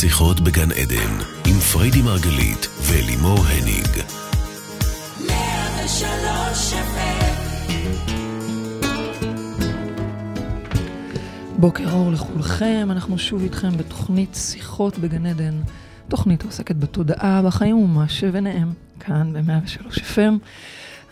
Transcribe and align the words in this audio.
שיחות 0.00 0.40
בגן 0.40 0.72
עדן, 0.72 1.12
עם 1.46 1.58
פריידי 1.72 2.02
מרגלית 2.02 2.68
ולימור 2.82 3.38
הניג. 3.38 3.86
בוקר 11.58 11.92
אור 11.92 12.12
לכולכם, 12.12 12.88
אנחנו 12.90 13.18
שוב 13.18 13.42
איתכם 13.42 13.76
בתוכנית 13.76 14.34
שיחות 14.34 14.98
בגן 14.98 15.26
עדן. 15.26 15.60
תוכנית 16.08 16.42
עוסקת 16.42 16.76
בתודעה, 16.76 17.42
בחיים 17.42 17.76
ומה 17.78 18.08
שביניהם, 18.08 18.72
כאן 19.00 19.32
ב-103 19.32 19.98
FM. 19.98 20.34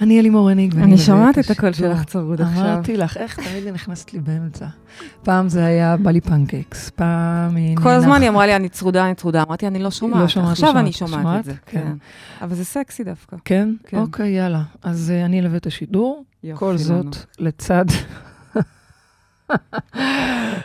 אני 0.01 0.21
אלימור 0.21 0.51
הניג. 0.51 0.77
אני 0.77 0.99
שומעת 0.99 1.39
את 1.39 1.51
הקול 1.51 1.73
שלך 1.73 2.05
צרוד 2.05 2.41
עכשיו. 2.41 2.65
אמרתי 2.65 2.97
לך, 2.97 3.17
איך 3.17 3.41
תמיד 3.41 3.65
היא 3.65 3.73
נכנסת 3.73 4.13
לי 4.13 4.21
באמצע. 4.21 4.67
פעם 5.23 5.49
זה 5.49 5.65
היה 5.65 5.97
בא 5.97 6.11
לי 6.11 6.21
פנקקס, 6.21 6.91
פעם 6.91 7.57
היא... 7.57 7.77
כל 7.77 7.89
הזמן 7.89 8.23
היא 8.23 8.29
אמרה 8.29 8.47
לי, 8.47 8.57
אני 8.57 8.69
צרודה, 8.69 9.07
אני 9.07 9.15
צרודה. 9.15 9.43
אמרתי, 9.43 9.67
אני 9.67 9.79
לא 9.79 9.91
שומעת. 9.91 10.37
לא 10.37 10.43
עכשיו 10.43 10.79
אני 10.79 10.93
שומעת. 10.93 11.41
את? 11.41 11.45
זה. 11.45 11.53
כן. 11.67 11.81
כן. 11.81 11.93
אבל 12.45 12.55
זה 12.55 12.65
סקסי 12.65 13.05
דווקא. 13.05 13.37
כן? 13.45 13.75
כן. 13.87 13.99
אוקיי, 13.99 14.31
יאללה. 14.31 14.63
אז 14.83 15.11
אה, 15.11 15.25
אני 15.25 15.41
אלווה 15.41 15.57
את 15.57 15.67
השידור. 15.67 16.25
כל 16.55 16.77
זאת. 16.77 17.17
לצד... 17.39 17.85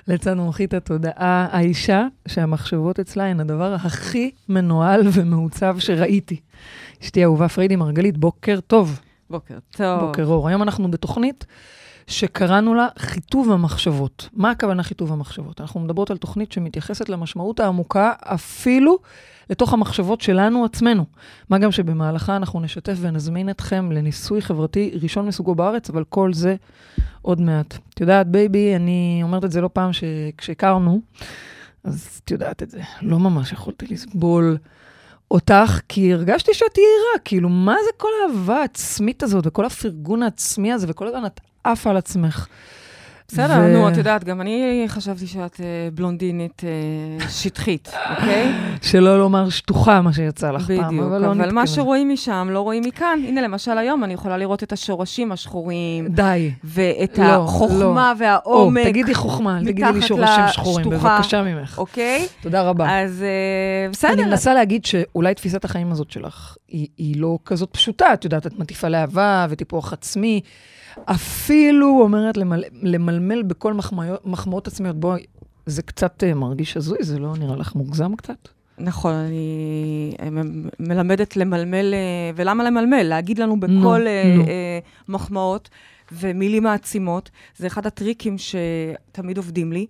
לצד 0.07 0.33
מומחית 0.33 0.73
התודעה, 0.73 1.47
האישה 1.51 2.07
שהמחשבות 2.27 2.99
אצלה 2.99 3.23
הן 3.23 3.39
הדבר 3.39 3.73
הכי 3.73 4.31
מנוהל 4.49 5.01
ומעוצב 5.13 5.75
שראיתי. 5.79 6.39
אשתי 7.03 7.23
אהובה 7.23 7.49
פריידי 7.49 7.75
מרגלית, 7.75 8.17
בוקר 8.17 8.59
טוב. 8.67 8.99
בוקר 9.33 9.57
טוב. 9.71 9.99
בוקר 9.99 10.25
אור. 10.25 10.47
היום 10.47 10.63
אנחנו 10.63 10.91
בתוכנית 10.91 11.45
שקראנו 12.07 12.73
לה 12.73 12.87
חיטוב 12.99 13.51
המחשבות. 13.51 14.29
מה 14.33 14.51
הכוונה 14.51 14.83
חיטוב 14.83 15.11
המחשבות? 15.11 15.61
אנחנו 15.61 15.79
מדברות 15.79 16.11
על 16.11 16.17
תוכנית 16.17 16.51
שמתייחסת 16.51 17.09
למשמעות 17.09 17.59
העמוקה 17.59 18.11
אפילו 18.19 18.99
לתוך 19.49 19.73
המחשבות 19.73 20.21
שלנו 20.21 20.65
עצמנו. 20.65 21.05
מה 21.49 21.57
גם 21.57 21.71
שבמהלכה 21.71 22.35
אנחנו 22.35 22.59
נשתף 22.59 22.97
ונזמין 23.01 23.49
אתכם 23.49 23.91
לניסוי 23.91 24.41
חברתי 24.41 24.91
ראשון 25.01 25.27
מסוגו 25.27 25.55
בארץ, 25.55 25.89
אבל 25.89 26.03
כל 26.03 26.33
זה 26.33 26.55
עוד 27.21 27.41
מעט. 27.41 27.77
את 27.93 28.01
יודעת, 28.01 28.27
baby, 28.27 28.75
אני 28.75 29.19
אומרת 29.23 29.45
את 29.45 29.51
זה 29.51 29.61
לא 29.61 29.69
פעם 29.73 29.91
שכשהכרנו, 29.93 31.01
אז 31.83 32.21
את 32.23 32.31
יודעת 32.31 32.63
את 32.63 32.69
זה. 32.69 32.81
לא 33.01 33.19
ממש 33.19 33.51
יכולתי 33.51 33.85
לסבול 33.89 34.57
אותך, 35.33 35.79
כי 35.89 36.13
הרגשתי 36.13 36.53
שאת 36.53 36.77
יהירה, 36.77 37.19
כאילו, 37.25 37.49
מה 37.49 37.75
זה 37.85 37.89
כל 37.97 38.09
האהבה 38.21 38.57
העצמית 38.57 39.23
הזאת, 39.23 39.47
וכל 39.47 39.65
הפרגון 39.65 40.23
העצמי 40.23 40.73
הזה, 40.73 40.87
וכל 40.89 41.07
הזמן 41.07 41.25
את 41.25 41.39
עפה 41.63 41.89
על 41.89 41.97
עצמך. 41.97 42.47
בסדר, 43.33 43.59
ו- 43.59 43.73
נו, 43.73 43.89
את 43.89 43.97
יודעת, 43.97 44.23
גם 44.23 44.41
אני 44.41 44.83
חשבתי 44.87 45.27
שאת 45.27 45.61
אה, 45.61 45.65
בלונדינית 45.93 46.61
אה, 46.63 47.29
שטחית, 47.29 47.91
אוקיי? 48.09 48.51
שלא 48.91 49.19
לומר 49.19 49.49
שטוחה, 49.49 50.01
מה 50.01 50.13
שיצא 50.13 50.51
לך 50.51 50.67
פעם, 50.67 50.87
בדיוק, 50.87 51.05
אבל 51.07 51.21
לא 51.21 51.31
אבל 51.31 51.51
מה. 51.51 51.67
שרואים 51.67 52.09
משם 52.09 52.47
לא 52.51 52.59
רואים 52.59 52.83
מכאן. 52.85 53.19
הנה, 53.27 53.41
למשל 53.41 53.77
היום 53.77 54.03
אני 54.03 54.13
יכולה 54.13 54.37
לראות 54.37 54.63
את 54.63 54.71
השורשים 54.71 55.31
השחורים, 55.31 56.07
די. 56.07 56.51
ואת 56.63 57.17
לא, 57.17 57.23
החוכמה 57.23 58.11
או, 58.11 58.17
והעומק, 58.17 58.87
תגידי 58.87 59.13
חוכמה, 59.13 59.57
אל 59.57 59.65
תגידי 59.65 59.91
לי 59.93 60.01
שורשים 60.01 60.47
שחורים, 60.47 60.87
לשטוחה. 60.91 61.17
בבקשה 61.17 61.41
ממך. 61.43 61.79
אוקיי? 61.79 62.27
תודה 62.41 62.61
רבה. 62.61 63.01
אז 63.01 63.23
אה, 63.23 63.85
אני 63.85 63.91
בסדר. 63.91 64.25
מנסה 64.27 64.53
להגיד 64.53 64.85
שאולי 64.85 65.33
תפיסת 65.33 65.65
החיים 65.65 65.91
הזאת 65.91 66.11
שלך 66.11 66.55
היא, 66.67 66.87
היא 66.97 67.21
לא 67.21 67.37
כזאת 67.45 67.69
פשוטה. 67.71 68.13
את 68.13 68.23
יודעת, 68.23 68.47
את 68.47 68.59
מטיפה 68.59 68.87
לאהבה 68.87 69.45
וטיפוח 69.49 69.93
עצמי. 69.93 70.41
אפילו 71.05 71.99
אומרת 72.01 72.37
למל, 72.37 72.63
למלמל 72.81 73.43
בכל 73.43 73.73
מחמאות, 74.25 74.67
עצמיות. 74.67 74.99
בואי, 74.99 75.23
זה 75.65 75.81
קצת 75.81 76.23
אה, 76.23 76.33
מרגיש 76.33 76.77
הזוי, 76.77 76.97
זה 77.01 77.19
לא 77.19 77.33
נראה 77.37 77.55
לך 77.55 77.75
מוגזם 77.75 78.15
קצת? 78.15 78.47
נכון, 78.77 79.13
אני 79.13 80.15
אה, 80.19 80.27
מלמדת 80.79 81.37
למלמל, 81.37 81.93
אה, 81.93 82.31
ולמה 82.35 82.63
למלמל? 82.63 83.03
להגיד 83.03 83.39
לנו 83.39 83.55
נו, 83.55 83.59
בכל 83.59 83.99
נו. 84.35 84.43
אה, 84.47 84.79
מחמאות 85.07 85.69
ומילים 86.11 86.63
מעצימות. 86.63 87.29
זה 87.57 87.67
אחד 87.67 87.85
הטריקים 87.85 88.35
שתמיד 88.37 89.37
עובדים 89.37 89.73
לי. 89.73 89.85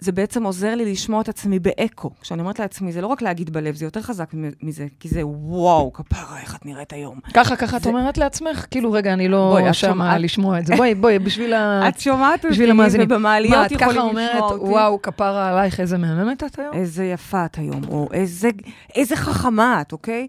זה 0.00 0.12
בעצם 0.12 0.44
עוזר 0.44 0.74
לי 0.74 0.92
לשמוע 0.92 1.20
את 1.20 1.28
עצמי 1.28 1.58
באקו. 1.58 2.10
כשאני 2.20 2.40
אומרת 2.40 2.58
לעצמי, 2.58 2.92
זה 2.92 3.00
לא 3.00 3.06
רק 3.06 3.22
להגיד 3.22 3.50
בלב, 3.50 3.74
זה 3.74 3.84
יותר 3.84 4.02
חזק 4.02 4.30
מזה, 4.62 4.86
כי 5.00 5.08
זה 5.08 5.26
וואו, 5.26 5.92
כפרה, 5.92 6.40
איך 6.40 6.56
את 6.56 6.66
נראית 6.66 6.92
היום. 6.92 7.18
ככה, 7.34 7.56
ככה 7.56 7.76
את 7.76 7.86
אומרת 7.86 8.18
לעצמך? 8.18 8.66
כאילו, 8.70 8.92
רגע, 8.92 9.12
אני 9.12 9.28
לא 9.28 9.48
בואי, 9.52 9.68
את 9.68 9.74
שמה 9.74 10.18
לשמוע 10.18 10.58
את 10.58 10.66
זה. 10.66 10.76
בואי, 10.76 10.94
בואי, 10.94 11.18
בשביל 11.18 11.54
ה... 11.54 11.80
את 11.88 12.00
שומעת 12.00 12.44
אותי, 12.44 12.48
בשביל 12.48 12.70
המאזינים. 12.70 13.08
מה, 13.08 13.14
ובמעליות 13.14 13.66
את 13.66 13.72
יכולים 13.72 13.90
ככה 13.90 14.06
לשמוע 14.06 14.10
אומרת, 14.10 14.42
אותי. 14.42 14.64
וואו, 14.64 15.02
כפרה 15.02 15.48
עלייך, 15.48 15.80
איזה 15.80 15.98
מהממת 15.98 16.44
את 16.44 16.58
היום? 16.58 16.74
איזה 16.74 17.04
יפה 17.04 17.44
את 17.44 17.58
היום, 17.58 17.80
או 17.88 18.08
איזה, 18.12 18.48
איזה 18.94 19.16
חכמה 19.16 19.80
את, 19.80 19.92
אוקיי? 19.92 20.26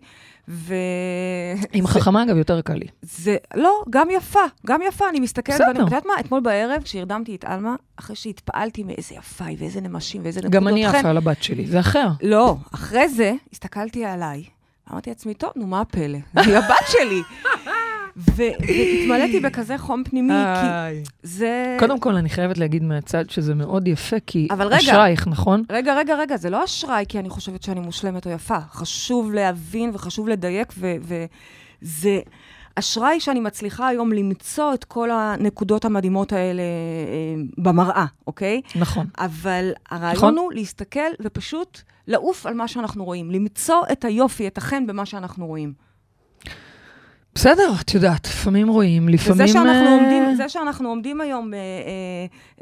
ו... 0.47 0.74
עם 1.74 1.88
חכמה, 1.88 2.24
אגב, 2.24 2.38
יותר 2.38 2.62
קל 2.62 2.74
לי. 2.74 2.88
זה, 3.02 3.38
לא, 3.56 3.81
גם 3.90 4.07
יפה, 4.12 4.40
גם 4.68 4.81
יפה, 4.88 5.09
אני 5.09 5.19
מסתכלת, 5.19 5.56
בסדר. 5.56 5.68
ואני, 5.68 5.79
את 5.79 5.85
יודעת 5.85 6.06
מה, 6.06 6.13
אתמול 6.19 6.40
בערב, 6.40 6.81
כשהרדמתי 6.84 7.35
את 7.35 7.46
עלמה, 7.46 7.75
אחרי 7.96 8.16
שהתפעלתי 8.16 8.84
מאיזה 8.84 9.16
יפה 9.16 9.46
היא, 9.46 9.57
ואיזה 9.59 9.81
נמשים, 9.81 10.22
ואיזה 10.24 10.40
נקודות 10.40 10.62
גם 10.62 10.68
אני 10.68 10.85
על 10.85 11.18
הבת 11.18 11.44
שלי, 11.44 11.68
זה 11.68 11.80
אחר. 11.80 12.07
לא, 12.22 12.56
אחרי 12.74 13.09
זה, 13.09 13.34
הסתכלתי 13.53 14.06
עליי, 14.06 14.44
אמרתי 14.91 15.09
לעצמי, 15.09 15.34
טוב, 15.34 15.51
נו, 15.56 15.68
מה 15.68 15.81
הפלא? 15.81 16.18
היא 16.46 16.57
הבת 16.57 16.88
שלי. 16.88 17.22
והתמלאתי 18.16 19.39
בכזה 19.39 19.77
חום 19.77 20.03
פנימי, 20.03 20.33
כי. 20.33 21.11
זה... 21.23 21.75
קודם 21.79 21.99
כל, 21.99 22.16
אני 22.16 22.29
חייבת 22.29 22.57
להגיד 22.57 22.83
מהצד 22.83 23.29
שזה 23.29 23.55
מאוד 23.55 23.88
יפה, 23.88 24.17
כי. 24.27 24.47
אשרייך, 24.77 25.27
נכון? 25.27 25.63
רגע, 25.69 25.95
רגע, 25.95 26.16
רגע, 26.16 26.38
זה 26.38 26.50
לא 26.50 26.63
אשראי 26.63 27.05
כי 27.09 27.19
אני 27.19 27.29
חושבת 27.29 27.63
שאני 27.63 27.79
מושלמת 27.79 28.27
או 28.27 28.31
יפה. 28.31 28.57
חשוב 28.71 29.33
להבין 29.33 29.91
וחשוב 29.94 30.27
לדייק, 30.27 30.73
וזה 31.81 32.19
אשראי 32.75 33.19
שאני 33.19 33.39
מצליחה 33.39 33.88
היום 33.88 34.13
למצוא 34.13 34.73
את 34.73 34.83
כל 34.83 35.11
הנקודות 35.11 35.85
המדהימות 35.85 36.33
האלה 36.33 36.61
אה, 36.61 37.44
במראה, 37.57 38.05
אוקיי? 38.27 38.61
נכון. 38.75 39.07
אבל 39.17 39.71
הרעיון 39.89 40.16
נכון. 40.16 40.38
הוא 40.38 40.53
להסתכל 40.53 41.00
ופשוט 41.21 41.81
לעוף 42.07 42.45
על 42.45 42.53
מה 42.53 42.67
שאנחנו 42.67 43.05
רואים, 43.05 43.31
למצוא 43.31 43.81
את 43.91 44.05
היופי, 44.05 44.47
את 44.47 44.57
החן 44.57 44.88
במה 44.88 45.05
שאנחנו 45.05 45.47
רואים. 45.47 45.73
בסדר, 47.36 47.74
את 47.81 47.94
יודעת, 47.94 48.28
לפעמים 48.28 48.68
רואים, 48.69 49.09
לפעמים... 49.09 49.44
וזה 49.46 49.53
שאנחנו, 49.53 49.72
אה, 49.88 49.92
עומדים, 49.92 50.36
זה 50.36 50.50
שאנחנו 50.50 50.90
עומדים 50.90 51.22
היום 51.22 51.53
אה, 51.53 51.59
אה, 51.59 51.64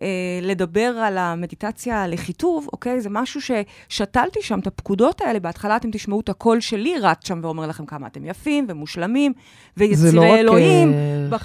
אה, 0.02 0.08
לדבר 0.42 0.80
על 1.04 1.18
המדיטציה 1.18 2.08
לחיטוב, 2.08 2.68
אוקיי? 2.74 3.02
זה 3.02 3.10
משהו 3.12 3.42
ששתלתי 3.42 4.40
שם, 4.42 4.60
את 4.60 4.68
הפקודות 4.68 5.22
האלה. 5.22 5.40
בהתחלה 5.40 5.76
אתם 5.76 5.90
תשמעו 5.92 6.20
את 6.20 6.30
הקול 6.30 6.60
שלי 6.60 6.94
רץ 7.02 7.28
שם 7.28 7.40
ואומר 7.44 7.68
לכם 7.68 7.86
כמה 7.86 8.08
אתם 8.08 8.26
יפים 8.26 8.66
ומושלמים, 8.70 9.34
זה 9.76 9.86
לא 9.86 9.90
ויצירי 9.90 10.32
רק 10.32 10.40
אלוהים. 10.40 10.94
אה, 10.94 11.28
ב- 11.30 11.36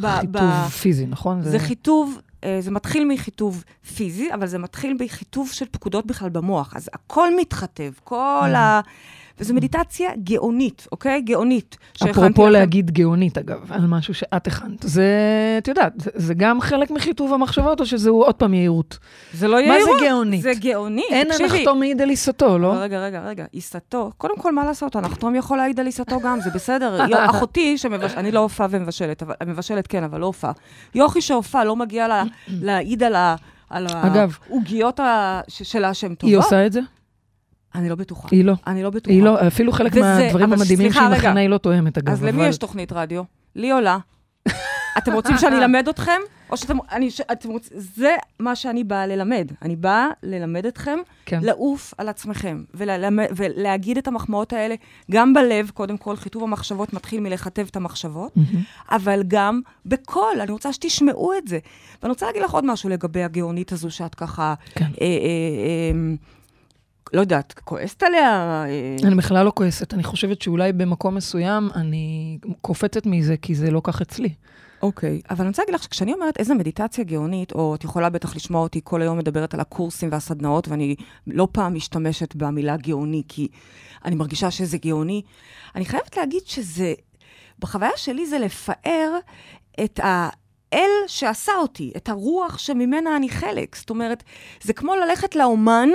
ב- 0.00 0.08
חיטוב 0.20 0.30
ב- 0.40 0.68
פיזי, 0.68 1.06
נכון? 1.06 1.42
זה 1.42 1.58
חיטוב, 1.58 2.18
אה, 2.44 2.56
זה 2.60 2.70
מתחיל 2.70 3.04
מחיטוב 3.08 3.64
פיזי, 3.96 4.34
אבל 4.34 4.46
זה 4.46 4.58
מתחיל 4.58 4.96
בחיטוב 5.00 5.50
של 5.52 5.66
פקודות 5.70 6.06
בכלל 6.06 6.28
במוח. 6.28 6.76
אז 6.76 6.90
הכל 6.92 7.36
מתחתב, 7.36 7.90
כל 8.04 8.50
Mm. 8.52 8.56
ה... 8.56 8.80
וזו 9.40 9.54
מדיטציה 9.54 10.10
גאונית, 10.24 10.86
אוקיי? 10.92 11.20
גאונית. 11.22 11.76
אפרופו 12.04 12.42
לכם. 12.42 12.52
להגיד 12.52 12.90
גאונית, 12.90 13.38
אגב, 13.38 13.72
על 13.72 13.86
משהו 13.86 14.14
שאת 14.14 14.46
הכנת. 14.46 14.82
זה, 14.82 15.04
את 15.58 15.68
יודעת, 15.68 15.92
זה- 16.14 16.34
גם 16.34 16.60
חלק 16.60 16.90
מחיטוב 16.90 17.32
המחשבות, 17.32 17.80
או 17.80 17.86
שזה 17.86 18.10
עוד 18.10 18.34
פעם 18.34 18.54
יהירות? 18.54 18.98
זה 19.34 19.48
לא 19.48 19.54
מה 19.54 19.60
יהירות. 19.74 19.98
זה 20.00 20.06
גאונית? 20.06 20.42
זה 20.42 20.52
גאוני, 20.60 21.02
אין. 21.10 21.28
הנחתום 21.40 21.78
מעיד 21.78 22.00
על 22.02 22.08
עיסתו, 22.08 22.58
לא? 22.58 22.72
רגע, 22.76 22.98
רגע, 23.04 23.20
רגע, 23.20 23.44
עיסתו, 23.52 24.10
קודם 24.16 24.38
כל, 24.38 24.52
מה 24.52 24.64
לעשות? 24.64 24.96
הנחתום 24.96 25.34
יכול 25.34 25.56
להעיד 25.56 25.80
על 25.80 25.86
עיסתו 25.86 26.20
גם, 26.20 26.40
זה 26.40 26.50
בסדר. 26.50 27.04
אחותי, 27.30 27.78
שמבש... 27.78 28.12
אני 28.16 28.32
לא 28.32 28.40
הופעה 28.40 28.66
ומבשלת, 28.70 29.22
אבל... 29.22 29.34
מבשלת 29.46 29.86
כן, 29.86 30.04
אבל 30.04 30.20
לא 30.20 30.26
הופעה. 30.26 30.52
יוכי 30.94 31.20
שהופעה, 31.20 31.64
לא 31.64 31.76
מגיע 31.76 32.08
לה... 32.08 32.22
להעיד 32.48 33.02
על 33.02 33.14
ה... 33.14 33.34
על 33.70 33.86
אגב. 34.02 34.36
העוגיות 34.50 35.00
ה... 35.00 35.40
שלה 35.48 35.94
שהן 35.94 36.14
טובות. 36.14 36.30
היא 36.30 36.38
עושה 36.38 36.66
את 36.66 36.72
זה? 36.72 36.80
אני 37.74 37.88
לא 37.88 37.94
בטוחה. 37.94 38.28
היא 38.30 38.44
לא. 38.44 38.54
אני 38.66 38.82
לא 38.82 38.90
בטוחה. 38.90 39.14
היא 39.14 39.22
לא, 39.22 39.46
אפילו 39.46 39.72
חלק 39.72 39.92
וזה- 39.92 40.00
מהדברים 40.00 40.52
המדהימים 40.52 40.92
שהיא. 40.92 41.08
מכנה 41.08 41.40
היא 41.40 41.48
לא 41.48 41.58
תואמת, 41.58 41.98
אגב. 41.98 42.12
אז 42.12 42.22
למי 42.22 42.40
אבל- 42.42 42.48
יש 42.48 42.56
תוכנית 42.58 42.92
רדיו? 42.92 43.22
לי 43.56 43.72
או 43.72 43.80
לה? 43.80 43.98
אתם 44.98 45.12
רוצים 45.12 45.38
שאני 45.38 45.56
אלמד 45.58 45.88
אתכם? 45.88 46.20
או 46.50 46.56
שאתם... 46.56 46.76
אני, 46.92 47.10
ש- 47.10 47.20
אתם 47.32 47.48
רוצ... 47.50 47.68
זה 47.74 48.10
מה 48.40 48.56
שאני 48.56 48.84
באה 48.84 49.06
ללמד. 49.06 49.52
אני 49.62 49.76
באה 49.76 50.08
ללמד 50.22 50.66
אתכם 50.66 50.98
כן. 51.26 51.38
לעוף 51.42 51.94
על 51.98 52.08
עצמכם, 52.08 52.64
וללמד, 52.74 53.26
ולהגיד 53.36 53.98
את 53.98 54.08
המחמאות 54.08 54.52
האלה, 54.52 54.74
גם 55.10 55.34
בלב, 55.34 55.70
קודם 55.74 55.96
כל, 55.96 56.16
חיטוב 56.16 56.42
המחשבות 56.42 56.92
מתחיל 56.92 57.20
מלכתב 57.20 57.66
את 57.70 57.76
המחשבות. 57.76 58.34
אבל 58.90 59.22
גם 59.28 59.60
בקול, 59.86 60.40
אני 60.40 60.52
רוצה 60.52 60.72
שתשמעו 60.72 61.32
את 61.38 61.48
זה. 61.48 61.58
ואני 62.02 62.10
רוצה 62.10 62.26
להגיד 62.26 62.42
לך 62.42 62.50
עוד 62.50 62.64
משהו 62.66 62.88
לגבי 62.88 63.22
הגאונית 63.22 63.72
הזו, 63.72 63.90
שאת 63.90 64.14
ככה, 64.14 64.54
כן. 64.74 64.84
אה, 64.84 65.06
אה, 65.06 65.06
אה, 65.06 66.14
לא 67.12 67.20
יודעת, 67.20 67.52
כועסת 67.64 68.02
עליה? 68.02 68.64
אני 69.04 69.14
בכלל 69.14 69.44
לא 69.44 69.52
כועסת, 69.54 69.94
אני 69.94 70.02
חושבת 70.02 70.42
שאולי 70.42 70.72
במקום 70.72 71.14
מסוים 71.14 71.68
אני 71.74 72.38
קופצת 72.60 73.06
מזה, 73.06 73.36
כי 73.36 73.54
זה 73.54 73.70
לא 73.70 73.80
כך 73.84 74.02
אצלי. 74.02 74.34
אוקיי, 74.82 75.20
אבל 75.30 75.40
אני 75.40 75.48
רוצה 75.48 75.62
להגיד 75.62 75.74
לך 75.74 75.82
שכשאני 75.82 76.12
אומרת 76.12 76.38
איזה 76.38 76.54
מדיטציה 76.54 77.04
גאונית, 77.04 77.52
או 77.52 77.74
את 77.74 77.84
יכולה 77.84 78.10
בטח 78.10 78.36
לשמוע 78.36 78.62
אותי 78.62 78.80
כל 78.84 79.02
היום 79.02 79.18
מדברת 79.18 79.54
על 79.54 79.60
הקורסים 79.60 80.08
והסדנאות, 80.12 80.68
ואני 80.68 80.96
לא 81.26 81.48
פעם 81.52 81.74
משתמשת 81.74 82.34
במילה 82.34 82.76
גאוני, 82.76 83.22
כי 83.28 83.48
אני 84.04 84.14
מרגישה 84.14 84.50
שזה 84.50 84.78
גאוני, 84.78 85.22
אני 85.74 85.84
חייבת 85.84 86.16
להגיד 86.16 86.42
שזה, 86.46 86.94
בחוויה 87.58 87.96
שלי 87.96 88.26
זה 88.26 88.38
לפאר 88.38 89.18
את 89.84 90.00
ה... 90.00 90.28
אל 90.72 90.90
שעשה 91.06 91.52
אותי, 91.58 91.92
את 91.96 92.08
הרוח 92.08 92.58
שממנה 92.58 93.16
אני 93.16 93.28
חלק. 93.28 93.76
זאת 93.76 93.90
אומרת, 93.90 94.22
זה 94.62 94.72
כמו 94.72 94.94
ללכת 94.96 95.36
לאומן 95.36 95.88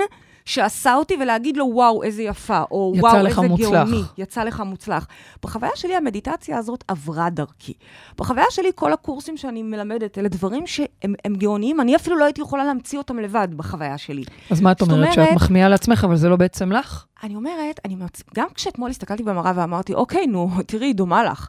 שעשה 0.50 0.94
אותי 0.94 1.14
ולהגיד 1.22 1.56
לו, 1.56 1.70
וואו, 1.72 2.02
איזה 2.02 2.22
יפה, 2.22 2.62
או 2.70 2.92
וואו, 2.98 3.26
איזה 3.26 3.40
מוצלח." 3.40 3.70
גאוני. 3.88 4.02
יצא 4.18 4.44
לך 4.44 4.60
מוצלח. 4.66 5.06
בחוויה 5.42 5.70
שלי, 5.74 5.96
המדיטציה 5.96 6.58
הזאת 6.58 6.84
עברה 6.88 7.30
דרכי. 7.30 7.72
בחוויה 8.18 8.44
שלי, 8.50 8.70
כל 8.74 8.92
הקורסים 8.92 9.36
שאני 9.36 9.62
מלמדת, 9.62 10.18
אלה 10.18 10.28
דברים 10.28 10.66
שהם 10.66 11.14
הם 11.24 11.34
גאוניים, 11.34 11.80
אני 11.80 11.96
אפילו 11.96 12.16
לא 12.16 12.24
הייתי 12.24 12.40
יכולה 12.40 12.64
להמציא 12.64 12.98
אותם 12.98 13.18
לבד 13.18 13.48
בחוויה 13.56 13.98
שלי. 13.98 14.24
אז 14.50 14.60
מה 14.60 14.72
את 14.72 14.80
אומרת? 14.80 14.96
אומרת- 14.96 15.12
שאת 15.14 15.34
מחמיאה 15.34 15.68
לעצמך, 15.68 16.04
אבל 16.04 16.16
זה 16.16 16.28
לא 16.28 16.36
בעצם 16.36 16.72
לך? 16.72 17.04
אני 17.22 17.34
אומרת, 17.34 17.80
אני 17.84 17.94
מצ... 17.94 18.22
גם 18.34 18.46
כשאתמול 18.54 18.90
הסתכלתי 18.90 19.22
במראה 19.22 19.52
ואמרתי, 19.56 19.94
אוקיי, 19.94 20.26
נו, 20.26 20.50
תראי, 20.66 20.92
דומה 20.92 21.24
לך. 21.24 21.48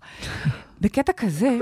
בקטע 0.82 1.14
כזה, 1.14 1.58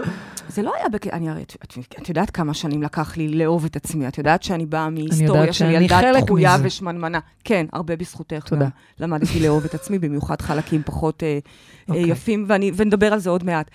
זה 0.50 0.62
לא 0.62 0.74
היה 0.76 0.90
בקטע, 0.90 1.16
אני 1.16 1.30
הרי, 1.30 1.44
את, 1.44 1.56
את, 1.64 1.78
את 2.02 2.10
יודעת 2.10 2.30
כמה 2.30 2.54
שנים 2.54 2.84
לקח 2.84 3.18
לי 3.18 3.28
לאהוב 3.28 3.66
את 3.66 3.76
עצמי, 3.76 4.08
את 4.08 4.18
יודעת 4.18 4.44
שאני 4.44 4.66
באה 4.66 4.90
מהיסטוריה 4.90 5.54
של 5.54 5.70
ילדה 5.70 6.02
דחויה. 6.22 6.58
ושמנמנה. 6.64 7.20
כן, 7.44 7.66
הרבה 7.74 7.96
בזכותך. 7.96 8.44
תודה. 8.48 8.66
גם 8.66 8.70
למדתי 9.00 9.40
לאהוב 9.40 9.66
את 9.66 9.74
עצמי, 9.74 10.00
במיוחד 10.00 10.42
חלקים 10.42 10.82
פחות 10.86 11.24
אה, 11.24 11.28
אה, 11.28 11.40
אוקיי. 11.88 12.12
יפים, 12.12 12.46
ואני, 12.48 12.72
ונדבר 12.76 13.14
על 13.14 13.20
זה 13.20 13.30
עוד 13.30 13.44
מעט. 13.44 13.72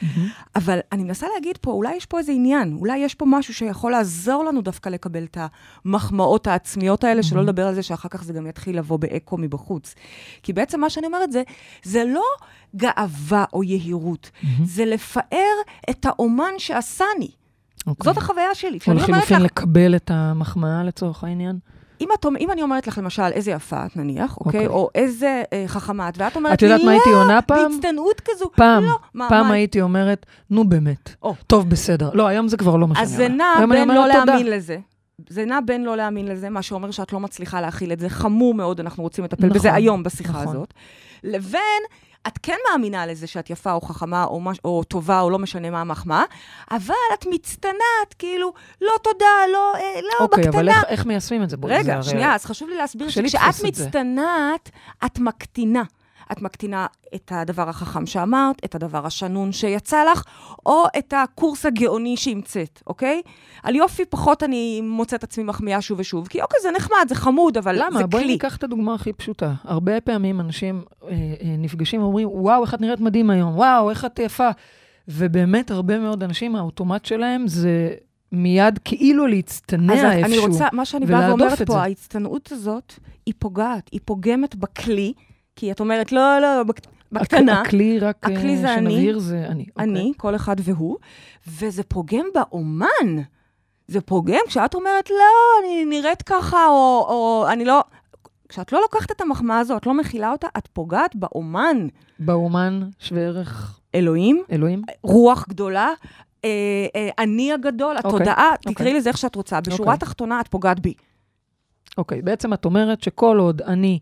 אבל 0.57 0.79
אני 0.93 1.05
מנסה 1.05 1.27
להגיד 1.35 1.57
פה, 1.61 1.71
אולי 1.71 1.97
יש 1.97 2.07
פה 2.07 2.19
איזה 2.19 2.33
עניין, 2.33 2.77
אולי 2.81 2.99
יש 2.99 3.15
פה 3.15 3.25
משהו 3.29 3.55
שיכול 3.55 3.93
לעזור 3.93 4.45
לנו 4.45 4.63
דווקא 4.63 4.89
לקבל 4.89 5.25
את 5.25 5.39
המחמאות 5.85 6.47
העצמיות 6.47 7.05
האלה, 7.05 7.23
שלא 7.23 7.43
לדבר 7.43 7.67
על 7.67 7.75
זה 7.75 7.83
שאחר 7.83 8.09
כך 8.09 8.25
זה 8.25 8.33
גם 8.33 8.47
יתחיל 8.47 8.79
לבוא 8.79 8.99
באקו 8.99 9.37
מבחוץ. 9.39 9.95
כי 10.43 10.53
בעצם 10.53 10.81
מה 10.81 10.91
שאני 10.91 11.07
אומרת 11.07 11.33
זה, 11.33 11.43
זה 11.83 12.05
לא 12.05 12.25
גאווה 12.77 13.45
או 13.53 13.63
יהירות, 13.63 14.31
זה 14.65 14.85
לפאר 14.85 15.55
את 15.91 16.07
האומן 16.07 16.53
שעשני. 16.59 17.31
אוקיי. 17.87 18.05
זאת 18.05 18.17
החוויה 18.17 18.55
שלי. 18.55 18.79
או 18.87 18.93
אומרת 18.93 19.09
לחילופין 19.09 19.37
לך, 19.37 19.45
לקבל 19.45 19.97
את 19.97 20.11
המחמאה 20.11 20.85
לצורך 20.85 21.25
העניין? 21.25 21.59
אם, 22.01 22.09
את, 22.15 22.27
אם 22.41 22.51
אני 22.51 22.63
אומרת 22.63 22.87
לך 22.87 22.99
למשל, 22.99 23.23
איזה 23.23 23.51
יפה 23.51 23.87
את 23.87 23.97
נניח, 23.97 24.37
אוקיי? 24.37 24.49
אוקיי. 24.49 24.67
או 24.67 24.91
איזה 24.95 25.43
אה, 25.53 25.65
חכמה 25.67 26.09
את, 26.09 26.15
ואת 26.19 26.37
אומרת 26.37 26.53
את 26.53 26.63
יודעת 26.63 26.81
לי, 26.81 26.87
מה 26.87 26.93
הייתי 26.93 27.11
לא, 27.11 27.23
עונה 27.23 27.43
פעם? 27.43 27.73
בהצטנעות 27.73 28.21
כזו. 28.21 28.51
פעם, 28.57 28.85
לא, 28.85 28.99
מה, 29.15 29.29
פעם 29.29 29.47
מה, 29.47 29.55
הייתי 29.55 29.81
אומרת, 29.81 30.27
נו 30.51 30.69
באמת, 30.69 31.11
או. 31.23 31.35
טוב, 31.47 31.71
בסדר. 31.71 32.11
לא, 32.15 32.27
היום 32.27 32.49
זה 32.49 32.57
כבר 32.57 32.77
לא 32.77 32.89
מה 32.89 32.95
שאני 32.95 33.05
אז 33.05 33.11
זה 33.11 33.27
אומרת. 33.27 33.39
נע 33.39 33.67
בין 33.67 33.89
לא 33.89 34.05
אומרת. 34.05 34.27
להאמין 34.27 34.47
לזה. 34.47 34.79
זה 35.29 35.45
נע 35.45 35.59
בין 35.67 35.85
לא 35.85 35.97
להאמין 35.97 36.29
לזה, 36.29 36.51
מה 36.51 36.63
שאומר 36.63 36.91
שאת 36.91 37.13
לא 37.13 37.21
מצליחה 37.21 37.61
להכיל 37.61 37.93
את 37.93 38.01
זה, 38.01 38.09
חמור 38.09 38.55
מאוד, 38.55 38.81
אנחנו 38.81 39.03
רוצים 39.03 39.25
לטפל 39.25 39.47
נכון, 39.47 39.59
בזה 39.59 39.75
היום 39.75 40.03
בשיחה 40.03 40.33
נכון. 40.33 40.49
הזאת. 40.49 40.75
לבין, 41.25 41.83
את 42.29 42.39
כן 42.43 42.57
מאמינה 42.71 43.07
לזה 43.07 43.27
שאת 43.27 43.51
יפה 43.51 43.73
או 43.73 43.81
חכמה 43.81 44.25
או, 44.25 44.41
מש, 44.41 44.59
או 44.65 44.85
טובה 44.85 45.21
או 45.21 45.31
לא 45.31 45.39
משנה 45.39 45.71
מה 45.71 45.81
המחמאה, 45.81 46.23
אבל 46.71 46.95
את 47.15 47.25
מצטנעת, 47.31 48.15
כאילו, 48.19 48.53
לא 48.81 48.93
תודה, 49.03 49.25
לא, 49.53 49.73
אה, 49.77 49.81
לא, 50.03 50.25
אוקיי, 50.25 50.45
בקטנה. 50.45 50.61
אבל 50.61 50.69
איך- 50.69 50.85
איך 50.89 51.07
מיישמים 51.07 51.43
את 51.43 51.51
זה? 51.51 51.57
בואי, 51.57 51.73
זה 51.75 51.79
רגע, 51.81 51.95
הרי- 51.95 52.03
שנייה, 52.03 52.35
אז 52.35 52.45
חשוב 52.45 52.69
לי 52.69 52.77
להסביר 52.77 53.09
שכשאת. 53.09 53.65
מצטנעת, 53.65 54.71
את 55.07 55.19
מקטינה. 55.19 55.83
את 56.33 56.43
מקטינה 56.43 56.87
את 57.15 57.33
הדבר 57.35 57.69
החכם 57.69 58.07
שאמרת, 58.07 58.57
את 58.65 58.75
הדבר 58.75 59.07
השנון 59.07 59.53
שיצא 59.53 60.05
לך, 60.13 60.25
או 60.67 60.85
את 60.99 61.15
הקורס 61.17 61.67
הגאוני 61.67 62.17
שהמצאת, 62.17 62.83
אוקיי? 62.87 63.23
על 63.63 63.77
יופי 63.77 64.05
פחות 64.05 64.43
אני 64.43 64.81
מוצאת 64.81 65.25
עצמי 65.25 65.45
מחמיאה 65.45 65.81
שוב 65.81 65.99
ושוב, 66.01 66.29
כי 66.29 66.43
אוקיי, 66.43 66.61
זה 66.63 66.71
נחמד, 66.71 67.07
זה 67.09 67.15
חמוד, 67.15 67.57
אבל 67.57 67.77
למה? 67.79 67.99
זה 67.99 68.07
בואי 68.07 68.23
כלי. 68.23 68.33
ניקח 68.33 68.57
את 68.57 68.65
הדוגמה 68.65 68.95
הכי 68.95 69.13
פשוטה. 69.13 69.53
הרבה 69.65 70.01
פעמים 70.01 70.41
אנשים 70.41 70.83
אה, 71.03 71.09
אה, 71.09 71.15
נפגשים 71.59 72.03
ואומרים, 72.03 72.29
וואו, 72.31 72.63
איך 72.63 72.75
את 72.75 72.81
נראית 72.81 73.01
מדהים 73.01 73.31
היום, 73.31 73.57
וואו, 73.57 73.91
איך 73.91 74.05
את 74.05 74.19
יפה. 74.19 74.51
ובאמת, 75.09 75.71
הרבה 75.71 75.99
מאוד 75.99 76.23
אנשים, 76.23 76.57
האוטומט 76.57 77.05
שלהם 77.05 77.49
זה 77.49 77.91
מיד 78.33 78.79
כאילו 78.85 79.27
להצטנע 79.27 79.93
אז 79.93 80.05
איפשהו. 80.05 80.25
אני 80.25 80.39
רוצה, 80.39 80.69
מה 80.73 80.85
שאני 80.85 81.07
באה 81.07 81.19
ולהדוף 81.19 81.41
ואומרת 81.41 81.53
את 81.53 81.59
זה. 81.59 81.67
פה, 81.67 81.83
ההצטנעות 81.83 82.53
הזאת, 82.53 82.95
היא 83.27 83.35
פוגעת, 83.39 83.89
היא 83.93 84.01
פוגמת 84.05 84.55
בכלי, 84.55 85.13
כי 85.57 85.73
את 85.73 85.81
אומרת, 85.81 86.13
לא, 86.13 86.39
לא, 86.39 86.63
בק- 86.63 86.81
בקטנה. 87.13 87.63
הכ- 87.63 87.67
הכלי, 87.67 87.99
רק 87.99 88.29
אה, 88.29 88.35
הכלי 88.39 88.57
זה 88.57 88.75
אני. 88.75 88.91
שנבהיר, 88.91 89.19
זה 89.19 89.47
אני. 89.49 89.67
אוקיי. 89.71 89.85
אני, 89.85 90.13
כל 90.17 90.37
אחד 90.37 90.57
והוא, 90.63 90.97
וזה 91.49 91.83
פוגם 91.83 92.25
באומן. 92.35 93.23
זה 93.89 94.01
פוגם 94.01 94.41
כשאת 94.49 94.75
אומרת, 94.75 95.11
לא, 95.11 95.17
אני 95.61 95.85
נראית 95.85 96.23
ככה, 96.23 96.67
או, 96.69 97.07
או 97.09 97.47
אני 97.53 97.65
לא... 97.65 97.85
כשאת 98.49 98.73
לא 98.73 98.81
לוקחת 98.81 99.11
את 99.11 99.21
המחמאה 99.21 99.59
הזו, 99.59 99.77
את 99.77 99.87
לא 99.87 99.95
מכילה 99.95 100.33
אותה, 100.33 100.47
את 100.59 100.69
פוגעת 100.73 101.17
באומן. 101.17 101.87
באומן 102.19 102.89
שווה 102.99 103.23
ערך 103.23 103.81
אלוהים, 103.95 104.43
אלוהים. 104.53 104.83
רוח 105.03 105.45
גדולה, 105.49 105.91
אה, 106.45 106.51
אה, 106.97 107.09
אני 107.19 107.53
הגדול, 107.53 107.97
התודעה, 107.97 108.51
אוקיי. 108.59 108.75
תקראי 108.75 108.95
לזה 108.95 109.09
איך 109.09 109.19
שאת 109.19 109.35
רוצה. 109.35 109.61
בשורה 109.61 109.79
אוקיי. 109.79 109.93
התחתונה, 109.95 110.41
את 110.41 110.49
פוגעת 110.49 110.81
בי. 110.81 110.95
אוקיי, 111.99 112.23
בעצם 112.23 112.53
את 112.53 112.65
אומרת 112.65 113.03
שכל 113.03 113.37
עוד 113.39 113.63
אני 113.63 113.99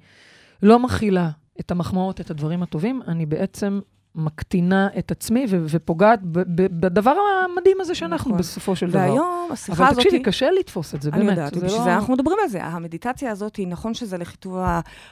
לא 0.63 0.79
מכילה 0.79 1.31
את 1.61 1.71
המחמאות, 1.71 2.21
את 2.21 2.31
הדברים 2.31 2.63
הטובים, 2.63 3.03
אני 3.09 3.27
בעצם 3.27 3.81
מקטינה 4.15 4.89
את 4.99 5.11
עצמי 5.11 5.47
ו- 5.49 5.65
ופוגעת 5.69 6.21
ב- 6.23 6.39
ב- 6.39 6.81
בדבר 6.81 7.15
המדהים 7.45 7.81
הזה 7.81 7.95
שאנחנו 7.95 8.31
נכון. 8.31 8.39
בסופו 8.39 8.77
של 8.77 8.91
דבר. 8.91 8.99
והיום, 8.99 9.49
השיחה 9.53 9.73
אבל 9.83 9.87
הזאת... 9.93 10.05
תקשיבי, 10.05 10.23
קשה 10.23 10.51
לתפוס 10.51 10.95
את 10.95 11.03
זה, 11.03 11.11
אני 11.13 11.19
באמת. 11.19 11.31
יודעת, 11.37 11.55
זה 11.55 11.61
ובשביל 11.61 11.79
לא- 11.79 11.85
זה 11.85 11.95
אנחנו 11.95 12.15
מדברים 12.15 12.37
על 12.43 12.49
זה. 12.49 12.65
המדיטציה 12.65 13.31
הזאת, 13.31 13.57
היא 13.57 13.69
נכון 13.69 13.95
שזה 13.95 14.19
לחיטוב 14.19 14.59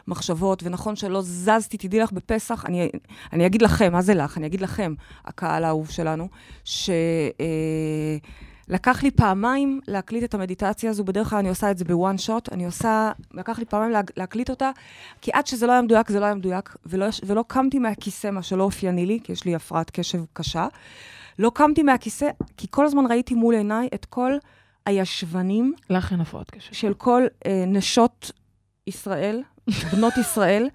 המחשבות, 0.08 0.62
ונכון 0.62 0.96
שלא 0.96 1.22
זזתי, 1.22 1.76
תדעי 1.76 2.00
לך, 2.00 2.12
בפסח, 2.12 2.64
אני, 2.66 2.90
אני 3.32 3.46
אגיד 3.46 3.62
לכם, 3.62 3.92
מה 3.92 4.02
זה 4.02 4.14
לך? 4.14 4.38
אני 4.38 4.46
אגיד 4.46 4.60
לכם, 4.60 4.94
הקהל 5.24 5.64
האהוב 5.64 5.90
שלנו, 5.90 6.28
שלקח 8.70 9.02
לי 9.02 9.10
פעמיים 9.10 9.80
להקליט 9.88 10.24
את 10.24 10.34
המדיטציה 10.34 10.90
הזו, 10.90 11.04
בדרך 11.04 11.30
כלל 11.30 11.38
אני 11.38 11.48
עושה 11.48 11.70
את 11.70 11.78
זה 11.78 11.84
בוואן 11.84 12.18
שוט, 12.18 12.52
אני 12.52 12.66
עושה, 12.66 13.12
לקח 13.34 13.58
לי 13.58 13.64
פעמיים 13.64 13.92
לה, 13.92 14.00
להקליט 14.16 14.50
אותה, 14.50 14.70
כי 15.20 15.30
עד 15.34 15.46
שזה 15.46 15.66
לא 15.66 15.72
היה 15.72 15.82
מדויק, 15.82 16.10
זה 16.10 16.20
לא 16.20 16.24
היה 16.24 16.34
מדויק, 16.34 16.76
ולא, 16.86 17.06
ולא 17.26 17.44
קמתי 17.46 17.78
מהכיסא, 17.78 18.30
מה 18.30 18.42
שלא 18.42 18.62
אופייני 18.62 19.06
לי, 19.06 19.18
כי 19.24 19.32
יש 19.32 19.44
לי 19.44 19.54
הפרעת 19.54 19.90
קשב 19.90 20.22
קשה. 20.32 20.66
לא 21.38 21.50
קמתי 21.54 21.82
מהכיסא, 21.82 22.30
כי 22.56 22.66
כל 22.70 22.84
הזמן 22.84 23.06
ראיתי 23.06 23.34
מול 23.34 23.54
עיניי 23.54 23.88
את 23.94 24.04
כל 24.04 24.32
הישבנים 24.86 25.74
לך 25.90 26.12
אין 26.12 26.20
הפרעת 26.20 26.50
קשב. 26.50 26.72
של 26.72 26.94
כל 26.94 27.22
אה, 27.46 27.64
נשות 27.66 28.30
ישראל, 28.86 29.42
בנות 29.92 30.16
ישראל, 30.16 30.68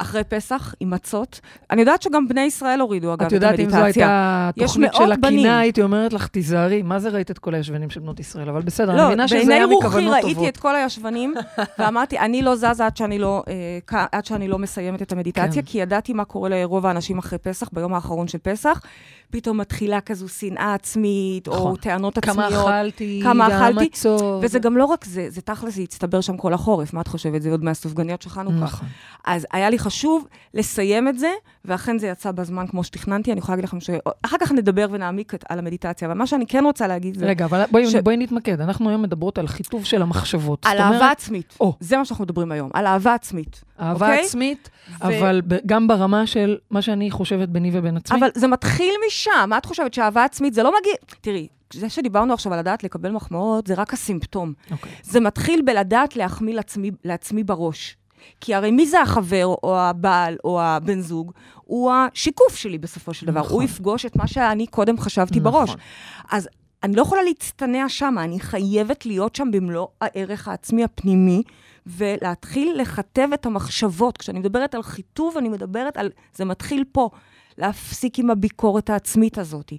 אחרי 0.00 0.24
פסח, 0.24 0.74
עם 0.80 0.90
מצות. 0.90 1.40
אני 1.70 1.80
יודעת 1.80 2.02
שגם 2.02 2.28
בני 2.28 2.40
ישראל 2.40 2.80
הורידו, 2.80 3.14
אגב, 3.14 3.22
את 3.22 3.26
את 3.26 3.32
יודעת, 3.32 3.60
אם 3.60 3.70
זו 3.70 3.76
המדיטציה. 3.76 4.06
הייתה 4.06 4.66
תוכנית 4.66 4.94
של. 4.94 5.12
הקינה, 5.12 5.58
הייתי 5.58 5.82
אומרת 5.82 6.12
לך, 6.12 6.26
תיזהרי, 6.26 6.82
מה 6.82 6.98
זה 6.98 7.08
ראית 7.08 7.30
את 7.30 7.38
כל 7.38 7.54
הישבנים 7.54 7.90
של 7.90 8.00
בנות 8.00 8.20
ישראל? 8.20 8.48
אבל 8.48 8.62
בסדר, 8.62 8.90
אני 8.90 8.98
לא, 8.98 9.06
מבינה 9.06 9.28
שזה 9.28 9.38
בעיני 9.38 9.54
היה 9.54 9.64
רוחי 9.64 9.86
מכוונות 9.86 10.12
ראיתי 10.12 10.34
טובות. 10.34 10.48
את 10.48 10.56
כל 10.56 10.76
הישבנים, 10.76 11.34
ואמרתי, 11.78 12.18
אני 12.18 12.42
לא 12.42 12.56
זזה 12.56 12.86
עד 12.86 12.96
שאני 12.96 13.18
לא, 13.18 13.42
אה, 13.92 14.06
עד 14.12 14.24
שאני 14.24 14.48
לא 14.48 14.58
מסיימת 14.58 15.02
את 15.02 15.12
המדיטציה, 15.12 15.62
כן. 15.62 15.68
כי 15.68 15.78
ידעתי 15.78 16.12
מה 16.12 16.24
קורה 16.24 16.48
לרוב 16.48 16.86
האנשים 16.86 17.18
אחרי 17.18 17.38
פסח, 17.38 17.68
ביום 17.72 17.94
האחרון 17.94 18.28
של 18.28 18.38
פסח. 18.38 18.80
פתאום 19.30 19.60
מתחילה 19.60 20.00
כזו 20.00 20.28
שנאה 20.28 20.74
עצמית, 20.74 21.48
או 21.48 21.54
נכון. 21.54 21.76
טענות 21.76 22.18
כמה 22.18 22.46
עצמיות. 22.46 22.68
אכלתי, 22.68 23.20
כמה 23.22 23.46
אכלתי. 23.46 23.90
וזה 24.42 24.58
גם 24.58 24.76
לא 24.76 24.84
רק 24.84 25.04
זה, 25.04 25.26
זה 25.28 25.40
תכל'ס, 25.40 25.74
זה 25.74 25.82
הצטבר 25.82 26.20
שם 26.20 26.36
כל 26.36 26.54
החורף, 26.54 26.92
מה 26.92 27.00
את 27.00 27.08
חושבת? 27.08 27.42
זה 27.42 27.50
עוד 27.50 27.64
מהסופגניות 27.64 28.22
של 28.22 28.30
חנוכה. 28.30 28.56
נכון. 28.56 28.88
אז 29.24 29.46
היה 29.52 29.70
לי 29.70 29.78
חשוב 29.78 29.89
לסיים 30.54 31.08
את 31.08 31.18
זה, 31.18 31.30
ואכן 31.64 31.98
זה 31.98 32.06
יצא 32.06 32.30
בזמן 32.32 32.66
כמו 32.66 32.84
שתכננתי. 32.84 33.32
אני 33.32 33.38
יכולה 33.38 33.56
להגיד 33.56 33.68
לכם 33.68 33.80
ש... 33.80 33.90
אחר 34.22 34.36
כך 34.40 34.52
נדבר 34.52 34.86
ונעמיק 34.90 35.32
על 35.48 35.58
המדיטציה, 35.58 36.08
אבל 36.08 36.16
מה 36.18 36.26
שאני 36.26 36.46
כן 36.46 36.64
רוצה 36.64 36.86
להגיד 36.86 37.18
זה... 37.18 37.26
רגע, 37.26 37.44
אבל 37.44 37.62
בואי 37.70 37.90
ש- 37.90 37.94
בואי 37.94 38.16
נתמקד. 38.16 38.60
אנחנו 38.60 38.88
היום 38.88 39.02
מדברות 39.02 39.38
על 39.38 39.46
חיטוב 39.46 39.84
של 39.84 40.02
המחשבות. 40.02 40.66
על 40.66 40.78
אומרת, 40.78 40.92
אהבה 40.92 41.10
עצמית. 41.10 41.56
או. 41.60 41.74
זה 41.80 41.96
מה 41.96 42.04
שאנחנו 42.04 42.24
מדברים 42.24 42.52
היום, 42.52 42.70
על 42.74 42.86
אהבה 42.86 43.14
עצמית. 43.14 43.64
אהבה 43.80 44.06
אוקיי? 44.06 44.24
עצמית, 44.24 44.70
ו- 45.00 45.04
אבל 45.04 45.42
ב- 45.46 45.66
גם 45.66 45.88
ברמה 45.88 46.26
של 46.26 46.58
מה 46.70 46.82
שאני 46.82 47.10
חושבת 47.10 47.48
ביני 47.48 47.70
ובין 47.72 47.96
עצמי. 47.96 48.18
אבל 48.18 48.28
זה 48.34 48.46
מתחיל 48.48 48.94
משם. 49.08 49.30
מה 49.48 49.58
את 49.58 49.66
חושבת, 49.66 49.94
שאהבה 49.94 50.24
עצמית 50.24 50.54
זה 50.54 50.62
לא 50.62 50.72
מגיע... 50.80 50.92
תראי, 51.20 51.46
זה 51.72 51.88
שדיברנו 51.88 52.34
עכשיו 52.34 52.52
על 52.52 52.58
לדעת 52.58 52.84
לקבל 52.84 53.10
מחמאות, 53.10 53.66
זה 53.66 53.74
רק 53.74 53.92
הסימפטום. 53.94 54.52
אוקיי. 54.70 54.92
זה 55.02 55.20
מתחיל 55.20 55.62
בלדעת 55.64 56.16
להחמיא 56.16 56.54
לעצמי, 56.54 56.90
לעצמי 57.04 57.44
בראש. 57.44 57.96
כי 58.40 58.54
הרי 58.54 58.70
מי 58.70 58.86
זה 58.86 59.00
החבר, 59.00 59.44
או 59.44 59.78
הבעל, 59.78 60.36
או 60.44 60.62
הבן 60.62 61.00
זוג? 61.00 61.32
הוא 61.64 61.92
השיקוף 61.92 62.56
שלי 62.56 62.78
בסופו 62.78 63.14
של 63.14 63.26
דבר. 63.26 63.40
נכון. 63.40 63.52
הוא 63.52 63.62
יפגוש 63.62 64.06
את 64.06 64.16
מה 64.16 64.26
שאני 64.26 64.66
קודם 64.66 64.98
חשבתי 64.98 65.40
נכון. 65.40 65.52
בראש. 65.52 65.76
אז 66.30 66.48
אני 66.82 66.96
לא 66.96 67.02
יכולה 67.02 67.22
להצטנע 67.22 67.88
שם, 67.88 68.14
אני 68.18 68.40
חייבת 68.40 69.06
להיות 69.06 69.36
שם 69.36 69.48
במלוא 69.50 69.86
הערך 70.00 70.48
העצמי 70.48 70.84
הפנימי, 70.84 71.42
ולהתחיל 71.86 72.80
לכתב 72.80 73.28
את 73.34 73.46
המחשבות. 73.46 74.18
כשאני 74.18 74.38
מדברת 74.38 74.74
על 74.74 74.82
חיטוב, 74.82 75.36
אני 75.36 75.48
מדברת 75.48 75.96
על... 75.96 76.10
זה 76.34 76.44
מתחיל 76.44 76.84
פה. 76.92 77.10
להפסיק 77.58 78.18
עם 78.18 78.30
הביקורת 78.30 78.90
העצמית 78.90 79.38
הזאת. 79.38 79.72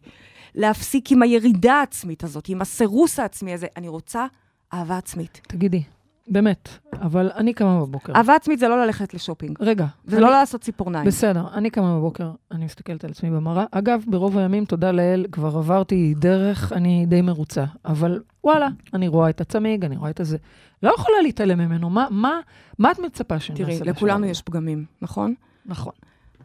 להפסיק 0.55 1.11
עם 1.11 1.21
הירידה 1.21 1.73
העצמית 1.73 2.23
הזאת, 2.23 2.49
עם 2.49 2.61
הסירוס 2.61 3.19
העצמי 3.19 3.53
הזה. 3.53 3.67
אני 3.77 3.87
רוצה 3.87 4.25
אהבה 4.73 4.97
עצמית. 4.97 5.41
תגידי, 5.47 5.83
באמת, 6.27 6.69
אבל 6.93 7.31
אני 7.35 7.53
קמה 7.53 7.79
בבוקר. 7.81 8.13
אהבה 8.15 8.35
עצמית 8.35 8.59
זה 8.59 8.67
לא 8.67 8.85
ללכת 8.85 9.13
לשופינג. 9.13 9.57
רגע. 9.59 9.85
זה 10.05 10.15
אני- 10.15 10.25
לא 10.25 10.31
לעשות 10.31 10.61
ציפורניים. 10.61 11.05
בסדר, 11.07 11.43
אני 11.53 11.69
קמה 11.69 11.95
בבוקר, 11.97 12.31
אני 12.51 12.65
מסתכלת 12.65 13.03
על 13.03 13.09
עצמי 13.11 13.29
במראה. 13.29 13.65
אגב, 13.71 14.03
ברוב 14.07 14.37
הימים, 14.37 14.65
תודה 14.65 14.91
לאל, 14.91 15.25
כבר 15.31 15.57
עברתי 15.57 16.13
דרך, 16.17 16.73
אני 16.73 17.05
די 17.05 17.21
מרוצה. 17.21 17.65
אבל 17.85 18.21
וואלה, 18.43 18.67
אני 18.93 19.07
רואה 19.07 19.29
את 19.29 19.41
הצמיג, 19.41 19.85
אני 19.85 19.97
רואה 19.97 20.09
את 20.09 20.19
הזה. 20.19 20.37
לא 20.83 20.91
יכולה 20.95 21.21
להתעלם 21.21 21.59
ממנו. 21.59 21.89
מה, 21.89 22.07
מה, 22.11 22.39
מה 22.79 22.91
את 22.91 22.99
מצפה 22.99 23.39
שאני 23.39 23.59
תראי, 23.59 23.73
אעשה 23.73 23.85
לכולנו 23.85 24.19
בשלב 24.19 24.31
יש 24.31 24.41
פגמים, 24.41 24.85
נכון? 25.01 25.33
נכון. 25.65 25.93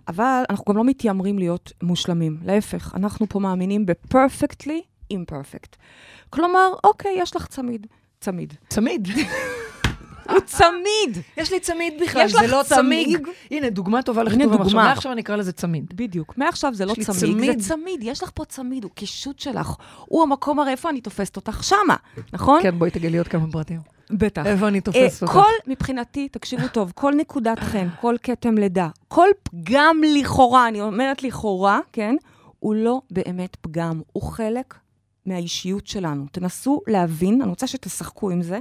אבל 0.09 0.43
אנחנו 0.51 0.65
גם 0.69 0.77
לא 0.77 0.85
מתיימרים 0.85 1.39
להיות 1.39 1.73
מושלמים. 1.83 2.39
להפך, 2.45 2.93
אנחנו 2.97 3.27
פה 3.29 3.39
מאמינים 3.41 3.87
ב-perfectly 3.87 4.81
imperfect. 5.13 5.77
כלומר, 6.31 6.69
אוקיי, 6.85 7.13
יש 7.19 7.37
לך 7.37 7.47
צמיד. 7.47 7.87
צמיד. 8.21 8.55
צמיד. 8.69 9.09
הוא 10.31 10.41
צמיד! 10.41 11.25
יש 11.37 11.53
לי 11.53 11.61
צמיד 11.61 11.95
בכלל, 12.03 12.27
יש 12.27 12.33
זה 12.33 12.39
לך 12.43 12.53
לא 12.53 12.63
צמיג. 12.63 13.17
צמיג? 13.17 13.29
הנה, 13.51 13.71
דוגמה 13.71 14.03
טובה 14.03 14.23
לכתוב 14.23 14.53
המחשב. 14.53 14.77
מעכשיו 14.77 15.13
אני 15.13 15.21
אקרא 15.21 15.37
לזה 15.37 15.53
צמיד. 15.53 15.85
בדיוק. 15.95 16.35
מעכשיו 16.37 16.75
זה 16.75 16.85
לא 16.85 16.93
יש 16.93 16.99
לי 16.99 17.05
צמיג, 17.05 17.19
צמיד. 17.37 17.61
זה 17.61 17.69
צמיד. 17.69 18.01
יש 18.03 18.23
לך 18.23 18.31
פה 18.35 18.45
צמיד, 18.45 18.85
הוא 18.85 18.93
קישוט 18.95 19.39
שלך. 19.39 19.77
הוא 20.07 20.23
המקום 20.23 20.61
הרי 20.61 20.71
איפה 20.71 20.91
אני 20.91 21.01
תופסת 21.01 21.37
אותך 21.37 21.65
שמה, 21.65 21.97
נכון? 22.33 22.63
כן, 22.63 22.79
בואי 22.79 22.91
תגלי 22.91 23.19
עוד 23.19 23.29
כמה 23.29 23.47
פרטים. 23.53 23.81
בטח. 24.11 24.47
איפה 24.47 24.69
אני 24.69 24.79
אה, 24.79 24.83
תופסת 24.83 25.23
אותך? 25.23 25.33
כל, 25.33 25.51
מבחינתי, 25.67 26.29
תקשיבו 26.29 26.69
טוב, 26.69 26.93
כל 26.95 27.13
נקודת 27.17 27.59
חן, 27.59 27.89
כל 28.01 28.17
כתם 28.23 28.59
לידה, 28.59 28.89
כל 29.09 29.29
פגם 29.43 30.01
לכאורה, 30.17 30.69
אני 30.69 30.81
אומרת 30.81 31.23
לכאורה, 31.23 31.81
כן? 31.93 32.17
הוא 32.59 32.75
לא 32.75 33.01
באמת 33.11 33.57
פגם, 33.61 34.01
הוא 34.13 34.23
חלק 34.23 34.75
מהאישיות 35.27 35.87
שלנו. 35.87 36.27
תנסו 36.33 36.81
להבין, 36.87 37.43
אני 37.43 37.51
רוצה 37.51 37.67
שתשחקו 37.67 38.31
עם 38.31 38.43
זה, 38.43 38.59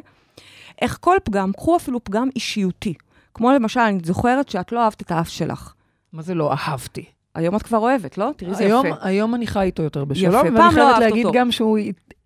איך 0.81 0.97
כל 1.01 1.17
פגם, 1.23 1.51
קחו 1.53 1.75
אפילו 1.75 2.03
פגם 2.03 2.29
אישיותי. 2.35 2.93
כמו 3.33 3.51
למשל, 3.51 3.79
אני 3.79 3.99
זוכרת 4.03 4.49
שאת 4.49 4.71
לא 4.71 4.83
אהבת 4.83 5.01
את 5.01 5.11
האף 5.11 5.29
שלך. 5.29 5.73
מה 6.13 6.21
זה 6.21 6.33
לא 6.35 6.51
אהבתי? 6.51 7.05
היום 7.35 7.55
את 7.55 7.63
כבר 7.63 7.77
אוהבת, 7.77 8.17
לא? 8.17 8.31
תראי, 8.37 8.55
זה 8.55 8.63
היום, 8.65 8.85
יפה. 8.85 8.95
היום 9.01 9.35
אני 9.35 9.47
חי 9.47 9.61
איתו 9.61 9.83
יותר 9.83 10.05
בשלום, 10.05 10.33
יפה. 10.35 10.43
ואני 10.43 10.55
לא 10.55 10.69
חייבת 10.71 10.99
להגיד 10.99 11.25
אותו. 11.25 11.39
גם 11.39 11.51
שהוא 11.51 11.77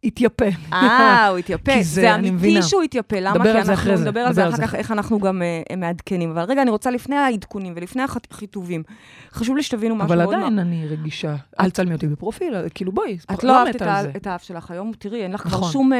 התייפה. 0.03 0.45
אה, 0.73 1.27
הוא 1.27 1.37
התייפה. 1.41 1.71
כי 1.73 1.83
זה, 1.83 2.01
זה 2.01 2.15
אמיתי. 2.15 2.61
שהוא 2.61 2.83
התייפה. 2.83 3.19
למה? 3.19 3.43
כי 3.43 3.51
אנחנו 3.51 3.91
נדבר 3.97 4.19
על 4.19 4.33
זה 4.33 4.47
אחר 4.47 4.55
זה 4.55 4.61
כך. 4.61 4.75
איך 4.75 4.91
אנחנו 4.91 5.19
גם 5.19 5.41
אה, 5.41 5.75
מעדכנים. 5.77 6.29
אבל 6.31 6.41
רגע, 6.41 6.61
אני 6.61 6.71
רוצה 6.71 6.91
לפני 6.91 7.15
העדכונים 7.15 7.73
ולפני 7.75 8.01
החיטובים, 8.03 8.83
חשוב 9.31 9.55
לי 9.57 9.63
שתבינו 9.63 9.95
משהו 9.95 10.07
אבל 10.07 10.23
מאוד... 10.23 10.35
עדיין 10.35 10.55
מה- 10.55 10.61
אני 10.61 10.87
רגישה. 10.87 11.35
אל 11.59 11.69
תצלמי 11.69 11.93
אותי 11.93 12.07
בפרופיל, 12.07 12.53
כאילו 12.75 12.91
בואי, 12.91 13.17
את 13.33 13.43
לא 13.43 13.57
אהבת 13.59 13.75
מתה 13.75 14.01
את 14.17 14.27
האף 14.27 14.43
שלך 14.43 14.71
היום, 14.71 14.91
תראי, 14.99 15.23
אין 15.23 15.31
לך 15.31 15.41
כבר 15.41 15.57
נכון. 15.57 15.71
שום, 15.71 15.93
אה, 15.93 15.97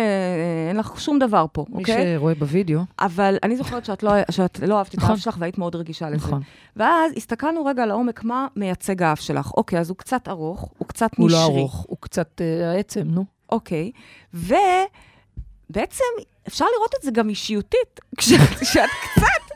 אין 0.70 0.78
לך 0.78 0.94
שום 0.98 1.20
דבר 1.20 1.46
פה, 1.52 1.66
מי 1.70 1.80
אוקיי? 1.80 2.16
שרואה 2.18 2.36
בווידאו, 2.36 2.80
אבל 3.00 3.38
אני 3.44 3.58
זוכרת 3.58 3.86
שאת 3.86 4.04
לא- 4.04 4.12
שאת 4.32 4.60
לא 4.68 4.78
אהבת 4.78 4.94
את 4.94 4.98
נכון. 4.98 5.10
האף 5.12 5.20
שלך 5.20 5.36
והיית 5.40 5.58
מאוד 5.58 5.76
רגישה 5.76 6.10
לזה. 6.10 6.16
נכון. 6.28 6.42
ואז 6.76 7.12
הסתכלנו 7.18 7.66
רגע 7.66 7.86
לעומק 7.86 8.24
מה 8.24 8.48
מייצג 8.56 9.04
האף 9.04 9.20
שלך. 9.20 9.52
אוקיי, 9.58 9.80
אז 9.80 9.90
הוא 9.90 9.98
קצת 9.98 10.28
ארוך, 10.28 10.70
הוא 10.78 10.88
קצת 10.88 11.10
הוא 11.18 11.28
נשרי. 11.28 11.40
לא 11.40 11.44
ארוך, 11.44 11.86
הוא 11.90 11.98
קצת 12.02 12.42
אה, 12.42 12.72
העצם, 12.72 13.02
נו. 13.06 13.39
אוקיי, 13.52 13.92
ובעצם 14.34 16.04
אפשר 16.48 16.66
לראות 16.76 16.96
את 17.00 17.04
זה 17.04 17.12
גם 17.12 17.30
אישיותית, 17.30 18.00
כשאת 18.18 18.40
שאת 18.64 18.90
קצת, 19.02 19.56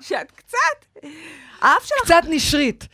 שאת 0.00 0.30
קצת, 0.32 0.56
האף 1.60 1.84
שלך, 1.84 1.98
קצת 2.04 2.22
נשרית, 2.28 2.88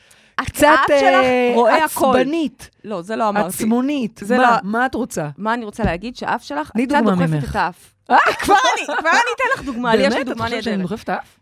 קצת 0.45 0.77
אה, 0.91 1.53
רואה 1.55 1.85
הכל. 1.85 2.17
עצבנית, 2.19 2.71
לא, 2.85 3.03
זה 3.03 3.17
לא 3.17 3.29
אמרתי. 3.29 3.47
עצמונית. 3.49 4.21
מה- 4.37 4.37
לא- 4.43 4.49
מה 4.63 4.87
את 4.87 4.95
רוצה? 4.95 5.29
מה 5.39 5.55
אני 5.55 5.65
רוצה 5.65 5.85
להגיד? 5.85 6.17
שהאף 6.17 6.45
שלך, 6.45 6.71
את 6.71 6.89
קצת 6.89 6.99
דוגמה 6.99 7.27
דוחפת. 7.27 7.51
את 7.51 7.57
האף. 7.57 7.93
כבר 8.39 8.55
אני, 8.75 8.87
כבר 8.87 9.11
אני 9.11 9.19
אתן 9.37 9.45
לך 9.55 9.63
דוגמה, 9.63 9.95
לי 9.95 10.03
יש 10.03 10.09
לי 10.09 10.15
באמת? 10.15 10.23
את 10.23 10.33
דוגמה 10.33 10.45
חושבת 10.45 10.63
שאני 10.63 10.77
נהדרת. 10.77 10.91
דוחפת 10.91 11.05
את 11.05 11.09
האף? 11.09 11.40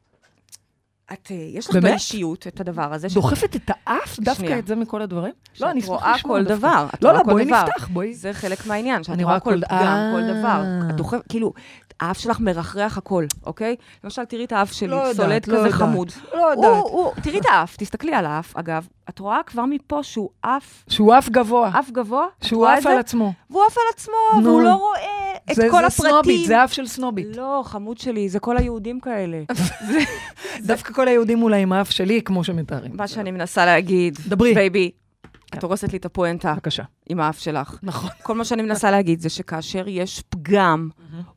את, 1.13 1.29
אה, 1.31 1.37
יש 1.37 1.69
לך 1.69 1.75
באמת? 1.75 1.91
באישיות 1.91 2.47
את 2.47 2.61
הדבר 2.61 2.95
הזה. 2.95 3.09
דוחפת 3.15 3.57
את 3.57 3.71
האף? 3.87 4.19
דווקא. 4.21 4.59
את 4.59 4.67
זה 4.67 4.75
מכל 4.75 5.03
הדברים? 5.03 5.33
שאת 5.53 5.61
לא, 5.61 5.71
אני 5.71 5.81
אשמח 5.81 6.07
לשמוע 6.07 6.37
כל 6.37 6.45
דווקא. 6.45 6.55
דבר. 6.57 6.87
את 6.95 7.05
לא, 7.05 7.09
רואה 7.09 7.21
לא, 7.21 7.25
כל 7.25 7.31
בואי 7.31 7.45
דבר. 7.45 7.63
נפתח, 7.63 7.89
בואי. 7.89 8.15
זה 8.15 8.33
חלק 8.33 8.67
מהעניין, 8.67 9.05
שאת 9.05 9.15
רואה 9.15 9.25
רואה 9.25 9.41
כל 9.41 9.61
פגם, 9.61 10.13
כל 10.13 10.23
אה. 10.23 10.41
דבר. 10.41 10.63
את 10.91 10.97
דוחפת, 10.97 11.23
כאילו, 11.29 11.53
האף 12.01 12.19
שלך 12.19 12.41
מרחרח 12.41 12.99
הכל, 12.99 13.25
אוקיי? 13.47 13.77
למשל, 14.05 14.25
תראי 14.25 14.45
את 14.45 14.53
האף 14.53 14.73
שלי, 14.73 14.89
לא 14.89 15.05
סולד 15.15 15.47
לא 15.47 15.59
כזה. 15.59 15.71
חמוד. 15.73 16.13
לא 16.35 16.51
יודעת. 16.51 16.85
תראי 17.23 17.39
את 17.39 17.45
האף, 17.51 17.77
תסתכלי 17.77 18.15
על 18.15 18.27
האף, 18.27 18.57
אגב. 18.57 18.87
את 19.09 19.19
רואה 19.19 19.41
כבר 19.47 19.65
מפה 19.65 20.03
שהוא 20.03 20.31
אף, 20.41 20.85
שהוא 20.89 21.15
אף 21.19 21.29
גבוה. 21.29 21.71
אף 21.79 21.91
גבוה? 21.91 22.27
שהוא 22.43 22.67
עף 22.67 22.83
זה? 22.83 22.91
על 22.91 22.99
עצמו. 22.99 23.33
והוא 23.51 23.63
עף 23.67 23.77
על 23.77 23.83
עצמו. 23.95 24.43
והוא 24.45 24.63
לא 24.63 24.75
רואה 24.75 25.28
את 25.51 25.57
זה- 25.57 25.69
כל 25.71 25.81
זה 25.81 25.87
הפרטים. 25.87 26.11
סנובית, 26.11 26.47
זה 26.47 26.65
אף 26.65 26.73
של 26.73 26.87
סנובית. 26.87 27.37
לא, 27.37 27.63
חמוד 27.65 27.99
שלי, 27.99 28.29
זה 28.29 28.41
כל 28.41 28.57
היהודים 28.57 29.01
כאלה. 29.01 29.43
דווקא 30.67 30.93
כל 30.93 31.09
היהודים 31.09 31.43
אולי 31.43 31.63
עם 31.63 31.73
האף 31.73 31.91
שלי, 31.91 32.23
כמו 32.23 32.45
שמתארים. 32.45 32.93
מה 32.97 33.09
שאני 33.09 33.31
מנסה 33.31 33.67
להגיד, 33.67 34.19
דברי. 34.29 34.55
baby, 34.55 34.91
כן. 35.23 35.59
את 35.59 35.63
הורסת 35.65 35.93
לי 35.93 35.99
את 35.99 36.05
הפואנטה 36.05 36.53
בבקשה. 36.55 36.83
עם 37.09 37.21
האף 37.21 37.39
שלך. 37.39 37.79
נכון. 37.83 38.11
כל 38.23 38.35
מה 38.35 38.45
שאני 38.45 38.63
מנסה 38.63 38.91
להגיד 38.91 39.21
זה 39.21 39.29
שכאשר 39.29 39.89
יש 39.89 40.23
פגם, 40.29 40.89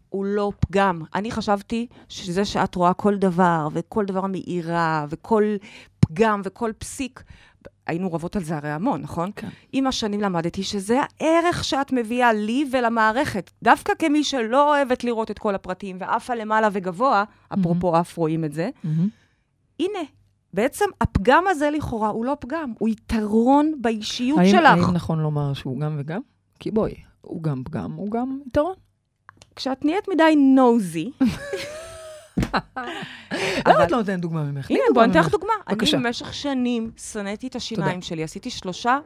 הוא 0.09 0.25
לא 0.25 0.51
פגם. 0.59 1.01
אני 1.15 1.31
חשבתי 1.31 1.87
שזה 2.09 2.45
שאת 2.45 2.75
רואה 2.75 2.93
כל 2.93 3.15
דבר, 3.15 3.67
וכל 3.73 4.05
דבר 4.05 4.25
מאירה, 4.27 5.05
וכל 5.09 5.43
פגם 5.99 6.41
וכל 6.43 6.71
פסיק, 6.77 7.23
היינו 7.91 8.13
רבות 8.13 8.35
על 8.35 8.43
זה 8.43 8.57
הרי 8.57 8.69
המון, 8.69 9.01
נכון? 9.01 9.31
כן. 9.35 9.47
עם 9.71 9.87
השנים 9.87 10.21
למדתי 10.21 10.63
שזה 10.63 10.99
הערך 11.19 11.63
שאת 11.63 11.91
מביאה 11.91 12.33
לי 12.33 12.65
ולמערכת. 12.71 13.51
דווקא 13.63 13.93
כמי 13.99 14.23
שלא 14.23 14.69
אוהבת 14.69 15.03
לראות 15.03 15.31
את 15.31 15.39
כל 15.39 15.55
הפרטים, 15.55 15.97
ועפה 15.99 16.35
למעלה 16.35 16.69
וגבוה, 16.71 17.23
אפרופו 17.53 17.99
אף 17.99 18.17
רואים 18.17 18.45
את 18.45 18.53
זה, 18.53 18.69
מהמם. 18.83 19.09
הנה, 19.79 19.99
בעצם 20.53 20.85
הפגם 21.01 21.43
הזה 21.47 21.69
לכאורה 21.69 22.09
הוא 22.09 22.25
לא 22.25 22.37
פגם, 22.39 22.73
הוא 22.79 22.89
יתרון 22.89 23.73
באישיות 23.81 24.39
האם- 24.39 24.51
שלך. 24.51 24.85
האם 24.85 24.93
נכון 24.93 25.19
לומר 25.19 25.53
שהוא 25.53 25.79
גם 25.79 25.95
וגם? 25.99 26.21
כי 26.59 26.71
בואי, 26.71 26.93
הוא 27.21 27.43
גם 27.43 27.63
פגם, 27.63 27.91
הוא 27.93 28.11
גם 28.11 28.39
יתרון. 28.47 28.73
כשאת 29.55 29.85
נהיית 29.85 30.05
מדי 30.13 30.35
נוזי, 30.35 31.11
למה 33.67 33.83
את 33.83 33.91
לא 33.91 33.97
נותנת 33.97 34.19
דוגמה 34.19 34.43
ממך? 34.43 34.71
הנה, 34.71 34.79
דוגמה 34.87 34.93
בואי 34.93 35.07
ניתן 35.07 35.19
לך. 35.19 35.29
דוגמה. 35.29 35.53
אני 35.67 35.77
במשך 35.93 36.33
שנים 36.33 36.91
שנאתי 36.97 37.47
את 37.47 37.55
השיניים 37.55 38.01
שלי. 38.01 38.23
עשיתי 38.23 38.49
שלושה 38.49 38.99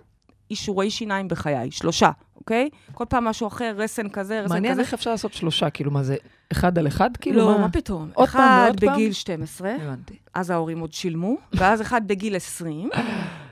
אישורי 0.51 0.91
שיניים 0.91 1.27
בחיי, 1.27 1.71
שלושה, 1.71 2.11
אוקיי? 2.35 2.69
כל 2.93 3.05
פעם 3.09 3.25
משהו 3.25 3.47
אחר, 3.47 3.73
רסן 3.77 4.09
כזה, 4.09 4.41
רסן 4.41 4.53
מעניין 4.53 4.73
כזה. 4.73 4.81
איך 4.81 4.93
אפשר 4.93 5.11
לעשות 5.11 5.33
שלושה, 5.33 5.69
כאילו, 5.69 5.91
מה 5.91 6.03
זה, 6.03 6.15
אחד 6.51 6.77
על 6.77 6.87
אחד? 6.87 7.09
כאילו, 7.17 7.37
לא, 7.37 7.59
מה 7.59 7.69
פתאום? 7.69 8.09
עוד 8.13 8.29
פעם 8.29 8.41
אחד 8.41 8.79
פעם? 8.79 8.93
בגיל 8.93 9.11
12, 9.13 9.71
הבנתי. 9.81 10.13
אז 10.33 10.49
ההורים 10.49 10.79
עוד 10.79 10.93
שילמו, 10.93 11.37
ואז 11.53 11.81
אחד 11.81 12.01
בגיל 12.07 12.35
20, 12.35 12.89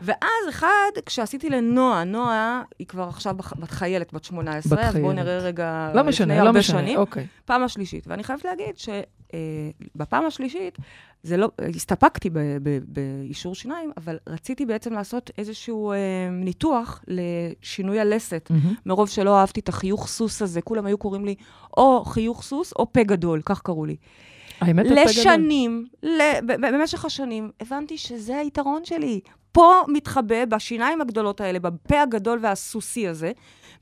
ואז 0.02 0.50
אחד, 0.50 0.92
כשעשיתי 1.06 1.50
לנועה, 1.50 2.04
נועה 2.04 2.62
היא 2.80 2.88
כבר 2.88 3.04
עכשיו 3.04 3.36
בת 3.38 3.72
חיילת, 3.72 4.14
בת 4.14 4.24
18, 4.24 4.78
בת 4.78 4.84
אז 4.84 4.96
בואו. 4.96 5.14
נראה 5.14 5.38
רגע, 5.38 5.92
לא 5.94 6.04
משנה, 6.04 6.44
לא 6.44 6.54
משנה, 6.54 6.80
שנים. 6.80 6.98
אוקיי. 6.98 7.28
פעם 7.46 7.64
השלישית. 7.64 8.08
ואני 8.08 8.24
חייבת 8.24 8.46
להגיד 8.46 8.78
שבפעם 9.34 10.26
השלישית, 10.26 10.78
זה 11.24 11.38
לא, 11.38 11.50
הסתפקתי 11.76 12.30
באישור 12.88 13.56
שיניים, 13.56 13.92
אבל 13.98 14.18
רציתי 14.28 14.66
בעצם 14.66 14.94
לעשות 14.94 15.32
איזשהו 15.38 15.92
אה, 15.92 15.98
ניתוח 16.32 17.04
לשינוי 17.08 18.00
הלסת. 18.00 18.48
מהמם. 18.50 18.76
מרוב 18.86 19.10
שלא 19.10 19.38
אהבתי 19.38 19.60
את 19.60 19.70
החיוך 19.70 20.08
סוס 20.08 20.42
הזה, 20.42 20.62
כולם 20.62 20.86
היו 20.86 20.98
קוראים 20.98 21.26
לי 21.26 21.36
או 21.78 22.06
חיוך 22.06 22.44
סוס 22.44 22.74
או 22.74 22.94
פה 22.94 23.04
גדול, 23.04 23.42
כך 23.46 23.62
קראו 23.62 23.86
לי. 23.86 23.96
האמת. 24.60 24.86
לשנים, 24.90 25.86
ל- 26.04 26.40
במשך 26.46 27.06
השנים, 27.06 27.52
הבנתי 27.62 27.98
שזה 27.98 28.38
היתרון 28.38 28.86
שלי. 28.86 29.20
פה 29.52 29.82
מתחבא, 29.88 30.46
בשיניים 30.46 31.02
הגדולות 31.02 31.42
האלה, 31.42 31.60
בפה 31.60 32.02
הגדול 32.02 32.40
והסוסי 32.42 33.08
הזה, 33.08 33.32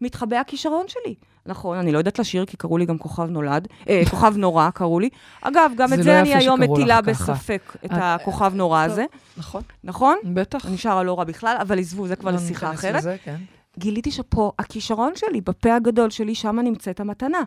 מתחבא 0.01 0.35
הכישרון 0.37 0.85
שלי. 0.87 1.15
נכון, 1.45 1.77
אני 1.77 1.91
לא 1.91 1.97
יודעת 1.97 2.19
לשיר, 2.19 2.45
כי 2.45 2.57
קראו 2.57 2.77
לי 2.77 2.85
גם 2.85 2.97
כוכב 2.97 3.29
נולד, 3.29 3.67
אה, 3.89 4.01
כוכב 4.09 4.37
נורא 4.37 4.69
קראו 4.69 4.99
לי. 4.99 5.09
אגב, 5.41 5.71
גם 5.77 5.87
זה 5.87 5.93
את 5.93 5.99
לא 5.99 6.03
זה 6.03 6.19
אני 6.21 6.29
יפה 6.29 6.39
היום 6.39 6.61
מטילה 6.61 6.99
ככה. 7.01 7.33
בספק, 7.33 7.75
את 7.85 7.91
אה, 7.91 8.13
הכוכב 8.15 8.51
נורא. 8.55 8.83
הזה, 8.83 9.05
נכון, 9.37 9.61
נכון? 9.83 10.17
בטח. 10.23 10.65
אני 10.65 10.77
שרה 10.77 11.03
לא 11.03 11.19
רע 11.19 11.23
בכלל, 11.23 11.57
אבל 11.61 11.79
עזבו, 11.79 12.07
זה 12.07 12.15
כבר 12.15 12.31
לא 12.31 12.37
לשיחה 12.37 12.73
אחרת. 12.73 12.95
לזה, 12.95 13.15
כן. 13.23 13.35
גיליתי 13.79 14.11
שפה 14.11 14.51
הכישרון 14.59 15.11
שלי, 15.15 15.41
בפה 15.41 15.75
הגדול 15.75 16.09
שלי, 16.09 16.35
שם 16.35 16.59
נמצאת 16.59 16.99
המתנה. 16.99 17.37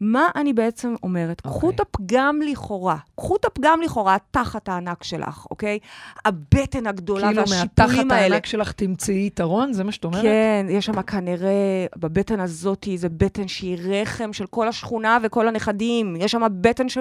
מה 0.00 0.28
אני 0.36 0.52
בעצם 0.52 0.94
אומרת? 1.02 1.42
אוקיי. 1.44 1.58
קחו 1.58 1.70
את 1.70 1.80
הפגם 1.80 2.40
לכאורה, 2.50 2.96
קחו 3.16 3.36
את 3.36 3.44
הפגם 3.44 3.80
לכאורה 3.84 4.16
תחת 4.30 4.68
הענק 4.68 5.04
שלך, 5.04 5.46
אוקיי? 5.50 5.78
הבטן 6.24 6.86
הגדולה 6.86 7.26
כאילו 7.26 7.40
והשיפולים 7.40 7.68
מהתחת 7.78 8.10
האלה. 8.10 8.14
הענק 8.34 8.46
שלך 8.46 8.72
תמצאי 8.72 9.26
יתרון, 9.26 9.72
זה 9.72 9.84
מה 9.84 9.92
שאת 9.92 10.04
אומרת? 10.04 10.22
כן, 10.22 10.66
יש 10.70 10.86
שם 10.86 11.02
כנראה, 11.02 11.86
בבטן 11.96 12.40
הזאת, 12.40 12.88
זה 12.96 13.08
בטן 13.08 13.48
שהיא 13.48 13.78
רחם 13.78 14.32
של 14.32 14.46
כל 14.46 14.68
השכונה 14.68 15.18
וכל 15.22 15.48
הנכדים. 15.48 16.16
יש 16.18 16.32
שם 16.32 16.42
בטן 16.60 16.88
ש... 16.88 16.94
של 16.94 17.00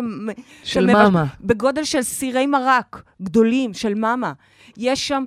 שמבש- 0.63 0.93
מאמה. 0.93 1.25
בגודל 1.41 1.83
של 1.83 2.01
סירי 2.01 2.45
מרק 2.45 3.03
גדולים, 3.21 3.73
של 3.73 3.93
מאמה. 3.93 4.33
יש 4.77 5.07
שם 5.07 5.23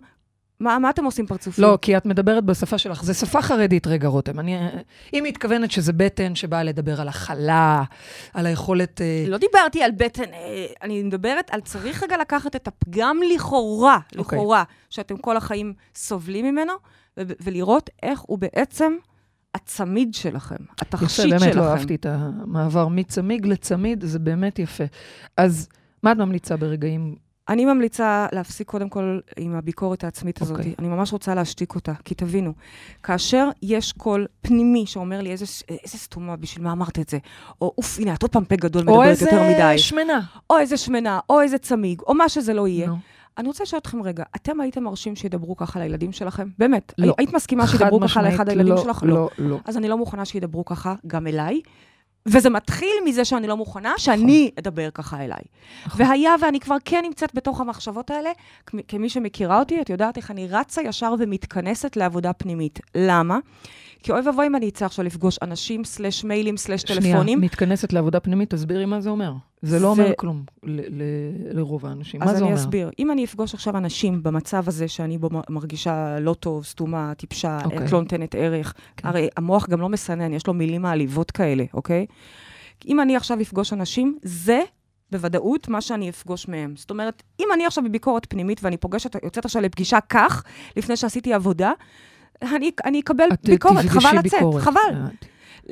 מה, 0.61 0.79
מה 0.79 0.91
אתם 0.91 1.05
עושים 1.05 1.27
פרצופים? 1.27 1.65
לא, 1.65 1.79
כי 1.83 1.97
את 1.97 2.07
מדברת 2.07 2.45
בשפה 2.45 2.79
שלך. 2.79 3.05
זה 3.05 3.15
שפה 3.15 3.43
חרדית, 3.43 3.87
רגע, 3.87 4.09
רותם. 4.09 4.41
אני, 4.41 4.59
היא 5.13 5.23
מתכוונת 5.23 5.71
שזה 5.71 5.93
בטן 5.93 6.35
שבאה 6.35 6.63
לדבר 6.63 7.01
על 7.01 7.09
הכלה, 7.09 7.83
על 8.35 8.47
היכולת... 8.47 9.01
אה, 9.01 9.25
לא 9.29 9.39
דיברתי 9.39 9.83
על 9.83 9.91
בטן, 9.91 10.33
אה, 10.33 10.67
אני 10.83 11.03
מדברת 11.03 11.51
על 11.51 11.61
צריך 11.61 12.03
רגע 12.03 12.17
לקחת 12.17 12.57
את 12.57 12.69
הפגם 12.69 13.21
לכאורה, 13.35 13.99
אוקיי. 14.19 14.39
לכאורה, 14.39 14.65
שאתם 14.91 15.17
כל 15.17 15.37
החיים 15.37 15.75
סובלים 15.95 16.45
ממנו, 16.45 16.73
ו- 17.19 17.23
ולראות 17.41 17.91
איך 18.03 18.21
הוא 18.21 18.39
בעצם 18.39 18.97
הצמיד 19.55 20.15
שלכם, 20.15 20.57
התכשיט 20.81 21.11
יפה, 21.11 21.23
שלכם. 21.23 21.39
באמת 21.39 21.55
לא 21.55 21.69
אהבתי 21.69 21.95
את 21.95 22.07
המעבר 22.07 22.89
מצמיג 22.89 23.47
לצמיד, 23.47 24.05
זה 24.05 24.19
באמת 24.19 24.59
יפה. 24.59 24.85
אז 25.37 25.69
מה 26.03 26.13
את 26.13 26.17
ממליצה 26.17 26.57
ברגעים... 26.57 27.26
אני 27.49 27.65
ממליצה 27.65 28.27
להפסיק 28.33 28.69
קודם 28.69 28.89
כל 28.89 29.19
עם 29.37 29.55
הביקורת 29.55 30.05
העצמית 30.05 30.43
הזאת. 30.43 30.57
אוקיי. 30.57 30.75
אני 30.79 30.89
ממש 30.89 31.13
רוצה 31.13 31.35
להשתיק 31.35 31.75
אותה, 31.75 31.93
כי 32.05 32.15
תבינו, 32.15 32.53
כאשר 33.03 33.49
יש 33.63 33.93
קול 33.93 34.27
פנימי 34.41 34.87
שאומר 34.87 35.21
לי, 35.21 35.31
איזה, 35.31 35.45
איזה 35.85 35.99
סתומה, 35.99 36.37
בשביל 36.37 36.65
מה 36.65 36.73
אמרת 36.73 36.99
את 36.99 37.09
זה? 37.09 37.19
או 37.61 37.75
אוף, 37.79 37.99
הנה, 37.99 38.15
את 38.15 38.23
עוד 38.23 38.31
פעם 38.31 38.45
פה 38.45 38.57
גדול 38.57 38.89
או 38.89 38.93
מדברת 38.93 39.09
איזה 39.09 39.25
יותר 39.25 39.43
מדי. 39.43 39.79
שמנה. 39.79 40.21
או 40.51 40.59
איזה 40.59 40.77
שמנה, 40.77 41.21
או 41.31 41.41
איזה 41.41 41.59
צמיג, 41.59 42.01
או 42.01 42.15
מה 42.15 42.29
שזה 42.29 42.55
לא 42.55 42.69
יהיה. 42.69 42.87
נו. 42.87 42.97
אני 43.39 43.49
רוצה 43.49 43.65
לשאול 43.65 43.79
אתכם 43.79 44.03
רגע, 44.03 44.25
אתם 44.37 44.61
הייתם 44.61 44.85
מרשים 44.85 45.17
שידברו 45.17 45.57
ככה 45.57 45.81
לילדים 45.81 46.13
שלכם? 46.13 46.49
באמת. 46.59 46.93
לא. 46.99 47.15
היית 47.19 47.33
מסכימה 47.33 47.67
שידברו 47.67 48.01
ככה 48.01 48.23
לאחד 48.23 48.49
הילדים 48.49 48.75
לא, 48.75 48.83
שלך? 48.83 49.03
לא, 49.03 49.29
לא. 49.39 49.59
אז 49.65 49.77
אני 49.77 49.89
לא 49.89 49.99
מוכנה 49.99 50.25
שידברו 50.25 50.65
ככה 50.65 50.95
גם 51.07 51.27
אליי. 51.27 51.61
וזה 52.27 52.51
מתחיל 52.51 52.95
מזה 53.05 53.25
שאני 53.25 53.47
לא 53.47 53.57
מוכנה 53.57 53.93
שאני 53.99 54.51
אדבר 54.59 54.89
ככה 54.95 55.25
אליי. 55.25 55.39
נכון. 55.87 56.07
והיה 56.07 56.35
ואני 56.43 56.61
כבר 56.61 56.77
כן 56.85 57.01
נמצאת 57.05 57.35
בתוך 57.35 57.61
המחשבות 57.61 58.11
האלה, 58.11 58.31
כמ- 58.67 58.83
כמי 58.89 59.09
שמכירה 59.09 59.59
אותי, 59.59 59.81
את 59.81 59.91
יודעת 59.91 60.17
איך 60.17 60.31
אני 60.31 60.49
רצה 60.51 60.83
ישר 60.83 61.15
ומתכנסת 61.19 61.97
לעבודה 61.97 62.33
פנימית. 62.33 62.81
למה? 62.95 63.39
כי 64.03 64.13
אוי 64.13 64.21
ואבוי 64.21 64.47
אם 64.47 64.57
אני 64.57 64.69
אצא 64.69 64.85
עכשיו 64.85 65.05
לפגוש 65.05 65.39
אנשים, 65.43 65.85
סלש 65.85 66.25
מיילים, 66.25 66.57
סלש 66.57 66.83
טלפונים. 66.83 67.23
שנייה, 67.23 67.37
מתכנסת 67.37 67.93
לעבודה 67.93 68.21
פנימית, 68.21 68.51
תסבירי 68.55 68.85
מה 68.85 69.01
זה 69.01 69.11
אומר. 69.11 69.33
זה 69.63 69.79
לא 69.79 69.89
אומר 69.89 70.13
כלום 70.17 70.45
ל- 70.63 70.81
ל- 71.03 71.59
לרוב 71.59 71.87
האנשים. 71.87 72.21
מה 72.21 72.27
אז 72.27 72.31
זה 72.33 72.37
אני 72.37 72.45
אומר? 72.45 72.55
אסביר. 72.57 72.91
אם 72.99 73.11
אני 73.11 73.25
אפגוש 73.25 73.55
עכשיו 73.55 73.77
אנשים 73.77 74.23
במצב 74.23 74.69
הזה 74.69 74.89
שאני 74.89 75.19
בו 75.19 75.29
מרגישה 75.51 76.21
לא 76.21 76.35
טוב, 76.35 76.65
סתומה, 76.65 77.13
טיפשה, 77.15 77.59
אוקיי. 77.65 77.79
את 77.87 77.93
לא 77.93 78.01
נותנת 78.01 78.35
ערך, 78.35 78.75
כן. 78.97 79.09
הרי 79.09 79.29
המוח 79.37 79.69
גם 79.69 79.81
לא 79.81 79.89
מסנן, 79.89 80.33
יש 80.33 80.47
לו 80.47 80.55
מילים 80.55 80.83
מעליבות 80.83 81.31
כאלה, 81.31 81.65
אוקיי? 81.75 82.07
אם 82.89 83.01
אני 83.01 83.17
עכשיו 83.17 83.41
אפגוש 83.41 83.73
אנשים, 83.73 84.19
זה 84.23 84.61
בוודאות 85.13 85.69
מה 85.69 85.81
שאני 85.81 86.11
אפגוש 86.11 86.49
מהם. 86.49 86.75
זאת 86.77 86.91
אומרת, 86.91 87.23
אם 87.41 87.47
אני 87.55 87.67
עכשיו 87.67 87.85
בביקורת 87.85 88.27
פנימית 88.29 88.61
ואני 88.65 88.77
פוגשת, 88.77 89.17
יוצאת 89.25 89.45
עכשיו 89.45 89.63
לפגישה 89.63 89.99
כך, 90.09 90.45
לפני 90.77 90.97
שעשיתי 90.97 91.33
עבודה, 91.33 91.73
אני, 92.43 92.71
אני 92.85 93.01
אקבל 93.01 93.29
את 93.33 93.45
ביקורת, 93.45 93.85
חבל 93.85 94.19
לצאת, 94.19 94.33
ביקורת. 94.33 94.63
חבל. 94.63 94.81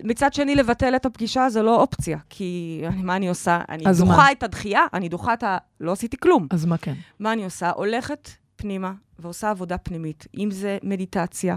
מצד 0.05 0.35
שני, 0.35 0.55
לבטל 0.55 0.97
את 0.97 1.07
הפגישה 1.07 1.49
זה 1.49 1.63
לא 1.63 1.81
אופציה, 1.81 2.19
כי 2.31 2.83
אני- 2.87 3.03
מה 3.03 3.17
אני 3.17 3.29
עושה? 3.29 3.61
אני 3.69 3.85
דוחה 3.99 4.17
מה? 4.17 4.33
את 4.33 4.43
הדחייה, 4.43 4.81
אני 4.95 5.09
דוחה 5.09 5.35
את 5.35 5.43
ה... 5.43 5.59
לא 5.81 5.93
עשיתי 5.93 6.17
כלום. 6.17 6.47
אז 6.51 6.65
מה 6.65 6.77
כן? 6.79 6.95
מה 7.21 7.33
אני 7.33 7.45
עושה? 7.45 7.71
הולכת 7.71 8.31
פנימה 8.57 8.93
ועושה 9.19 9.51
עבודה 9.51 9.79
פנימית. 9.79 10.27
אם 10.39 10.51
זה 10.51 10.79
מדיטציה, 10.83 11.57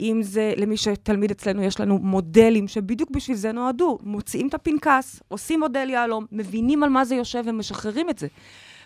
אם 0.00 0.20
זה 0.22 0.52
למי 0.56 0.76
שתלמיד 0.76 1.30
אצלנו, 1.30 1.62
יש 1.62 1.80
לנו 1.80 1.98
מודלים 1.98 2.68
שבדיוק 2.68 3.10
בשביל 3.10 3.36
זה 3.36 3.52
נועדו. 3.52 3.98
מוציאים 4.02 4.48
את 4.48 4.54
הפנקס, 4.54 5.22
עושים 5.28 5.60
מודל 5.60 5.90
יהלום, 5.90 6.26
מבינים 6.32 6.82
על 6.82 6.88
מה 6.90 7.04
זה 7.04 7.14
יושב 7.14 7.42
ומשחררים 7.46 8.10
את 8.10 8.18
זה. 8.18 8.26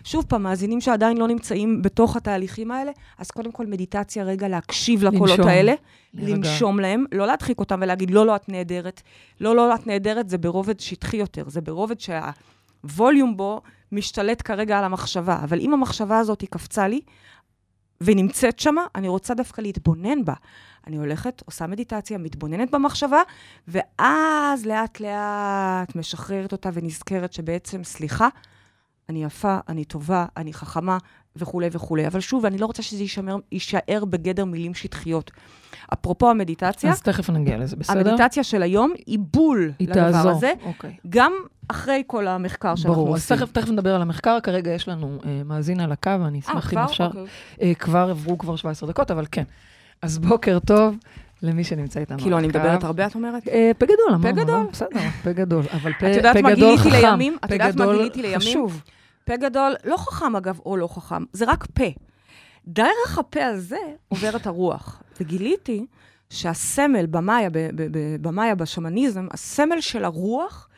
שוב 0.04 0.24
פעם, 0.28 0.42
מאזינים 0.42 0.80
שעדיין 0.80 1.16
לא 1.16 1.28
נמצאים 1.28 1.82
בתוך 1.82 2.16
התהליכים 2.16 2.70
האלה, 2.70 2.92
אז 3.18 3.30
קודם 3.30 3.52
כל 3.52 3.66
מדיטציה, 3.66 4.24
רגע 4.24 4.48
להקשיב 4.48 5.04
לקולות 5.04 5.30
לנשום. 5.30 5.48
האלה, 5.48 5.74
להירגע. 6.14 6.36
לנשום 6.36 6.80
להם, 6.80 7.04
לא 7.12 7.26
להדחיק 7.26 7.58
אותם 7.58 7.80
ולהגיד, 7.82 8.10
לא, 8.10 8.26
לא, 8.26 8.36
את 8.36 8.48
נהדרת. 8.48 9.02
לא, 9.40 9.56
לא, 9.56 9.74
את 9.74 9.86
נהדרת, 9.86 10.28
זה 10.28 10.38
ברובד 10.38 10.80
שטחי 10.80 11.16
יותר, 11.16 11.44
זה 11.48 11.60
ברובד 11.60 11.96
שהווליום 12.00 13.36
בו 13.36 13.60
משתלט 13.92 14.42
כרגע 14.44 14.78
על 14.78 14.84
המחשבה. 14.84 15.40
אבל 15.44 15.60
אם 15.60 15.74
המחשבה 15.74 16.18
הזאת 16.18 16.40
היא 16.40 16.48
קפצה 16.48 16.88
לי, 16.88 17.00
והיא 18.00 18.16
נמצאת 18.16 18.58
שמה, 18.58 18.86
אני 18.94 19.08
רוצה 19.08 19.34
דווקא 19.34 19.60
להתבונן 19.60 20.24
בה. 20.24 20.34
אני 20.86 20.96
הולכת, 20.96 21.42
עושה 21.46 21.66
מדיטציה, 21.66 22.18
מתבוננת 22.18 22.70
במחשבה, 22.70 23.22
ואז 23.68 24.66
לאט-לאט 24.66 25.96
משחררת 25.96 26.52
אותה 26.52 26.70
ונזכרת 26.72 27.32
שבעצם, 27.32 27.84
סליחה, 27.84 28.28
אני 29.10 29.24
יפה, 29.24 29.58
אני 29.68 29.84
טובה, 29.84 30.26
אני 30.36 30.52
חכמה, 30.52 30.98
וכולי 31.36 31.68
וכולי. 31.72 32.06
אבל 32.06 32.20
שוב, 32.20 32.46
אני 32.46 32.58
לא 32.58 32.66
רוצה 32.66 32.82
שזה 32.82 33.02
יישמר, 33.02 33.36
יישאר 33.52 34.04
בגדר 34.04 34.44
מילים 34.44 34.74
שטחיות. 34.74 35.30
אפרופו 35.92 36.30
המדיטציה, 36.30 36.90
אז 36.90 37.02
תכף 37.02 37.30
נגיע 37.30 37.58
לזה, 37.58 37.76
בסדר? 37.76 38.10
המדיטציה 38.10 38.44
של 38.44 38.62
היום 38.62 38.92
היא 39.06 39.18
בול 39.32 39.72
היא 39.78 39.88
לדבר 39.88 40.12
תעזור. 40.12 40.30
הזה, 40.30 40.52
אוקיי. 40.64 40.96
גם 41.08 41.32
אחרי 41.68 42.02
כל 42.06 42.26
המחקר 42.28 42.74
שאנחנו 42.74 42.94
ברור, 42.94 43.14
אז 43.14 43.22
עושים. 43.22 43.36
תכף, 43.36 43.52
תכף 43.52 43.68
נדבר 43.68 43.94
על 43.94 44.02
המחקר. 44.02 44.38
כרגע 44.42 44.70
יש 44.70 44.88
לנו 44.88 45.18
אה, 45.24 45.42
מאזין 45.44 45.80
על 45.80 45.92
הקו, 45.92 46.10
אני 46.26 46.38
אה, 46.38 46.50
אשמח 46.50 46.64
אם 46.64 46.78
כבר? 46.78 46.84
אפשר. 46.84 47.06
אוקיי. 47.06 47.24
אה, 47.62 47.74
כבר 47.74 48.08
עברו 48.10 48.38
כבר 48.38 48.56
17 48.56 48.88
דקות, 48.88 49.10
אבל 49.10 49.24
כן. 49.32 49.44
אז 50.02 50.18
בוקר 50.18 50.58
טוב 50.58 50.96
למי 51.42 51.64
שנמצא 51.64 52.00
איתנו. 52.00 52.18
כאילו, 52.18 52.38
אני 52.38 52.46
מדברת 52.46 52.84
הרבה, 52.84 53.06
את 53.06 53.14
אומרת? 53.14 53.48
אה, 53.48 53.70
פה 53.78 53.86
גדול, 53.86 54.14
אמרנו. 54.14 54.36
גדול. 54.36 54.56
לא? 54.56 54.70
בסדר, 54.72 55.00
פה 55.22 55.32
גדול. 55.32 55.64
אבל 55.72 55.92
פה 56.00 56.10
את 56.10 56.16
יודעת 56.16 56.36
פה 56.36 56.42
מה 56.42 56.54
גדול 56.54 56.76
גיליתי 56.76 56.90
חכם. 56.90 57.06
לימים? 57.10 57.36
את 57.44 57.48
פה 57.48 57.54
יודעת 57.54 57.74
מה 57.74 57.84
גדול 57.84 57.96
גיליתי 57.96 58.22
לימים? 58.22 58.38
חשוב. 58.38 58.82
פה 59.24 59.36
גדול, 59.36 59.74
לא 59.84 59.96
חכם 59.96 60.36
אגב, 60.36 60.60
או 60.66 60.76
לא 60.76 60.86
חכם, 60.86 61.24
זה 61.32 61.44
רק 61.44 61.66
פה. 61.66 61.84
דרך 62.66 63.18
הפה 63.18 63.44
הזה 63.44 63.78
עוברת 64.08 64.46
הרוח. 64.46 65.02
וגיליתי 65.20 65.86
שהסמל 66.30 67.06
במאיה, 67.06 67.48
במאיה, 68.20 68.54
בשמניזם, 68.54 69.26
הסמל 69.30 69.80
של 69.80 70.04
הרוח 70.04 70.68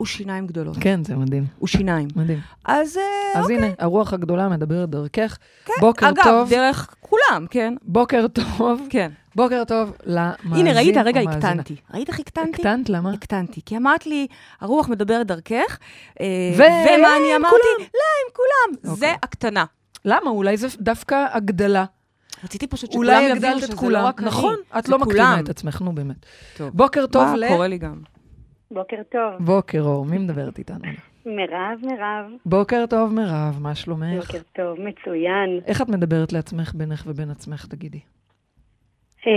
הוא 0.00 0.06
שיניים 0.06 0.46
גדולות. 0.46 0.76
כן, 0.80 1.04
זה 1.04 1.16
מדהים. 1.16 1.46
הוא 1.58 1.68
שיניים. 1.68 2.08
מדהים. 2.16 2.40
אז 2.64 2.96
אה, 2.96 3.40
אז 3.40 3.50
הנה, 3.50 3.66
הרוח 3.78 4.12
הגדולה 4.12 4.48
מדברת 4.48 4.90
דרכך. 4.90 5.38
בוקר 5.80 6.08
אגב, 6.08 6.24
טוב. 6.24 6.50
דרך 6.50 6.94
כולם, 7.00 7.46
כן? 7.50 7.74
בוקר 7.82 8.26
טוב. 8.28 8.86
כן. 8.90 9.10
בוקר 9.34 9.62
טוב 9.64 9.92
למאזין 10.06 10.66
הנה, 10.66 10.72
ראית, 10.72 10.96
רגע. 10.96 11.20
הקטנתי. 11.20 11.76
ראית 11.94 12.08
איך 12.08 12.20
הקטנתי? 12.20 12.50
הקטנת, 12.50 12.88
למה? 12.88 13.12
הקטנתי. 13.12 13.60
כי 13.66 13.76
אמרת 13.76 14.06
לי, 14.06 14.26
הרוח 14.60 14.88
מדברת 14.88 15.26
דרכך, 15.26 15.78
אה, 16.20 16.26
ו- 16.56 16.62
ומה 16.62 17.16
אני 17.16 17.36
אמרתי? 17.36 17.56
לא, 17.78 17.84
עם 17.84 18.32
כולם. 18.32 18.82
זה 18.82 18.90
אוקיי. 18.90 19.16
הקטנה. 19.22 19.64
למה? 20.04 20.30
אולי 20.30 20.56
זה 20.56 20.66
דווקא 20.80 21.26
הגדלה. 21.32 21.84
רציתי 22.44 22.66
פשוט 22.66 22.92
שכולם 22.92 23.22
יבינו 23.36 23.58
שזה 23.60 23.72
לא 23.72 23.78
כולם. 23.78 24.04
רק 24.04 24.20
אני. 24.20 24.26
נכון, 24.28 24.56
את 24.78 24.86
זה 24.86 24.92
לא 24.92 24.98
מקטינה 24.98 25.30
כולם. 25.30 25.44
את 25.44 25.48
עצמך, 25.48 25.80
נו 25.82 25.92
באמת. 25.94 26.26
טוב. 26.56 26.70
בוקר 26.74 27.06
טוב 27.06 27.24
מה 27.24 27.36
ל... 27.36 27.48
קורה 27.48 27.68
לי 27.68 27.78
גם? 27.78 27.94
בוקר 28.70 29.02
טוב. 29.12 29.46
בוקר 29.46 29.80
אור, 29.80 30.04
מי 30.04 30.18
מדברת 30.18 30.58
איתנו? 30.58 30.78
מירב, 31.26 31.78
מירב. 31.82 32.24
בוקר 32.46 32.84
טוב, 32.90 33.14
מירב, 33.14 33.58
מה 33.60 33.74
שלומך? 33.74 34.26
בוקר 34.26 34.42
טוב, 34.52 34.78
מצוין. 34.80 35.60
איך 35.66 35.82
את 35.82 35.88
מדברת 35.88 36.32
לעצמך 36.32 36.74
בינך 36.74 37.04
ובין 37.06 37.30
עצמך, 37.30 37.66
תגידי? 37.66 38.00
אה, 39.26 39.32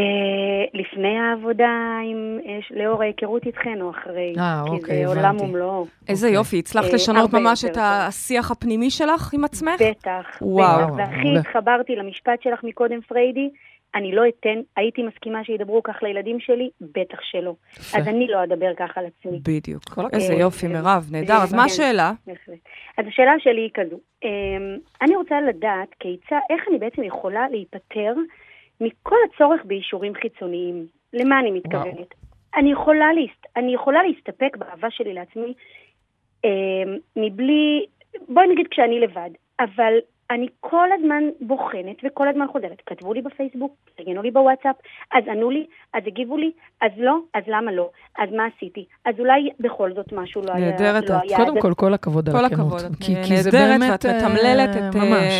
לפני 0.73 1.19
העבודה, 1.19 1.99
עם, 2.11 2.39
אה, 2.45 2.59
לאור 2.71 3.01
ההיכרות 3.01 3.45
איתכן 3.45 3.81
או 3.81 3.89
אחרי? 3.89 4.35
אה, 4.37 4.63
כי 4.65 4.71
אוקיי, 4.71 5.03
זה 5.03 5.07
עולם 5.07 5.35
הבנתי. 5.35 5.43
ומלואו. 5.43 5.85
איזה 6.07 6.27
אוקיי. 6.27 6.35
יופי, 6.37 6.59
הצלחת 6.59 6.89
אה, 6.89 6.93
לשנות 6.93 7.33
ממש 7.33 7.65
את 7.65 7.77
השיח 7.81 8.51
הפנימי 8.51 8.89
שלך 8.89 9.33
עם 9.33 9.43
עצמך? 9.43 9.81
בטח, 9.81 10.25
וואו. 10.41 10.97
והכי. 10.97 11.37
התחברתי 11.39 11.95
למשפט 11.95 12.41
שלך 12.41 12.63
מקודם, 12.63 13.01
פריידי, 13.01 13.49
אני 13.95 14.11
לא 14.15 14.23
אתן, 14.27 14.59
הייתי 14.77 15.03
מסכימה 15.03 15.43
שידברו 15.43 15.83
כך 15.83 16.03
לילדים 16.03 16.39
שלי? 16.39 16.69
בטח 16.81 17.17
שלא. 17.21 17.53
יפה. 17.73 17.97
אז 17.97 18.07
אני 18.07 18.27
לא 18.27 18.43
אדבר 18.43 18.73
כך 18.77 18.97
על 18.97 19.05
עצמי. 19.05 19.39
בדיוק. 19.43 19.83
איזה 20.13 20.33
אה, 20.33 20.39
יופי, 20.39 20.65
אה, 20.65 20.71
מירב, 20.71 21.07
נהדר. 21.11 21.27
זה- 21.37 21.43
אז 21.43 21.53
מה. 21.53 21.63
השאלה? 21.63 22.11
אז 22.97 23.05
השאלה 23.07 23.31
שלי 23.39 23.61
היא 23.61 23.69
כזו, 23.73 23.95
אמ, 24.23 24.29
אני 25.01 25.15
רוצה 25.15 25.41
לדעת 25.41 25.89
כיצד, 25.99 26.39
איך 26.49 26.61
אני 26.69 26.77
בעצם 26.77 27.03
יכולה 27.03 27.49
להיפטר 27.49 28.13
מכל 28.81 29.15
הצורך 29.33 29.61
באישורים 29.65 30.13
חיצוניים. 30.15 30.85
למה 31.13 31.39
אני 31.39 31.51
מתכוונת? 31.51 32.13
אני 32.55 32.71
יכולה, 32.71 33.13
להסת, 33.13 33.45
אני 33.57 33.73
יכולה 33.73 34.03
להסתפק 34.03 34.57
באהבה 34.57 34.87
שלי 34.91 35.13
לעצמי 35.13 35.53
אמ, 36.45 36.49
מבלי, 37.15 37.85
בואי 38.29 38.47
נגיד 38.47 38.67
כשאני 38.71 38.99
לבד, 38.99 39.29
אבל 39.59 39.93
אני 40.33 40.47
כל 40.59 40.87
הזמן 40.99 41.23
בוחנת 41.41 41.97
וכל 42.03 42.27
הזמן 42.27 42.45
חוזרת. 42.51 42.81
כתבו 42.85 43.13
לי 43.13 43.21
בפייסבוק, 43.21 43.75
ארגנו 43.99 44.21
לי 44.21 44.31
בוואטסאפ, 44.31 44.75
אז 45.13 45.23
ענו 45.27 45.49
לי, 45.49 45.65
אז 45.93 46.03
הגיבו 46.07 46.37
לי, 46.37 46.51
אז 46.81 46.91
לא, 46.97 47.17
אז 47.33 47.43
למה 47.47 47.71
לא? 47.71 47.89
אז 48.17 48.29
מה 48.31 48.43
עשיתי? 48.57 48.85
אז 49.05 49.15
אולי 49.19 49.49
בכל 49.59 49.93
זאת 49.93 50.13
משהו 50.13 50.41
לא 50.41 50.53
היה... 50.53 50.71
נהדרת 50.71 51.09
לא 51.09 51.15
את. 51.15 51.21
קודם 51.35 51.61
כל, 51.61 51.73
כל 51.73 51.93
הכבוד 51.93 52.29
על 52.29 52.35
כל 52.37 52.45
הכנות. 52.45 52.73
הכבוד, 52.81 52.95
כי- 52.99 53.15
כי 53.27 53.37
זה 53.37 53.49
נהדרת, 53.51 53.79
באמת, 53.79 54.05
ואת 54.05 54.15
מתמללת 54.15 54.75
אה, 54.75 54.89
את, 54.89 54.95
אה, 54.95 55.01
ממש. 55.01 55.33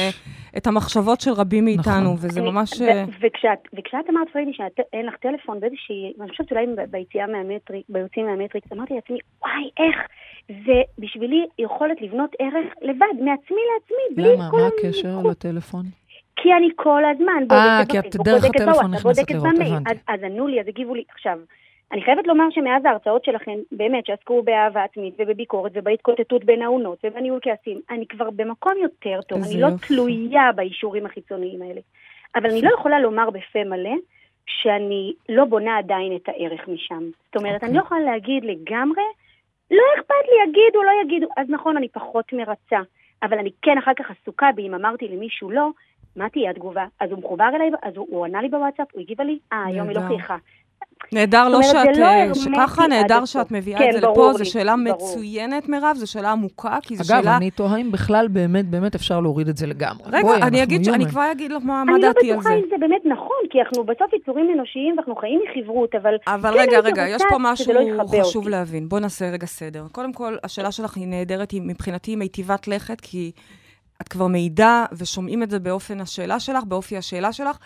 את 0.58 0.68
המחשבות 0.68 1.22
של 1.22 1.32
רבים 1.32 1.66
מאיתנו, 1.66 2.14
וזה 2.18 2.40
אני- 2.40 2.50
ממש... 2.52 2.82
ו- 2.82 2.84
אה, 2.84 3.04
וכשאת, 3.22 3.60
וכשאת 3.74 4.10
אמרת, 4.10 4.28
פריידי, 4.34 4.52
שאין 4.54 5.06
לך 5.06 5.16
טלפון 5.16 5.60
באיזושהי, 5.60 6.14
אני 6.22 6.30
חושבת 6.30 6.52
אולי 6.52 6.66
ביציאה 6.92 7.28
מהמטריקס, 7.28 7.90
ביוצאים 7.90 8.26
מהמטריקס, 8.26 8.72
אמרתי 8.74 8.94
לעצמי, 8.94 9.18
וואי, 9.42 9.70
איך, 9.80 9.98
זה 10.48 10.82
בשבילי 11.00 11.46
יכולת 11.60 12.02
לבנות 12.02 12.36
ערך 12.40 12.74
לבד, 12.82 13.14
מעצמי 13.20 13.62
לעצמי, 13.74 14.16
בלי 14.16 14.36
למה? 14.36 14.50
כל 14.52 14.58
מה 14.58 14.64
ה- 14.64 14.68
הקשר 14.68 15.30
לטלפון? 15.30 15.84
כי 16.36 16.54
אני 16.54 16.70
כל 16.76 17.02
הזמן 17.06 17.44
אה, 17.52 17.80
בודקת 17.80 17.92
כי 17.92 18.00
את 18.00 18.04
בפייסבוק, 18.06 18.28
דרך 18.28 18.42
בודקת 18.44 18.62
הטלפון 18.62 18.74
בוואטסאפ, 18.74 19.06
נכנסת 19.06 19.20
בודקת 19.20 19.36
לראות, 19.36 19.56
במייל. 19.56 19.74
הבנתי. 19.74 19.92
אז, 19.92 19.98
אז 20.08 20.24
ענו 20.24 20.48
לי, 20.48 20.62
אז 20.62 20.68
הגיבו 20.68 20.96
לי. 20.96 21.04
עכשיו, 21.16 21.40
אני 21.92 22.02
חייבת 22.02 22.28
לומר 22.28 22.44
שמאז 22.52 22.86
ההרצאות 22.86 23.26
שלכם, 23.26 23.52
באמת, 23.72 24.06
שעסקו 24.06 24.44
באהבה 24.44 24.84
עצמית 24.84 25.14
ובביקורת 25.20 25.72
ובהתקוטטות 25.76 26.44
בין 26.44 26.62
האונות 26.62 26.98
ובניהול 27.04 27.40
כעסים, 27.42 27.82
אני 27.90 28.08
כבר 28.08 28.30
במקום 28.30 28.74
יותר 28.82 29.22
טוב. 29.22 29.40
אני 29.44 29.62
לא 29.62 29.68
יופי. 29.68 29.88
תלויה 29.88 30.52
באישורים 30.56 31.06
החיצוניים 31.06 31.62
האלה. 31.62 31.82
אבל 32.36 32.50
אני 32.50 32.62
לא 32.62 32.70
יכולה 32.80 33.00
לומר 33.00 33.30
בפה 33.30 33.64
מלא 33.64 33.96
שאני 34.46 35.14
לא 35.30 35.46
בונה 35.46 35.78
עדיין 35.78 36.16
את 36.16 36.30
הערך 36.30 36.68
משם. 36.68 37.04
זאת 37.26 37.36
אומרת, 37.36 37.56
אוקיי. 37.56 37.70
אני 37.70 37.78
לא 37.78 37.82
יכולה 37.82 38.02
להגיד 38.02 38.44
לגמרי, 38.46 39.04
לא 39.74 39.84
אכפת 39.96 40.26
לי, 40.32 40.44
יגידו, 40.44 40.84
לא 40.84 40.92
יגידו. 41.04 41.28
אז 41.38 41.50
נכון, 41.50 41.78
אני 41.78 41.88
פחות 41.90 42.34
מרצה. 42.34 42.80
אבל 43.24 43.40
אני 43.40 43.52
כן 43.62 43.78
אחר 43.78 43.92
כך 43.98 44.12
עסוקה 44.12 44.50
בי, 44.56 44.68
אם 44.68 44.74
אמרתי 44.74 45.08
למישהו 45.08 45.52
לא, 45.52 45.70
מה 46.16 46.30
תהיה 46.30 46.52
התגובה? 46.52 46.86
אז 47.00 47.12
הוא 47.12 47.20
מחובר 47.20 47.50
אליי, 47.56 47.70
אז 47.82 47.94
הוא, 47.96 48.08
הוא 48.10 48.26
ענה 48.26 48.42
לי 48.42 48.50
בוואטסאפ, 48.50 48.88
הוא 48.94 49.02
הגיבה 49.02 49.24
לי, 49.24 49.40
אה, 49.54 49.66
היום 49.66 49.90
היא 49.90 49.98
לא. 49.98 50.08
חייכה. 50.08 50.38
נהדר 51.12 51.50
לא 51.50 51.64
שאת, 51.64 51.98
לא 51.98 52.06
אה, 52.06 52.36
שככה 52.36 52.88
נהדר. 52.88 53.26
שאת 53.26 53.52
מביאה 53.52 53.80
כן, 53.80 53.88
את 53.90 53.94
זה 53.94 54.08
לפה, 54.08 54.32
לי, 54.32 54.38
זו 54.38 54.52
שאלה 54.52 54.76
ברור. 54.86 54.96
מצוינת, 54.96 55.70
מירב, 55.70 55.96
זו 55.98 56.12
שאלה 56.12 56.32
עמוקה, 56.32 56.78
כי 56.82 56.96
זו 56.96 57.14
אגב, 57.14 57.22
שאלה... 57.24 57.38
אני 57.38 57.52
תוהה 57.52 57.78
אם 57.78 57.92
בכלל 57.92 58.28
באמת 58.28 58.66
באמת 58.70 58.96
אפשר 58.96 59.20
להוריד 59.20 59.48
את 59.48 59.58
זה 59.58 59.68
לגמרי. 59.68 60.04
רגע, 60.08 60.22
בואי, 60.22 60.42
אני 60.42 60.64
אגיד, 60.64 60.84
ש- 60.84 60.88
אני. 60.88 61.06
כבר 61.06 61.32
אגיד 61.32 61.52
לך 61.52 61.64
מה 61.64 61.84
מה 61.84 61.94
אני 61.94 62.02
לא 62.02 62.08
דעתי 62.08 62.32
על 62.32 62.38
בטוחה 62.38 62.50
זה. 62.50 62.56
אם 62.56 62.70
זה 62.70 62.76
באמת 62.80 63.02
נכון, 63.06 63.38
כי 63.50 63.58
אנחנו 63.62 63.84
בסוף 63.84 64.14
יצורים 64.14 64.50
אנושיים 64.56 64.94
ואנחנו 64.98 65.16
חיים 65.16 65.40
מחברות, 65.60 65.96
אבל... 65.96 66.14
אבל 66.28 66.54
כן 66.54 66.60
רגע, 66.60 66.80
רגע, 66.80 67.08
יש 67.08 67.22
פה 67.30 67.38
משהו 67.40 67.66
שזה 67.66 67.74
לא 67.74 68.04
חשוב 68.22 68.36
אותי. 68.44 68.50
להבין. 68.52 68.90
בואי 68.90 69.02
נעשה 69.02 69.30
רגע 69.32 69.46
סדר. 69.46 69.86
קודם 69.92 70.14
כל, 70.14 70.36
השאלה 70.44 70.72
שלך 70.72 70.98
היא 70.98 71.08
נהדרת, 71.08 71.52
היא 71.52 71.62
מבחינתי 71.66 72.12
היא 72.12 72.18
מיטיבת 72.18 72.68
לכת, 72.68 73.02
כי 73.02 73.32
את 74.02 74.08
כבר 74.08 74.28
מעידה 74.28 74.86
ושומעים 74.92 75.44
את 75.44 75.50
זה 75.50 75.60
באופן 75.60 76.02
השאלה 76.02 76.40
שלך, 76.40 76.64
באופי 76.64 76.98
השאלה 76.98 77.34
שלך, 77.34 77.58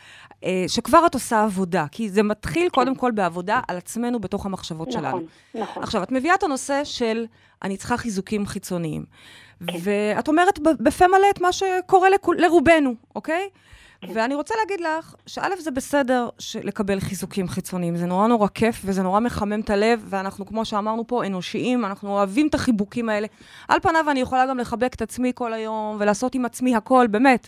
אה, 0.43 0.65
שכבר 0.67 1.05
את 1.05 1.13
עושה 1.13 1.43
עבודה. 1.43 1.85
כי 1.91 2.09
זה 2.09 2.23
מתחיל 2.23 2.69
קודם 2.69 2.95
כל 2.95 3.11
בעבודה 3.11 3.59
על 3.67 3.77
עצמנו 3.77 4.19
בתוך 4.19 4.45
המחשבות 4.45 4.91
שלנו. 4.91 5.07
נכון, 5.07 5.23
נכון. 5.61 5.83
עכשיו, 5.83 6.03
את 6.03 6.11
מביאה 6.11 6.35
את 6.35 6.43
הנושא 6.43 6.81
של 6.83 7.25
אני 7.63 7.77
צריכה 7.77 7.97
חיזוקים 7.97 8.45
חיצוניים. 8.45 9.05
כן. 9.67 9.73
ואת 9.83 10.27
אומרת 10.27 10.59
בפה 10.59 11.07
מלא 11.07 11.27
את 11.29 11.41
מה 11.41 11.51
שקורה 11.51 12.09
לכול, 12.09 12.37
לרובנו, 12.39 12.95
אוקיי? 13.15 13.49
ואני 14.03 14.35
רוצה 14.35 14.53
להגיד 14.61 14.79
לך, 14.79 15.15
שא' 15.27 15.41
זה 15.59 15.71
בסדר 15.71 16.29
לקבל 16.63 16.99
חיזוקים 16.99 17.47
חיצוניים, 17.47 17.95
זה 17.95 18.05
נורא 18.05 18.27
נורא 18.27 18.47
כיף 18.47 18.81
וזה 18.85 19.03
נורא 19.03 19.19
מחמם 19.19 19.59
את 19.59 19.69
הלב, 19.69 20.05
ואנחנו, 20.09 20.45
כמו 20.45 20.65
שאמרנו 20.65 21.07
פה, 21.07 21.25
אנושיים, 21.25 21.85
אנחנו 21.85 22.09
אוהבים 22.09 22.47
את 22.47 22.55
החיבוקים 22.55 23.09
האלה. 23.09 23.27
על 23.67 23.79
פניו 23.79 24.11
אני 24.11 24.19
יכולה 24.19 24.45
גם 24.45 24.57
לחבק 24.57 24.93
את 24.93 25.01
עצמי 25.01 25.31
כל 25.35 25.53
היום 25.53 25.97
ולעשות 25.99 26.35
עם 26.35 26.45
עצמי 26.45 26.75
הכל, 26.75 27.07
באמת. 27.07 27.47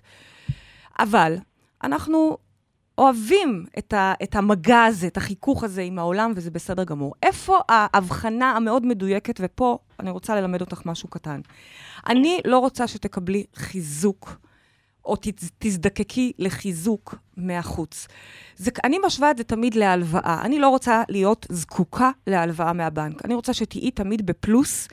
אבל 0.99 1.37
אנחנו 1.83 2.37
אוהבים 2.97 3.65
את, 3.77 3.93
ה, 3.93 4.13
את 4.23 4.35
המגע 4.35 4.83
הזה, 4.83 5.07
את 5.07 5.17
החיכוך 5.17 5.63
הזה 5.63 5.81
עם 5.81 5.99
העולם, 5.99 6.31
וזה 6.35 6.51
בסדר 6.51 6.83
גמור. 6.83 7.13
איפה 7.23 7.59
ההבחנה 7.69 8.51
המאוד 8.51 8.85
מדויקת, 8.85 9.39
ופה 9.43 9.77
אני 9.99 10.09
רוצה 10.09 10.35
ללמד 10.35 10.61
אותך 10.61 10.81
משהו 10.85 11.09
קטן. 11.09 11.41
אני 12.07 12.39
לא 12.45 12.59
רוצה 12.59 12.87
שתקבלי 12.87 13.45
חיזוק, 13.55 14.37
או 15.09 15.15
תז- 15.21 15.51
תזדקקי 15.59 16.31
לחיזוק 16.39 17.15
מהחוץ. 17.37 18.07
זה, 18.55 18.71
אני 18.83 18.97
משווה 19.05 19.31
את 19.31 19.37
זה 19.37 19.43
תמיד 19.43 19.75
להלוואה. 19.75 20.41
אני 20.43 20.59
לא 20.59 20.69
רוצה 20.69 21.03
להיות 21.09 21.45
זקוקה 21.49 22.11
להלוואה 22.27 22.73
מהבנק. 22.73 23.25
אני 23.25 23.33
רוצה 23.33 23.53
שתהיי 23.53 23.91
תמיד 23.91 24.25
בפלוס, 24.25 24.87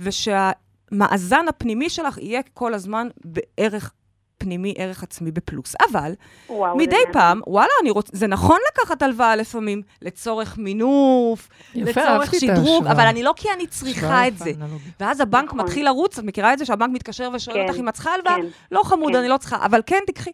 ושהמאזן 0.00 1.48
הפנימי 1.48 1.90
שלך 1.90 2.18
יהיה 2.18 2.40
כל 2.54 2.74
הזמן 2.74 3.08
בערך 3.24 3.92
פנימי, 4.40 4.74
ערך 4.76 5.02
עצמי 5.02 5.30
בפלוס. 5.30 5.74
אבל 5.90 6.12
וואו, 6.48 6.72
זה 6.72 6.82
מדי 6.82 6.96
מעניין. 6.96 7.12
פעם, 7.12 7.40
וואלה, 7.46 7.70
אני 7.82 7.90
רוצ... 7.90 8.10
זה 8.12 8.26
נכון 8.26 8.58
לקחת 8.72 9.02
הלוואה 9.02 9.36
לפעמים, 9.36 9.82
לצורך 10.02 10.58
מינוף, 10.58 11.48
יפה, 11.74 12.00
לצורך 12.00 12.34
שדרוג. 12.34 12.86
אבל 12.86 13.06
אני 13.06 13.22
לא 13.22 13.32
כי 13.36 13.48
אני 13.56 13.66
צריכה 13.66 14.28
את 14.28 14.38
זה. 14.38 14.52
ואז 15.00 15.20
הבנק 15.20 15.44
נכון. 15.44 15.60
מתחיל 15.60 15.84
לרוץ, 15.84 16.18
את 16.18 16.24
מכירה 16.24 16.52
את 16.52 16.58
זה 16.58 16.64
שהבנק 16.64 16.90
מתקשר 16.94 17.30
ושואל 17.34 17.56
כן, 17.56 17.68
אותך 17.68 17.80
אם 17.80 17.88
את 17.88 17.94
צריכה 17.94 18.10
הלוואה? 18.10 18.36
כן, 18.36 18.46
לא 18.72 18.82
חמוד, 18.84 19.12
כן. 19.12 19.18
אני 19.18 19.28
לא 19.28 19.36
צריכה, 19.36 19.64
אבל 19.64 19.80
כן, 19.86 20.00
תקחי. 20.06 20.30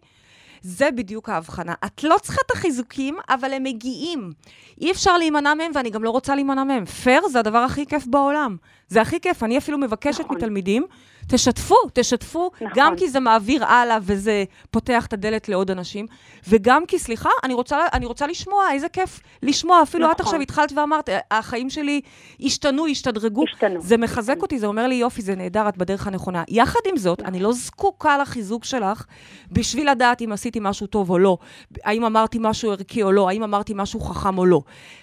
זה 0.63 0.91
בדיוק 0.91 1.29
ההבחנה. 1.29 1.75
את 1.85 2.05
לא 2.05 2.17
צריכה 2.23 2.41
את 2.47 2.51
החיזוקים, 2.51 3.19
אבל 3.29 3.53
הם 3.53 3.63
מגיעים. 3.63 4.33
אי 4.81 4.91
אפשר 4.91 5.19
להימנע 5.19 5.55
מהם, 5.55 5.71
ואני 5.75 5.91
גם 5.91 6.05
לא 6.05 6.11
רוצה 6.11 6.35
להימנע 6.35 6.65
מהם. 6.65 6.85
פייר 6.85 7.29
זה 7.29 7.39
הדבר 7.39 7.59
הכי 7.59 7.87
כיף 7.87 8.07
בעולם. 8.07 8.57
זה 8.89 9.01
הכי 9.01 9.21
כיף. 9.21 9.43
אני 9.43 9.59
אפילו 9.59 9.79
מבקשת 9.79 10.21
נכון. 10.21 10.37
מתלמידים, 10.37 10.87
תשתפו, 11.29 11.75
תשתפו, 11.93 12.51
נכון. 12.55 12.69
גם 12.75 12.97
כי 12.97 13.09
זה 13.09 13.21
מעביר 13.21 13.65
הלאה 13.65 13.99
וזה 14.03 14.45
פותח 14.71 15.07
את 15.07 15.13
הדלת 15.13 15.49
לעוד 15.49 15.71
אנשים, 15.71 16.07
וגם 16.49 16.87
כי, 16.87 16.99
סליחה, 16.99 17.31
אני 17.45 17.55
רוצה, 17.55 17.79
אני 17.93 18.07
רוצה 18.07 18.27
לשמוע, 18.27 18.73
איזה 18.73 18.89
כיף 18.89 19.21
לשמוע. 19.43 19.83
אפילו 19.83 20.07
את 20.07 20.11
נכון. 20.11 20.27
עכשיו 20.27 20.41
התחלת 20.41 20.73
ואמרת, 20.77 21.09
החיים 21.31 21.71
שלי 21.71 22.01
השתנו, 22.41 22.87
השתדרגו. 22.87 23.45
השתנו. 23.45 23.81
זה 23.81 23.97
מחזק 23.97 24.37
אותי, 24.43 24.59
זה 24.59 24.67
אומר 24.67 24.87
לי, 24.87 24.95
יופי, 24.95 25.23
זה 25.23 25.35
נהדר, 25.35 25.69
את 25.69 25.77
בדרך 25.77 26.07
הנכונה. 26.07 26.45
יחד 26.49 26.81
עם 26.89 26.97
זאת, 26.97 27.23
אני 27.23 27.41
לא 27.41 27.53
זקוקה 27.53 28.19
לחיזוק 28.19 28.65
שלך 28.65 29.05
בשביל 29.53 29.91
לדעת 29.91 30.23
אם 30.23 30.33
עשיתי 30.33 30.59
משהו 30.63 30.87
טוב 30.87 31.11
או 31.11 31.19
לא, 31.19 31.39
האם 31.85 32.05
אמרתי 32.05 32.39
משהו 32.41 32.71
ערכי 32.71 33.03
או 33.03 33.13
לא, 33.13 33.29
האם 33.29 33.43
אמרתי 33.43 33.73
משהו 33.77 34.01
חכם 34.01 34.39
או 34.39 34.47
לא. 34.47 34.61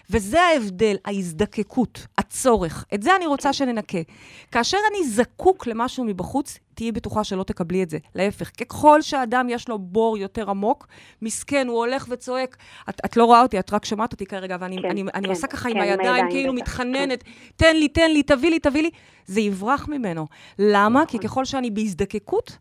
וזה 0.09 0.41
ההבדל, 0.41 0.95
ההזדקקות, 1.05 2.07
הצורך. 2.17 2.85
את 2.93 3.03
זה 3.03 3.15
אני 3.15 3.25
רוצה 3.25 3.53
שננקה. 3.53 3.97
כאשר 4.51 4.77
אני 4.91 5.09
זקוק 5.09 5.67
למשהו 5.67 6.03
מבחוץ, 6.03 6.59
תהיי 6.73 6.91
בטוחה 6.91 7.23
שלא 7.23 7.43
תקבלי 7.43 7.83
את 7.83 7.89
זה. 7.89 7.97
להפך, 8.15 8.51
ככל 8.59 9.01
שאדם 9.01 9.47
יש 9.49 9.69
לו 9.69 9.79
בור 9.79 10.17
יותר 10.17 10.49
עמוק, 10.49 10.87
מסכן, 11.21 11.67
הוא 11.67 11.77
הולך 11.77 12.05
וצועק. 12.09 12.57
את, 12.89 13.01
את 13.05 13.17
לא 13.17 13.25
רואה 13.25 13.41
אותי, 13.41 13.59
את 13.59 13.73
רק 13.73 13.85
שומעת 13.85 14.13
אותי 14.13 14.25
כרגע, 14.25 14.57
ואני 14.59 14.77
כן, 14.81 14.89
אני, 14.89 15.01
אני 15.01 15.23
כן, 15.23 15.29
עושה 15.29 15.47
ככה 15.47 15.69
כן, 15.69 15.75
עם 15.75 15.81
הידיים, 15.81 16.25
כאילו 16.29 16.53
בטח, 16.53 16.61
מתחננת, 16.61 17.23
תן 17.55 17.75
לי, 17.75 17.87
תן 17.87 18.11
לי, 18.11 18.23
תביא 18.23 18.49
לי, 18.49 18.59
תביא 18.59 18.81
לי. 18.81 18.89
זה 19.25 19.41
יברח 19.41 19.87
ממנו. 19.87 20.27
למה? 20.59 21.05
כי 21.05 21.17
נכון. 21.17 21.29
ככל 21.29 21.45
שאני 21.45 21.71
בהזדקקות, 21.71 22.57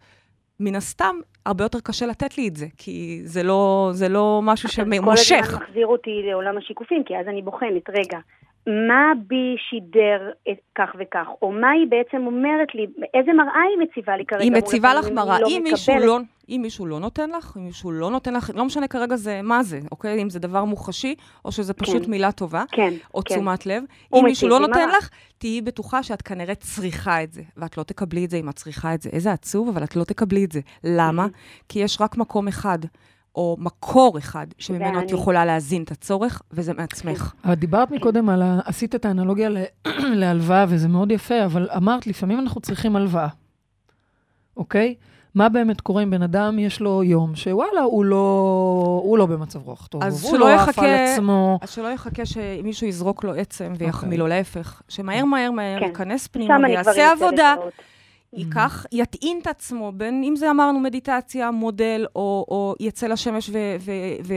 מן 0.60 0.74
הסתם, 0.74 1.16
הרבה 1.46 1.64
יותר 1.64 1.78
קשה 1.80 2.06
לתת 2.06 2.38
לי 2.38 2.48
את 2.48 2.56
זה, 2.56 2.66
כי 2.76 3.20
זה 3.24 3.42
לא, 3.42 3.90
זה 3.92 4.08
לא 4.08 4.40
משהו 4.42 4.66
עכשיו, 4.66 4.84
כל 4.84 4.92
שמושך. 4.94 5.44
הזמן 5.48 5.62
מחזיר 5.62 5.86
אותי 5.86 6.22
לעולם 6.30 6.58
השיקופים, 6.58 7.04
כי 7.04 7.16
אז 7.16 7.28
אני 7.28 7.42
בוחנת, 7.42 7.90
רגע, 7.90 8.18
מה 8.66 9.12
בי 9.26 9.56
שידר 9.70 10.30
את 10.50 10.58
כך 10.74 10.90
וכך, 10.98 11.26
או 11.42 11.52
מה 11.52 11.70
היא 11.70 11.86
בעצם 11.88 12.26
אומרת 12.26 12.74
לי, 12.74 12.86
איזה 13.14 13.32
מראה 13.32 13.62
היא 13.70 13.88
מציבה 13.88 14.16
לי 14.16 14.24
כרגע 14.24 14.42
היא 14.42 14.52
מציבה 14.52 14.94
לך 14.94 15.10
מראה. 15.10 15.40
לא 15.40 15.46
אם 15.48 15.60
מישהו? 15.64 15.94
לא, 15.98 16.18
אם 16.48 16.59
מישהו 16.62 16.87
לא 16.87 17.00
נותן 17.00 17.31
לך, 17.31 17.57
אם 17.57 17.64
מישהו 17.64 17.92
לא 17.92 18.11
נותן 18.11 18.35
לך, 18.35 18.50
לא 18.55 18.64
משנה 18.64 18.88
כרגע 18.88 19.16
זה, 19.16 19.42
מה 19.42 19.62
זה, 19.62 19.81
אוקיי? 19.92 20.22
אם 20.22 20.31
זה 20.31 20.38
דבר 20.38 20.64
מוחשי, 20.64 21.14
או 21.44 21.52
שזה 21.52 21.72
פשוט 21.72 22.05
כן. 22.05 22.11
מילה 22.11 22.33
טובה, 22.33 22.64
כן, 22.72 22.94
או 23.14 23.24
כן. 23.24 23.35
תשומת 23.35 23.66
לב. 23.66 23.85
אם 24.14 24.24
מישהו 24.24 24.48
לא 24.48 24.61
נותן 24.61 24.72
מראה. 24.72 24.98
לך, 24.98 25.09
תהיי 25.38 25.61
בטוחה 25.61 26.02
שאת 26.02 26.22
כנראה 26.22 26.55
צריכה 26.55 27.22
את 27.22 27.33
זה. 27.33 27.42
ואת 27.57 27.78
לא 27.78 27.83
תקבלי 27.83 28.24
את 28.24 28.31
זה 28.31 28.37
אם 28.37 28.48
את 28.48 28.55
צריכה 28.55 28.94
את 28.94 29.02
זה. 29.02 29.11
איזה 29.12 29.33
עצוב, 29.33 29.68
אבל 29.68 29.85
את 29.85 29.96
לא 29.96 30.05
תקבלי 30.05 30.44
את 30.44 30.52
זה. 30.52 30.61
למה? 30.85 31.26
כי 31.68 31.78
יש 31.78 32.00
רק 32.00 32.16
מקום 32.16 32.48
אחד. 32.48 32.78
או 33.35 33.57
מקור 33.59 34.18
אחד 34.18 34.46
שממנו 34.59 35.00
את. 35.00 35.11
יכולה 35.11 35.44
להזין 35.44 35.83
את 35.83 35.90
הצורך, 35.90 36.42
וזה 36.50 36.72
מעצמך. 36.74 37.33
אבל 37.44 37.55
דיברת 37.55 37.90
מקודם 37.90 38.28
על 38.28 38.42
ה... 38.42 38.61
עשית 38.64 38.94
את 38.94 39.05
האנלוגיה 39.05 39.48
ל... 39.48 39.59
להלוואה, 40.20 40.64
וזה 40.68 40.88
מאוד 40.88 41.12
יפה, 41.12 41.44
אבל 41.44 41.68
אמרת, 41.76 42.07
לפעמים 42.07 42.40
אנחנו 42.40 42.61
צריכים 42.61 42.96
הלוואה, 42.96 43.28
אוקיי? 44.57 44.94
מה 45.34 45.48
באמת 45.48 45.80
קורה 45.80 46.02
אם 46.02 46.10
בן 46.10 46.22
אדם, 46.22 46.58
יש 46.58 46.80
לו 46.80 47.02
יום 47.02 47.36
שוואלה, 47.36 47.80
הוא 47.82 48.04
לא, 48.04 48.16
הוא 49.04 49.18
לא 49.18 49.26
במצב 49.26 49.62
רוח 49.62 49.86
טוב, 49.86 50.02
אז 50.04 50.24
הוא 50.24 50.38
לא 50.38 50.48
עף 50.48 50.78
על 50.78 50.84
עצמו. 50.90 51.58
אז 51.62 51.70
שלא 51.70 51.88
יחכה 51.88 52.26
שמישהו 52.26 52.86
יזרוק 52.86 53.24
לו 53.24 53.34
עצם 53.34 53.72
ויחמיא 53.78 54.06
אוקיי. 54.08 54.18
לו, 54.18 54.26
להפך. 54.26 54.82
שמהר 54.88 55.24
מהר 55.24 55.50
מהר 55.50 55.80
כן. 55.80 55.86
ייכנס 55.86 56.26
פנימה 56.26 56.56
ויעשה 56.68 56.90
ארצה 56.90 57.12
עבודה. 57.12 57.54
ייקח, 58.36 58.86
יטעין 58.92 59.38
את 59.42 59.46
עצמו, 59.46 59.92
בין 59.96 60.24
אם 60.24 60.36
זה 60.36 60.50
אמרנו 60.50 60.80
מדיטציה, 60.80 61.50
מודל, 61.50 62.06
או, 62.16 62.44
או 62.48 62.74
יצא 62.80 63.06
לשמש 63.06 63.50
ו, 63.50 63.58
ו, 63.80 63.92
ו, 64.24 64.34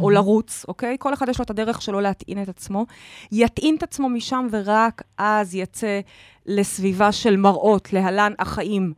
או 0.00 0.10
Mhm. 0.10 0.12
לרוץ, 0.14 0.64
אוקיי? 0.68 0.96
כל 0.98 1.14
אחד 1.14 1.28
יש 1.28 1.38
לו 1.38 1.42
את 1.44 1.50
הדרך 1.50 1.82
שלו 1.82 2.00
להטעין 2.00 2.42
את 2.42 2.48
עצמו. 2.48 2.86
יטעין 3.32 3.76
את 3.76 3.82
עצמו 3.82 4.08
משם, 4.08 4.46
ורק 4.50 5.02
אז 5.18 5.54
יצא 5.54 6.00
לסביבה 6.46 7.12
של 7.12 7.36
מראות, 7.36 7.92
להלן 7.92 8.32
החיים. 8.38 8.92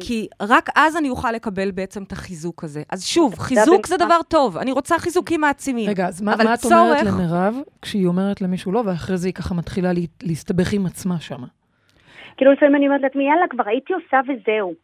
כי 0.00 0.28
רק 0.42 0.68
אז 0.76 0.96
אני 0.96 1.10
אוכל 1.10 1.32
לקבל 1.32 1.70
בעצם 1.70 2.02
את 2.02 2.12
החיזוק 2.12 2.64
הזה. 2.64 2.82
אז 2.90 3.06
שוב, 3.06 3.38
חיזוק 3.38 3.86
זה. 3.86 3.96
דבר 3.96 4.18
טוב, 4.28 4.56
אני 4.56 4.72
רוצה 4.72 4.98
חיזוקים 4.98 5.40
מעצימים. 5.40 5.90
רגע, 5.90 6.06
אז 6.06 6.22
מה, 6.22 6.34
את 6.34 6.64
אומרת 6.64 7.02
למירב 7.02 7.56
כשהיא 7.82 8.06
אומרת 8.06 8.40
למישהו 8.40 8.72
לא, 8.72 8.82
ואחרי 8.86 9.16
זה 9.16 9.28
היא 9.28 9.34
ככה 9.34 9.54
מתחילה 9.54 9.92
לה, 9.92 10.00
להסתבך 10.22 10.72
עם 10.72 10.86
עצמה 10.86 11.20
שמה? 11.20 11.46
כאילו 12.36 12.52
לפעמים 12.52 12.76
אני 12.76 12.86
אומרת 12.86 13.00
לעצמי, 13.02 13.24
יאללה, 13.24 13.48
כבר 13.50 13.64
הייתי 13.66 13.92
עושה 13.92 14.20
וזהו. 14.24 14.74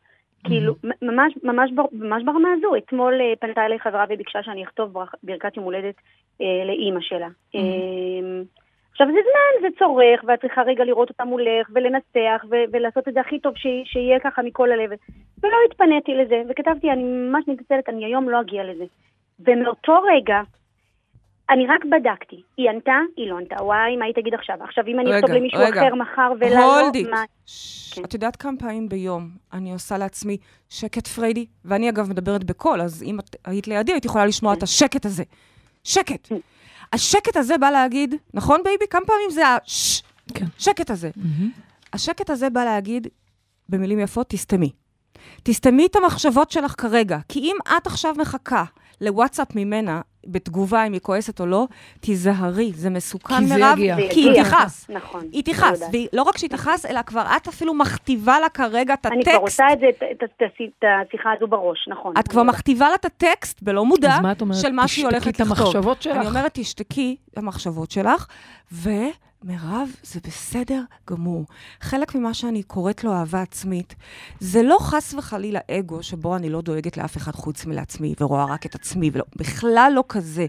כאילו, 0.44 0.74
מ- 0.84 1.06
ממש, 1.06 1.32
ממש, 1.42 1.70
ממש 1.92 2.22
ברמה 2.24 2.48
הזו. 2.58 2.76
אתמול 2.76 3.14
אה, 3.20 3.36
פנתה 3.40 3.66
אליי 3.66 3.78
חברה 3.78 4.04
וביקשה 4.10 4.38
שאני 4.42 4.64
אכתוב 4.64 4.92
ברכת 5.22 5.56
יום 5.56 5.64
הולדת 5.64 5.94
אה, 6.40 6.64
לאימא 6.66 7.00
שלה. 7.00 7.28
אה, 7.54 7.60
עכשיו, 8.96 9.06
זה 9.06 9.20
זמן, 9.30 9.68
זה 9.70 9.78
צורך, 9.78 10.20
ואת 10.26 10.40
צריכה 10.40 10.62
רגע 10.62 10.84
לראות 10.84 11.08
אותה 11.08 11.24
מולך, 11.24 11.70
ולנצח, 11.74 12.44
ו- 12.50 12.64
ולעשות 12.72 13.08
את 13.08 13.14
זה 13.14 13.20
הכי 13.20 13.38
טוב 13.40 13.52
ש- 13.56 13.66
שיהיה 13.92 14.20
ככה 14.20 14.42
מכל 14.42 14.72
הלב. 14.72 14.90
ולא 15.42 15.56
התפניתי 15.70 16.12
לזה, 16.14 16.42
וכתבתי, 16.48 16.90
אני 16.90 17.02
ממש 17.02 17.44
מתנצלת, 17.48 17.88
אני 17.88 18.04
היום 18.04 18.28
לא 18.28 18.40
אגיע 18.40 18.64
לזה. 18.64 18.84
ומאותו 19.40 19.92
רגע, 20.14 20.40
אני 21.50 21.66
רק 21.66 21.84
בדקתי. 21.84 22.42
היא 22.56 22.70
ענתה, 22.70 22.98
היא 23.16 23.30
לא 23.30 23.38
ענתה. 23.38 23.62
וואי, 23.64 23.96
מה 23.96 24.04
היא 24.04 24.14
תגיד 24.14 24.34
עכשיו? 24.34 24.56
עכשיו, 24.62 24.84
אם 24.86 25.00
אני 25.00 25.14
אכתוב 25.18 25.30
למישהו 25.30 25.60
רגע. 25.60 25.82
אחר 25.86 25.94
מחר 25.94 26.32
ולה 26.40 26.50
לא. 26.60 27.10
מה... 27.10 27.24
ש- 27.46 27.92
כן. 27.94 28.04
את 28.04 28.14
יודעת 28.14 28.36
כמה 28.36 28.52
פעמים 28.58 28.88
ביום 28.88 29.28
אני 29.52 29.72
עושה 29.72 29.98
לעצמי 29.98 30.36
שקט 30.68 31.06
פריידי? 31.06 31.46
ואני 31.64 31.88
אגב 31.90 32.10
מדברת 32.10 32.44
בקול, 32.44 32.80
אז 32.80 33.02
אם 33.02 33.18
את 33.20 33.36
היית 33.44 33.68
לידי, 33.68 33.92
היית 33.92 34.04
יכולה 34.04 34.26
לשמוע 34.26 34.52
כן. 34.52 34.58
את 34.58 34.62
השקט 34.62 35.06
הזה. 35.06 35.24
שקט. 35.84 36.28
השקט 36.92 37.36
הזה 37.36 37.58
בא 37.58 37.70
להגיד, 37.70 38.14
נכון 38.34 38.60
baby? 38.64 38.84
כמה 38.90 39.06
פעמים 39.06 39.30
זה. 39.30 39.42
כן. 40.34 40.46
שקט 40.58 40.90
הזה. 40.90 41.10
השקט 41.92 42.30
הזה 42.30 42.50
בא 42.50 42.64
להגיד, 42.64 43.06
במילים 43.68 43.98
יפות, 43.98 44.26
תסתמי. 44.28 44.72
תסתמי 45.42 45.86
את 45.86 45.96
המחשבות 45.96 46.50
שלך 46.50 46.74
כרגע, 46.78 47.18
כי 47.28 47.38
אם 47.38 47.56
את 47.76 47.86
עכשיו 47.86 48.14
מחכה 48.18 48.64
לוואטסאפ 49.00 49.48
ממנה, 49.56 50.00
בתגובה 50.26 50.86
אם 50.86 50.92
היא 50.92 51.00
כועסת 51.00 51.40
או 51.40 51.46
לא, 51.46 51.66
תיזהרי, 52.00 52.72
זה 52.74 52.90
מסוכן, 52.90 53.38
כי 53.38 53.46
זה 53.46 53.54
מירב, 53.54 53.78
יגיע. 53.78 53.96
זה 53.96 54.02
כי 54.10 54.20
היא. 54.30 54.42
תכעס. 54.42 54.90
נכון. 54.90 55.20
היא 55.32 55.42
תכעס. 55.44 55.82
ולא 56.12 56.22
רק 56.22 56.38
שהיא 56.38 56.50
תכעס, 56.50 56.86
אלא 56.86 57.02
כבר 57.02 57.24
את 57.36 57.48
אפילו 57.48 57.74
מכתיבה 57.74 58.40
לה 58.40 58.48
כרגע 58.48 58.94
את 58.94 59.06
אני 59.06 59.22
כבר 59.24 59.32
הטקסט. 59.32 59.42
עושה 59.42 59.64
את 59.72 59.78
זה, 59.80 59.86
את- 59.88 60.02
את- 60.02 60.22
את 60.22 60.42
הש- 60.42 60.60
את 60.78 60.84
השיחה 61.08 61.28
הזו 61.36 61.46
בראש, 61.46 61.88
נכון. 61.88 62.14
את 62.20 62.28
כבר. 62.28 62.42
מכתיבה 62.42 62.88
לה 62.88 62.94
את 62.94 63.04
הטקסט 63.04 63.62
בלא 63.62 63.84
מודע 63.84 64.14
אז 64.14 64.20
מה 64.20 64.32
את 64.32 64.40
אומרת? 64.40 64.58
של 64.60 64.72
מה 64.72 64.88
שהיא 64.88 65.04
תשתקי 65.04 65.14
הולכת 65.16 65.34
את 65.34 65.40
לכתוב. 65.40 65.58
המחשבות 65.66 66.02
שלך. 66.02 66.16
אני 66.16 66.26
אומרת, 66.26 66.50
תשתקי 66.54 67.16
את 67.32 67.38
המחשבות 67.38 67.90
שלך, 67.90 68.26
ומירב, 69.46 69.88
זה 70.02 70.20
בסדר 70.26 70.82
גמור. 71.10 71.44
חלק 71.80 72.14
ממה 72.14 72.34
שאני 72.34 72.62
קוראת 72.62 73.04
לו 73.04 73.12
אהבה 73.12 73.42
עצמית, 73.42 73.94
זה 74.40 74.62
לא 74.62 74.76
חס 74.80 75.14
וחלילה 75.14 75.60
אגו 75.70 76.02
שבו 76.02 76.36
אני 76.36 76.50
לא 76.50 76.60
דואגת 76.60 76.96
לאף 76.96 77.16
אחד 77.16 77.32
חוץ 77.32 77.66
מלעצמי, 77.66 78.14
ורואה 78.20 78.44
רק 78.44 78.66
את 78.66 78.74
עצמי, 78.74 79.10
ולא, 79.12 79.24
בכלל 79.36 79.92
לא 79.94 80.04
כזה. 80.08 80.46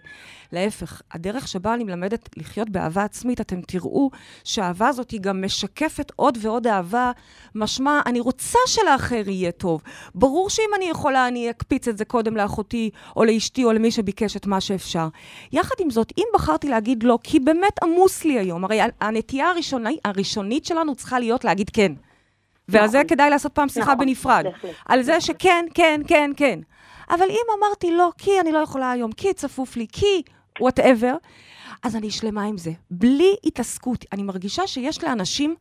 להפך, 0.51 1.01
הדרך 1.11 1.47
שבה 1.47 1.73
אני 1.73 1.83
מלמדת 1.83 2.29
לחיות 2.37 2.69
באהבה 2.69 3.03
עצמית, 3.03 3.41
אתם 3.41 3.61
תראו 3.61 4.09
שהאהבה 4.43 4.87
הזאת 4.87 5.11
היא 5.11 5.21
גם 5.21 5.45
משקפת 5.45 6.11
עוד 6.15 6.37
ועוד 6.41 6.67
אהבה, 6.67 7.11
משמע, 7.55 8.01
אני 8.05 8.19
רוצה 8.19 8.59
שלאחר 8.67 9.29
יהיה 9.29 9.51
טוב. 9.51 9.81
ברור 10.15 10.49
שאם 10.49 10.69
אני 10.75 10.85
יכולה, 10.85 11.27
אני 11.27 11.49
אקפיץ 11.49 11.87
את 11.87 11.97
זה 11.97 12.05
קודם 12.05 12.37
לאחותי, 12.37 12.89
או 13.15 13.23
לאשתי, 13.23 13.63
או 13.63 13.71
למי 13.71 13.91
שביקש 13.91 14.37
את 14.37 14.45
מה 14.45 14.61
שאפשר. 14.61 15.07
יחד 15.51 15.75
עם 15.79 15.89
זאת, 15.89 16.13
אם 16.17 16.25
בחרתי 16.33 16.69
להגיד 16.69 17.03
לא, 17.03 17.19
כי 17.23 17.39
באמת 17.39 17.83
עמוס 17.83 18.25
לי 18.25 18.39
היום, 18.39 18.63
הרי 18.63 18.79
הנטייה 19.01 19.49
הראשוני, 19.49 19.97
הראשונית 20.05 20.65
שלנו 20.65 20.95
צריכה 20.95 21.19
להיות 21.19 21.45
להגיד 21.45 21.69
כן. 21.69 21.91
ועל 22.67 22.87
זה 22.87 22.97
נכון. 22.97 23.09
כדאי 23.09 23.29
לעשות 23.29 23.51
פעם 23.51 23.69
שיחה 23.69 23.93
נכון, 23.93 24.05
בנפרד. 24.05 24.43
בהחלט. 24.43 24.71
על 24.85 25.01
זה 25.01 25.21
שכן, 25.21 25.65
כן, 25.73 26.01
כן, 26.07 26.31
כן. 26.37 26.59
אבל 27.09 27.25
אם 27.29 27.45
אמרתי 27.59 27.91
לא, 27.91 28.11
כי 28.17 28.39
אני 28.39 28.51
לא 28.51 28.59
יכולה 28.59 28.91
היום, 28.91 29.11
כי 29.11 29.33
צפוף 29.33 29.75
לי, 29.75 29.85
כי 29.91 30.21
whatever, 30.59 31.15
אז 31.83 31.95
אני 31.95 32.11
שלמה 32.11 32.43
עם 32.43 32.57
זה. 32.57 32.71
בלי 32.91 33.35
התעסקות. 33.43 34.05
אני 34.11 34.23
מרגישה 34.23 34.67
שיש 34.67 35.03
לאנשים 35.03 35.55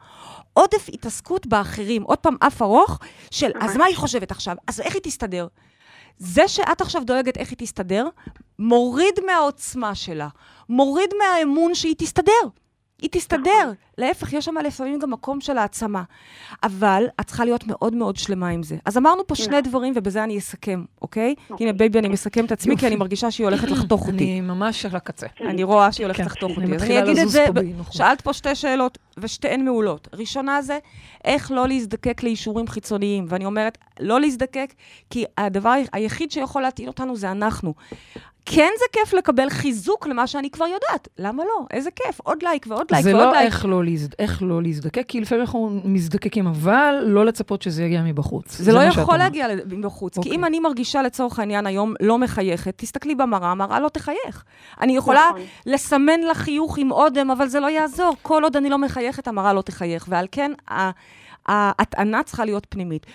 עודף 0.53 0.89
התעסקות 0.93 1.47
באחרים. 1.47 2.03
עוד 2.03 2.19
פעם, 2.19 2.37
אף 2.41 2.63
ארוך 2.63 2.99
של, 3.31 3.51
אז 3.61 3.77
מה 3.77 3.85
היא 3.85 3.97
חושבת 3.97 4.31
עכשיו? 4.31 4.57
אז 4.67 4.81
איך 4.81 4.95
היא 4.95 5.03
תסתדר? 5.03 5.47
זה 6.19 6.49
שאת 6.49 6.81
עכשיו 6.81 7.03
דואגת 7.05 7.37
איך 7.37 7.51
היא 7.51 7.59
תסתדר, 7.59 8.09
מוריד 8.59 9.15
מהעוצמה 9.27 9.95
שלה, 9.95 10.29
מוריד 10.69 11.11
מהאמון 11.19 11.75
שהיא 11.75 11.95
תסתדר. 11.99 12.33
היא 13.03 13.11
תסתדר. 13.13 13.73
להפך, 13.99 14.33
יש 14.33 14.45
שם 14.45 14.55
לפעמים 14.65 14.99
גם 14.99 15.11
מקום 15.11 15.41
של 15.41 15.59
העצמה. 15.59 16.03
אבל 16.63 17.05
את 17.21 17.27
צריכה 17.27 17.45
להיות 17.45 17.67
מאוד 17.67 17.95
מאוד 17.95 18.17
שלמה 18.17 18.49
עם 18.49 18.63
זה. 18.63 18.77
אז 18.85 18.99
אמרנו 18.99 19.27
פה 19.27 19.35
שני 19.35 19.61
דברים, 19.61 19.93
ובזה 19.97 20.25
אני 20.25 20.39
אסכם, 20.39 20.85
אוקיי? 21.03 21.35
אוקיי. 21.51 21.67
הנה, 21.67 21.79
baby, 21.79 21.99
אני 21.99 22.09
מסכם 22.09 22.45
את 22.45 22.53
עצמי, 22.53 22.77
כי. 22.77 22.87
אני 22.87 22.97
מרגישה 22.97 23.31
שהיא 23.31 23.45
הולכת 23.45 23.71
לחתוך 23.71 24.01
אותי. 24.07 24.25
אני 24.25 24.41
ממש 24.41 24.87
על 24.87 24.97
הקצה. 24.97 25.27
אני 25.41 25.63
רואה 25.63 25.93
שהיא 25.93 26.05
הולכת 26.05 26.21
כן, 26.21 26.27
לחתוך 26.27 26.51
אותי. 26.51 26.65
אז 26.65 26.71
מתחילה 26.71 27.01
אני 27.01 27.05
אגיד 27.05 27.19
את 27.19 27.23
לזוז 27.23 27.33
זה, 27.33 27.47
באי-נוחות. 27.53 27.93
שאלת 27.93 28.21
פה 28.21 28.33
שתי 28.33 28.55
שאלות, 28.55 28.99
ושתיהן 29.19 29.65
מעולות. 29.65 30.09
ראשונה 30.13 30.63
זה, 30.63 30.79
איך 31.25 31.51
לא 31.51 31.69
להזדקק 31.69 32.23
לאישורים 32.23 32.69
חיצוניים. 32.69 33.25
ואני 33.29 33.45
אומרת, 33.45 33.79
לא 34.01 34.21
להזדקק, 34.21 34.75
כי 35.11 35.25
הדבר 35.39 35.75
היחיד 35.93 36.31
שיכול 36.31 36.63
להטעין 36.63 36.89
אותנו 36.89 37.17
זה 37.17 37.31
אנחנו. 37.31 37.75
כן 38.47 38.71
זה 38.79 38.85
כיף 38.93 39.15
לקבל 39.15 39.51
חיזוק 39.51 40.07
למה 40.07 40.27
שאני 40.27 40.51
כבר 40.51 40.65
יודעת. 40.65 41.09
למה 41.19 41.45
לא? 41.45 41.67
איזה 41.71 41.91
כיף. 41.91 42.21
עוד 42.25 42.43
לייק 42.43 42.67
ועוד 42.69 42.87
לייק 42.91 43.05
זה 43.05 43.15
ועוד 43.15 43.27
לא 43.27 43.33
לייק. 43.33 43.47
איך 43.47 43.65
לא, 43.65 43.85
להזד... 43.85 44.09
איך 44.19 44.43
לא 44.43 44.63
להזדקק, 44.63 45.05
כי 45.09 45.21
לפעמים 45.21 45.41
אנחנו 45.41 45.81
מזדקקים, 45.85 46.47
אבל 46.47 47.03
לא 47.07 47.25
לצפות 47.25 47.63
שזה 47.63 47.85
יגיע 47.85 48.03
מבחוץ. 48.03 48.57
זה 48.59 48.73
לא 48.73 48.79
מה 48.79 48.93
שאת 48.93 49.03
יכול. 49.03 49.17
להגיע 49.17 49.47
מבחוץ. 49.67 50.15
כי 50.15 50.19
אוקיי. 50.19 50.33
אם 50.33 50.45
אני 50.45 50.61
מרגישה 50.61 51.03
לצורך 51.03 51.39
העניין 51.39 51.67
היום 51.67 51.95
לא 52.01 52.19
מחייכת, 52.19 52.75
תסתכלי 52.77 53.15
במראה, 53.15 53.51
המראה 53.51 53.81
לא 53.81 53.89
תחייך. 53.89 54.45
אני 54.81 54.97
יכולה 54.97 55.29
נכון. 55.31 55.43
לסמן 55.67 56.21
לה 56.21 56.35
חיוך 56.35 56.79
עם 56.79 56.93
אודם, 56.93 57.31
אבל 57.31 57.49
זה 57.49 57.61
לא 57.61 57.67
יעזור. 57.67 58.17
כל 58.23 58.43
עוד 58.43 58.57
אני 58.57 58.71
לא 58.71 58.79
מחייכת, 58.79 59.06
המראה 59.27 59.53
לא 59.53 59.63
תחייך. 59.63 60.07
ועל 60.09 60.27
כן, 60.33 60.53
ההטענה 61.47 62.23
צריכה 62.23 62.45
להיות 62.45 62.67
פנימית. 62.69 63.07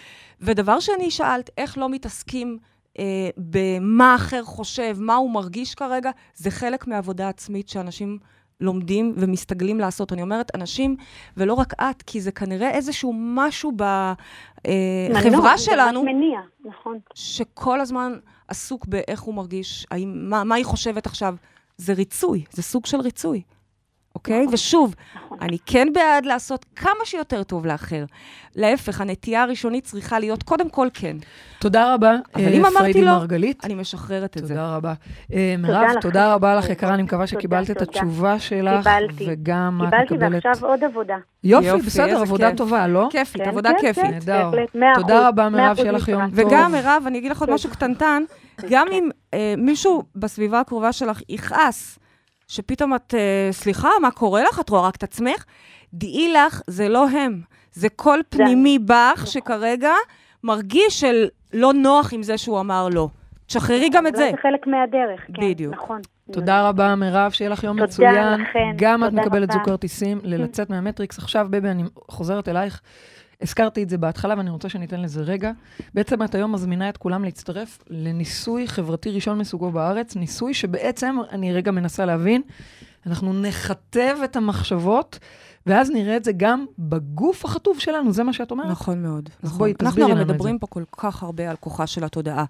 ודבר 0.41 0.79
שני, 0.79 1.11
שאלת, 1.11 1.49
איך 1.57 1.77
לא 1.77 1.89
מתעסקים 1.89 2.57
אה, 2.99 3.29
במה 3.37 4.15
אחר 4.15 4.43
חושב, 4.43 4.97
מה 4.99 5.15
הוא 5.15 5.31
מרגיש 5.31 5.75
כרגע, 5.75 6.11
זה 6.35 6.51
חלק 6.51 6.87
מעבודה 6.87 7.29
עצמית 7.29 7.69
שאנשים 7.69 8.17
לומדים 8.61 9.13
ומסתגלים 9.17 9.79
לעשות. 9.79 10.13
אני 10.13 10.21
אומרת 10.21 10.55
אנשים, 10.55 10.95
ולא 11.37 11.53
רק 11.53 11.73
את, 11.73 12.01
כי 12.01 12.21
זה 12.21 12.31
כנראה 12.31 12.71
איזשהו 12.71 13.13
משהו 13.15 13.71
בחברה 13.71 14.31
אה, 14.67 15.57
זה 15.57 15.63
שלנו, 15.63 16.03
מניע, 16.03 16.39
נכון. 16.65 16.99
שכל 17.13 17.81
הזמן 17.81 18.13
עסוק 18.47 18.85
באיך 18.85 19.21
הוא 19.21 19.35
מרגיש, 19.35 19.87
האם, 19.91 20.29
מה, 20.29 20.43
מה 20.43 20.55
היא 20.55 20.65
חושבת 20.65 21.05
עכשיו. 21.05 21.35
זה 21.77 21.93
ריצוי, 21.93 22.43
זה 22.51 22.61
סוג 22.61 22.85
של 22.85 23.01
ריצוי, 23.01 23.41
אוקיי? 24.15 24.41
נכון. 24.41 24.53
ושוב, 24.53 24.95
נכון. 25.15 25.37
אני 25.41 25.57
כן 25.65 25.87
בעד 25.93 26.25
לעשות 26.25 26.65
כמה 26.75 27.05
שיותר 27.05 27.43
טוב 27.43 27.65
לאחר. 27.65 28.05
להפך, 28.55 29.01
הנטייה 29.01 29.43
הראשונית 29.43 29.83
צריכה 29.83 30.19
להיות 30.19 30.43
קודם 30.43 30.69
כל 30.69 30.87
כן. 30.93 31.17
תודה 31.59 31.93
רבה, 31.93 32.15
אבל 32.35 32.45
אה, 32.45 32.49
אם 32.49 32.65
אמרתי 32.65 32.77
פריידי 32.77 33.01
לא, 33.01 33.11
מרגלית. 33.11 33.65
אני 33.65 33.75
משחררת 33.75 34.37
את 34.37 34.47
זה. 34.47 34.53
תודה 34.53 34.75
רבה. 34.75 34.93
אה, 35.33 35.55
מירב, 35.57 35.83
לכם. 35.89 35.99
תודה 35.99 36.33
רבה 36.33 36.55
לך, 36.55 36.69
יקרה, 36.69 36.93
אני 36.93 37.03
מקווה 37.03 37.27
תודה, 37.27 37.39
שקיבלת 37.39 37.71
את 37.71 37.77
תודה. 37.77 37.91
התשובה 37.91 38.39
שלך, 38.39 38.87
קיבלתי. 38.87 39.25
וגם 39.27 39.81
את 39.83 39.89
קיבלתי 39.89 40.13
מקבלת... 40.13 40.45
ועכשיו 40.45 40.69
עוד 40.69 40.83
עבודה. 40.83 41.17
יופי, 41.43 41.67
יופי, 41.67 41.85
בסדר, 41.85 42.21
עבודה 42.21 42.49
כיף. 42.49 42.57
טובה, 42.57 42.87
לא? 42.87 43.07
כיפית, 43.11 43.41
כן, 43.41 43.49
עבודה 43.49 43.69
כן, 43.69 43.77
כיפית. 43.81 44.03
כן, 44.03 44.11
נהדר. 44.11 44.51
תודה 44.95 45.27
רבה, 45.27 45.49
מירב, 45.49 45.75
שיהיה 45.75 45.91
לך 45.91 46.07
יום. 46.07 46.21
טוב. 46.21 46.31
וגם, 46.33 46.71
מירב, 46.71 47.03
אני 47.07 47.17
אגיד 47.17 47.31
לך 47.31 47.39
עוד 47.39 47.49
כן. 47.49 47.55
משהו 47.55 47.69
קטנטן, 47.69 48.23
גם 48.69 48.87
אם 48.91 49.09
אה, 49.33 49.53
מישהו 49.57 50.03
בסביבה 50.15 50.59
הקרובה 50.59 50.91
שלך 50.91 51.21
יכעס, 51.29 51.99
שפתאום 52.51 52.95
את, 52.95 53.13
אה, 53.17 53.47
סליחה, 53.51 53.89
מה 54.01 54.11
קורה 54.11 54.43
לך? 54.43 54.59
את 54.59 54.69
רואה 54.69 54.87
רק 54.87 54.95
את 54.95 55.03
עצמך? 55.03 55.45
דעי 55.93 56.33
לך, 56.33 56.61
זה 56.67 56.89
לא 56.89 57.09
הם. 57.09 57.41
זה 57.71 57.89
קול 57.89 58.21
פנימי 58.29 58.79
בך, 58.79 59.23
שכרגע 59.25 59.93
מרגיש 60.43 60.99
של 60.99 61.27
לא 61.53 61.73
נוח 61.73 62.13
עם 62.13 62.23
זה 62.23 62.37
שהוא 62.37 62.59
אמר 62.59 62.87
לא. 62.89 63.07
תשחררי 63.45 63.89
גם 63.89 64.07
את 64.07 64.15
זה. 64.15 64.29
זה 64.31 64.37
חלק 64.41 64.67
מהדרך, 64.67 65.21
כן, 65.33 65.41
בדיוק. 65.41 65.75
נכון. 65.75 66.01
תודה 66.31 66.67
רבה, 66.69 66.95
מירב, 66.95 67.31
שיהיה 67.31 67.49
לך 67.49 67.63
יום 67.63 67.77
תודה 67.77 67.87
מצוין. 67.87 68.41
לכן, 68.41 68.73
גם 68.75 69.03
את 69.03 69.09
תודה 69.09 69.21
מקבלת. 69.21 69.51
זוג 69.51 69.63
כרטיסים 69.65 70.19
ללצאת 70.23 70.69
מהמטריקס. 70.69 71.17
עכשיו, 71.17 71.47
בבי, 71.49 71.69
אני 71.69 71.83
חוזרת 72.09 72.47
אלייך. 72.47 72.81
הזכרתי 73.41 73.83
את 73.83 73.89
זה 73.89 73.97
בהתחלה, 73.97 74.33
ואני 74.37 74.49
רוצה 74.49 74.69
שניתן 74.69 75.01
לזה 75.01 75.21
רגע. 75.21 75.51
בעצם 75.93 76.23
את 76.23 76.35
היום 76.35 76.51
מזמינה 76.51 76.89
את 76.89 76.97
כולם 76.97 77.23
להצטרף 77.23 77.83
לניסוי 77.89 78.67
חברתי 78.67 79.11
ראשון 79.11 79.37
מסוגו 79.37 79.71
בארץ, 79.71 80.15
ניסוי 80.15 80.53
שבעצם, 80.53 81.15
אני 81.31 81.53
רגע 81.53 81.71
מנסה 81.71 82.05
להבין, 82.05 82.41
אנחנו 83.05 83.33
נכתב 83.33 84.17
את 84.23 84.35
המחשבות, 84.35 85.19
ואז 85.65 85.89
נראה 85.89 86.17
את 86.17 86.23
זה 86.23 86.31
גם 86.37 86.65
בגוף 86.79 87.45
החטוף 87.45 87.79
שלנו, 87.79 88.13
זה 88.13 88.23
מה 88.23 88.33
שאת 88.33 88.51
אומרת? 88.51 88.67
נכון 88.67 89.03
מאוד. 89.03 89.29
אז 89.43 89.45
נכון. 89.45 89.57
בואי, 89.57 89.73
אנחנו 89.81 89.91
תסבירי 89.91 90.11
לנו 90.11 90.21
את 90.21 90.27
זה. 90.27 90.33
מדברים 90.33 90.59
פה 90.59 90.67
כל 90.67 90.83
כך 90.97 91.23
הרבה 91.23 91.49
על 91.49 91.55
כוחה 91.59 91.87
של 91.87 92.03
התודעה. 92.03 92.45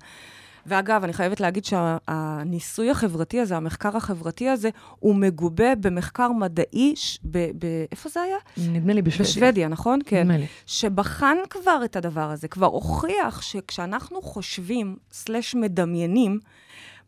ואגב, 0.65 1.03
אני 1.03 1.13
חייבת 1.13 1.39
להגיד 1.39 1.65
שהניסוי 1.65 2.89
החברתי 2.89 3.39
הזה, 3.39 3.57
המחקר 3.57 3.97
החברתי 3.97 4.49
הזה, 4.49 4.69
הוא 4.99 5.15
מגובה 5.15 5.75
במחקר 5.75 6.31
מדעי, 6.31 6.93
ש... 6.95 7.19
ב... 7.23 7.37
ב... 7.37 7.85
איפה 7.91 8.09
זה 8.09 8.21
היה? 8.21 8.37
נדמה 8.57 8.93
לי 8.93 9.01
בשוודיה. 9.01 9.31
בשוודיה, 9.31 9.67
נכון? 9.67 9.99
כן. 10.05 10.21
נדמה 10.21 10.37
לי. 10.37 10.45
שבחן 10.65 11.37
כבר 11.49 11.81
את 11.85 11.95
הדבר 11.95 12.29
הזה, 12.31 12.47
כבר 12.47 12.65
הוכיח 12.65 13.41
שכשאנחנו 13.41 14.21
חושבים, 14.21 14.95
סלש 15.11 15.55
מדמיינים, 15.55 16.39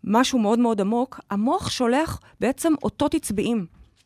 משהו 0.04 0.40
מאוד 0.40 0.60
מאוד 0.60 0.82
עמוק, 0.82 1.20
המוח 1.30 1.70
שולח 1.70 2.20
בעצם 2.40 2.74
אותות 2.84 3.16
עצביים. 3.16 3.66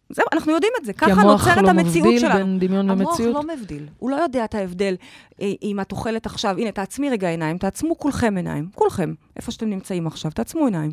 זהו, 0.10 0.26
אנחנו 0.34 0.52
יודעים 0.52 0.72
את 0.80 0.86
זה, 0.86 0.94
כי 0.94 1.00
ככה 1.00 1.22
המוח 1.22 1.48
נוצרת 1.48 1.64
לא 1.64 1.70
המציאות 1.70 2.08
מבדיל 2.08 2.20
שלנו. 2.20 2.36
בין 2.36 2.60
דמיון 2.60 2.90
המוח 2.90 3.10
ומציאות. 3.10 3.36
לא 3.36 3.56
מבדיל, 3.56 3.88
הוא 3.98 4.10
לא 4.10 4.16
יודע 4.16 4.46
את 4.46 4.56
ההבדל 4.56 4.96
אה, 5.42 5.52
אם 5.64 5.80
את 5.82 5.92
אוכלת 5.92 6.26
עכשיו. 6.26 6.58
הנה, 6.58 6.72
תעצמי 6.72 7.10
רגע 7.10 7.30
עיניים, 7.30 7.58
תעצמו 7.58 7.98
כולכם 7.98 8.38
עיניים, 8.38 8.70
כולכם, 8.76 9.14
איפה 9.36 9.52
שאתם 9.52 9.70
נמצאים 9.70 10.08
עכשיו, 10.08 10.32
תעצמו 10.32 10.66
עיניים. 10.66 10.92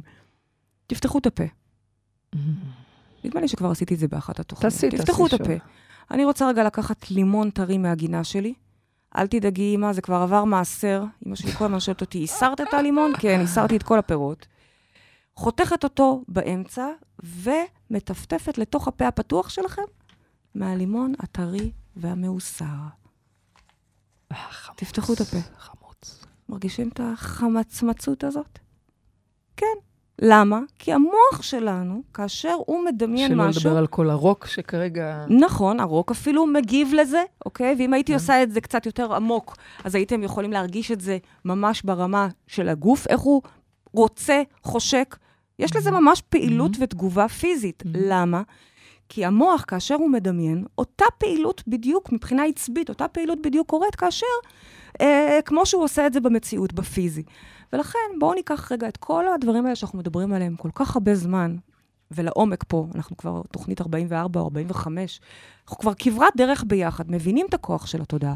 תפתחו 0.87 1.18
את 1.18 1.27
הפה. 1.27 1.44
נדמה 3.24 3.40
לי 3.40 3.48
שכבר 3.48 3.70
עשיתי 3.70 3.94
את 3.94 3.98
זה 3.98 4.09
באחת 4.09 4.40
התוכניות. 4.40 4.72
תעשי, 4.72 4.90
תעשי 4.90 5.03
תפתחו 5.03 5.27
את. 5.27 5.33
הפה. 5.33 5.53
אני 6.11 6.24
רוצה 6.24 6.48
רגע 6.48 6.64
לקחת 6.64 7.11
לימון 7.11 7.50
טרי 7.50 7.79
מהגינה 7.79 8.24
שלי. 8.24 8.55
אל 9.16 9.27
תדאגי, 9.27 9.74
אמא, 9.74 9.92
זה 9.92 10.03
כבר 10.03 10.16
עבר 10.16 10.44
מעשר. 10.44 11.05
אמא 11.27 11.35
שלי 11.35 11.53
כל 11.53 11.64
הזמן 11.64 11.81
שואלת 11.81 12.00
אותי, 12.00 12.24
הסרת 12.24 12.61
את 12.61 12.74
הלימון? 12.74 13.12
כן, 13.18 13.40
הסרתי 13.40 13.77
את 13.77 13.83
כל 13.83 13.98
הפירות. 13.98 14.46
חותכת 15.37 15.85
אותו 15.85 16.25
באמצע, 16.29 16.88
ומטפטפת 17.25 18.59
לתוך 18.59 18.88
הפה 18.88 19.09
הפתוח 19.09 19.49
שלכם 19.49 19.83
מהלימון 20.55 21.12
הטרי 21.18 21.70
והמאוסר. 21.97 22.64
חמוץ, 24.33 24.79
תפתחו 24.79 25.12
את 25.12 25.20
הפה. 25.20 25.37
חמוץ. 25.59 26.25
מרגישים 26.49 26.88
את 26.88 27.01
החמצמצות 27.05 28.25
הזאת? 28.25 28.59
כן. 29.57 29.66
למה? 30.18 30.61
כי 30.79 30.92
המוח 30.92 31.42
שלנו, 31.42 32.03
כאשר 32.14 32.57
הוא 32.66 32.85
מדמיין 32.85 33.29
שלא 33.29 33.49
משהו... 33.49 33.61
לדבר 33.61 33.79
על 33.79 33.87
כל 33.87 34.11
הרוק 34.11 34.47
שכרגע... 34.47 35.25
נכון, 35.29 35.81
הרוק 35.81 36.11
אפילו 36.11 36.47
מגיב 36.47 36.92
לזה, 36.94 37.23
אוקיי? 37.44 37.75
ואם 37.79 37.92
הייתי 37.94 38.12
כן. 38.12 38.18
עושה 38.18 38.42
את 38.42 38.53
זה 38.53 38.61
קצת 38.61 38.87
יותר 38.87 39.14
עמוק, 39.14 39.57
אז 39.85 39.94
הייתם 39.94 40.23
יכולים 40.23 40.53
להרגיש 40.53 40.90
את 40.90 41.01
זה 41.01 41.18
ממש 41.44 41.83
ברמה 41.83 42.29
של 42.47 42.68
הגוף, 42.68 43.07
איך 43.07 43.20
הוא 43.20 43.42
רוצה, 43.92 44.42
חושק. 44.62 45.16
יש 45.58 45.76
לזה 45.76 45.90
ממש 45.90 46.20
פעילות 46.28 46.72
Mhm. 46.74 46.78
ותגובה 46.80 47.28
פיזית. 47.28 47.82
Mhm. 47.82 47.88
למה? 47.92 48.42
כי 49.08 49.24
המוח, 49.24 49.64
כאשר 49.68 49.94
הוא 49.94 50.10
מדמיין, 50.10 50.64
אותה 50.78 51.04
פעילות 51.18 51.62
בדיוק, 51.66 52.12
מבחינה 52.12 52.44
עצבית, 52.44 52.88
אותה 52.88 53.08
פעילות 53.08 53.38
בדיוק 53.42 53.68
קורית 53.68 53.94
כאשר, 53.94 54.26
אה, 55.00 55.38
כמו 55.44 55.66
שהוא 55.66 55.82
עושה 55.84 56.06
את 56.06 56.12
זה 56.12 56.20
במציאות, 56.20 56.72
בפיזי. 56.72 57.22
ולכן, 57.72 57.98
בואו 58.18 58.34
ניקח 58.34 58.72
רגע 58.72 58.88
את 58.88 58.96
כל 58.96 59.24
הדברים 59.34 59.64
האלה 59.64 59.76
שאנחנו 59.76 59.98
מדברים 59.98 60.32
עליהם 60.32 60.56
כל 60.56 60.68
כך 60.74 60.96
הרבה 60.96 61.14
זמן, 61.14 61.56
ולעומק 62.10 62.64
פה, 62.68 62.86
אנחנו 62.94 63.16
כבר 63.16 63.42
תוכנית 63.52 63.80
44 63.80 64.40
או 64.40 64.44
45, 64.44 65.20
אנחנו 65.64 65.78
כבר 65.78 65.92
כברת 65.98 66.32
דרך 66.36 66.64
ביחד, 66.66 67.10
מבינים 67.10 67.46
את 67.48 67.54
הכוח 67.54 67.86
של 67.86 68.02
התודעה. 68.02 68.34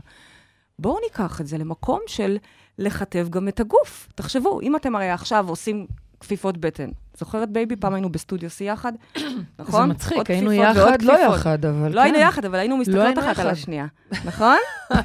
בואו 0.79 0.99
ניקח 1.05 1.41
את 1.41 1.47
זה 1.47 1.59
למקום 1.59 2.01
של 2.07 2.37
לחטב 2.79 3.27
גם 3.31 3.49
את 3.49 3.61
הגוף. 3.61 4.09
תחשבו, 4.15 4.61
אם 4.61 4.77
אתם 4.77 4.97
הרי 4.97 5.11
עכשיו 5.11 5.49
עושים 5.49 5.87
כפיפות 6.21 6.59
בטן, 6.59 6.89
זוכרת 7.19 7.51
baby? 7.51 7.77
פעם 7.77 7.95
היינו 7.95 8.13
בסטודיו 8.13 8.49
C 8.49 8.65
יחד, 8.65 8.93
נכון? 9.59 9.89
זה 9.89 9.95
מצחיק, 9.95 10.31
היינו 10.31 10.51
כפיפות 10.51 10.77
יחד, 10.77 11.03
לא 11.03 11.15
כפיפות. 11.15 11.35
יחד, 11.35 11.65
אבל 11.65 11.93
לא 11.93 12.01
היינו 12.01 12.19
כן. 12.19 12.25
יחד, 12.25 12.45
אבל 12.45 12.59
היינו 12.59 12.77
מסתכלות 12.77 13.05
היינו 13.05 13.21
אחת 13.21 13.39
על. 13.39 13.51
השנייה, 13.51 13.87
נכון? 14.25 14.57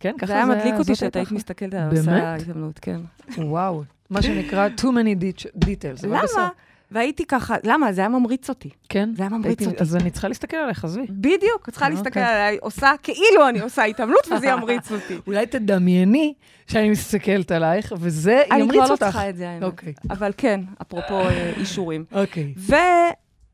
כן, 0.00 0.14
ככה 0.18 0.26
זה 0.26 0.32
היה 0.34 0.46
מדליק 0.46 0.74
אותי 0.78 0.94
שאת 0.94 1.16
היית 1.16 1.32
מסתכלת 1.32 1.74
על? 1.74 1.96
עושה 1.96 2.34
התעמלות, 2.34 2.78
כן. 2.78 3.00
וואו, 3.38 3.82
מה 4.10 4.22
שנקרא 4.22 4.68
too 4.76 4.84
many 4.84 5.24
details. 5.64 5.94
בסדר. 5.94 6.08
למה? 6.08 6.48
והייתי 6.90 7.24
ככה, 7.26 7.56
למה? 7.64 7.92
זה 7.92 8.00
היה 8.00 8.08
ממריץ 8.08 8.48
אותי. 8.48 8.70
כן? 8.88 9.10
זה 9.16 9.22
היה 9.22 9.30
ממריץ 9.30 9.46
הייתי- 9.46 9.66
אותי. 9.66 9.82
אז 9.82 9.96
אני 9.96 10.10
צריכה 10.10 10.28
להסתכל 10.28 10.56
עליך, 10.56 10.84
עזבי. 10.84 11.06
בדיוק, 11.10 11.68
את 11.68 11.72
צריכה 11.72 11.84
אה, 11.84 11.90
להסתכל 11.90 12.08
אוקיי. 12.20 12.24
עליי, 12.34 12.58
עושה 12.60 12.90
כאילו 13.02 13.48
אני 13.48 13.60
עושה 13.60 13.84
התעמלות, 13.84 14.28
וזה 14.36 14.46
ימריץ 14.52 14.92
אותי. 14.92 15.14
אולי 15.26 15.46
תדמייני 15.46 16.34
שאני 16.66 16.90
מסתכלת 16.90 17.50
עלייך, 17.50 17.92
וזה 17.98 18.42
אני 18.50 18.60
ימריץ 18.60 18.78
כבר 18.78 18.86
לא 18.88 18.92
אותך. 18.92 19.02
צריכה 19.04 19.28
את 19.30 19.36
זה, 19.36 19.48
האמת. 19.50 19.62
אוקיי. 19.62 19.92
אבל 20.10 20.32
כן, 20.36 20.60
אפרופו 20.82 21.14
אה, 21.20 21.52
אישורים. 21.56 22.04
אוקיי. 22.12 22.54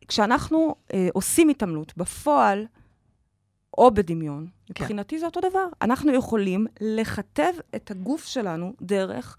וכשאנחנו 0.04 0.74
אה, 0.94 1.08
עושים 1.12 1.48
התעמלות 1.48 1.92
בפועל, 1.96 2.66
או 3.78 3.90
בדמיון, 3.90 4.46
כן. 4.74 4.82
מבחינתי 4.84 5.18
זה 5.18 5.26
אותו 5.26 5.40
דבר. 5.40 5.66
אנחנו 5.82 6.12
יכולים 6.14 6.66
לכתב 6.80 7.52
את 7.76 7.90
הגוף 7.90 8.24
שלנו 8.26 8.72
דרך 8.82 9.36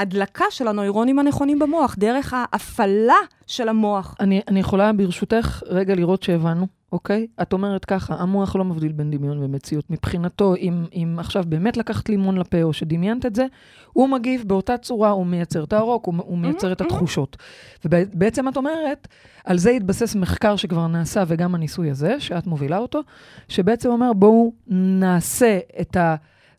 ההדלקה 0.00 0.44
של 0.50 0.68
הנוירונים 0.68 1.18
הנכונים 1.18 1.58
במוח, 1.58 1.96
דרך 1.98 2.34
ההפעלה 2.36 3.14
של 3.46 3.68
המוח. 3.68 4.14
אני, 4.20 4.40
אני 4.48 4.60
יכולה 4.60 4.92
ברשותך 4.92 5.62
רגע 5.66 5.94
לראות 5.94 6.22
שהבנו, 6.22 6.66
אוקיי? 6.92 7.26
את 7.42 7.52
אומרת 7.52 7.84
ככה, 7.84 8.14
המוח 8.14 8.56
לא 8.56 8.64
מבדיל 8.64 8.92
בין 8.92 9.10
דמיון 9.10 9.42
ומציאות. 9.42 9.90
מבחינתו, 9.90 10.54
אם, 10.54 10.84
אם 10.94 11.16
עכשיו 11.18 11.44
באמת 11.48 11.76
לקחת 11.76 12.08
לימון 12.08 12.38
לפה 12.38 12.62
או 12.62 12.72
שדמיינת 12.72 13.26
את 13.26 13.34
זה, 13.34 13.46
הוא 13.92 14.08
מגיב 14.08 14.44
באותה 14.46 14.76
צורה, 14.76 15.10
הוא 15.10 15.26
מייצר 15.26 15.64
את 15.64 15.72
הרוק, 15.72 16.06
הוא, 16.06 16.14
הוא 16.18 16.38
מייצר 16.38 16.72
את 16.72 16.80
התחושות. 16.80 17.36
ובעצם 17.84 18.48
את 18.48 18.56
אומרת, 18.56 19.08
על 19.44 19.58
זה 19.58 19.70
התבסס 19.70 20.14
מחקר 20.14 20.56
שכבר 20.56 20.86
נעשה, 20.86 21.24
וגם 21.26 21.54
הניסוי 21.54 21.90
הזה, 21.90 22.20
שאת 22.20 22.46
מובילה 22.46 22.78
אותו, 22.78 23.00
שבעצם 23.48 23.88
אומר, 23.88 24.12
בואו 24.12 24.52
נעשה 24.68 25.58
את 25.80 25.96
ה... 25.96 26.16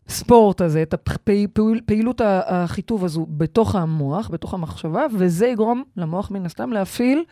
ספורט 0.08 0.60
הזה, 0.60 0.82
את 0.82 0.94
הפעילות 0.94 2.20
החיטוב 2.24 3.04
הזו 3.04 3.26
בתוך 3.28 3.74
המוח, 3.74 4.28
בתוך 4.28 4.54
המחשבה, 4.54 5.06
וזה 5.14 5.46
יגרום 5.46 5.82
למוח 5.96 6.30
מן 6.30 6.46
הסתם 6.46 6.72
להפעיל 6.72 7.24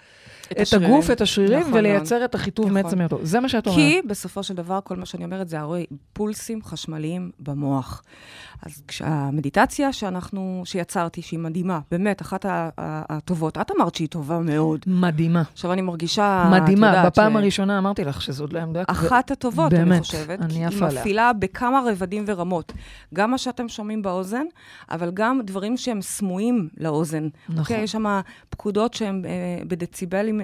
את. 0.52 0.72
הגוף, 0.72 1.10
את 1.10 1.20
השרירים, 1.20 1.60
נכון 1.60 1.74
ולייצר 1.74 2.14
מאוד. 2.14 2.22
את 2.24 2.34
החיטוב 2.34 2.66
נכון. 2.66 2.82
מעצם 2.82 3.00
היותו. 3.00 3.18
זה 3.22 3.40
מה 3.40 3.48
שאת 3.48 3.66
אומרת. 3.66 3.78
כי 3.80 4.00
בסופו 4.06 4.42
של 4.42 4.54
דבר, 4.54 4.78
כל 4.84 4.96
מה 4.96 5.06
שאני 5.06 5.24
אומרת 5.24 5.48
זה 5.48 5.60
הרי 5.60 5.86
פולסים 6.12 6.62
חשמליים 6.62 7.30
במוח. 7.38 8.02
אז 8.62 8.82
כשהמדיטציה 8.88 9.92
שאנחנו, 9.92 10.62
שיצרתי, 10.64 11.22
שהיא 11.22 11.38
מדהימה, 11.38 11.80
באמת, 11.90 12.22
אחת 12.22 12.44
הטובות, 12.78 13.58
את 13.58 13.70
אמרת 13.76 13.94
שהיא 13.94 14.08
טובה 14.08 14.38
מאוד. 14.38 14.80
מדהימה. 14.86 15.42
עכשיו 15.52 15.72
אני 15.72 15.82
מרגישה, 15.82 16.44
את 16.56 16.62
מדהימה. 16.62 17.02
בפעם 17.06 17.32
ש- 17.32 17.36
הראשונה 17.36 17.78
אמרתי 17.78 18.04
לך 18.04 18.22
שזו 18.22 18.44
עוד 18.44 18.52
לא 18.52 18.58
עמדה. 18.60 18.82
אחת 18.86 19.30
הטובות, 19.30 19.72
אני 19.72 19.84
באמת, 19.84 20.00
חושבת. 20.00 20.40
אני 20.40 20.54
כי 20.54 20.64
עפה 20.64 20.76
היא 20.76 20.84
עליה. 20.84 21.00
מפעילה 21.00 21.32
בכמה 21.32 21.82
רבדים 21.86 22.24
ורמות. 22.26 22.72
גם 23.14 23.30
מה 23.30 23.38
שאתם 23.38 23.68
שומעים 23.68 24.02
באוזן, 24.02 24.44
אבל 24.90 25.10
גם 25.14 25.40
דברים 25.44 25.76
שהם 25.76 26.02
סמויים 26.02 26.68
לאוזן. 26.78 27.28
נכון. 27.48 27.58
אוקיי? 27.58 27.82
יש 27.82 27.92
שם 27.92 28.20
פקודות 28.50 28.94
שהן 28.94 29.22
אה, 29.24 29.30
בדציבלים 29.68 30.39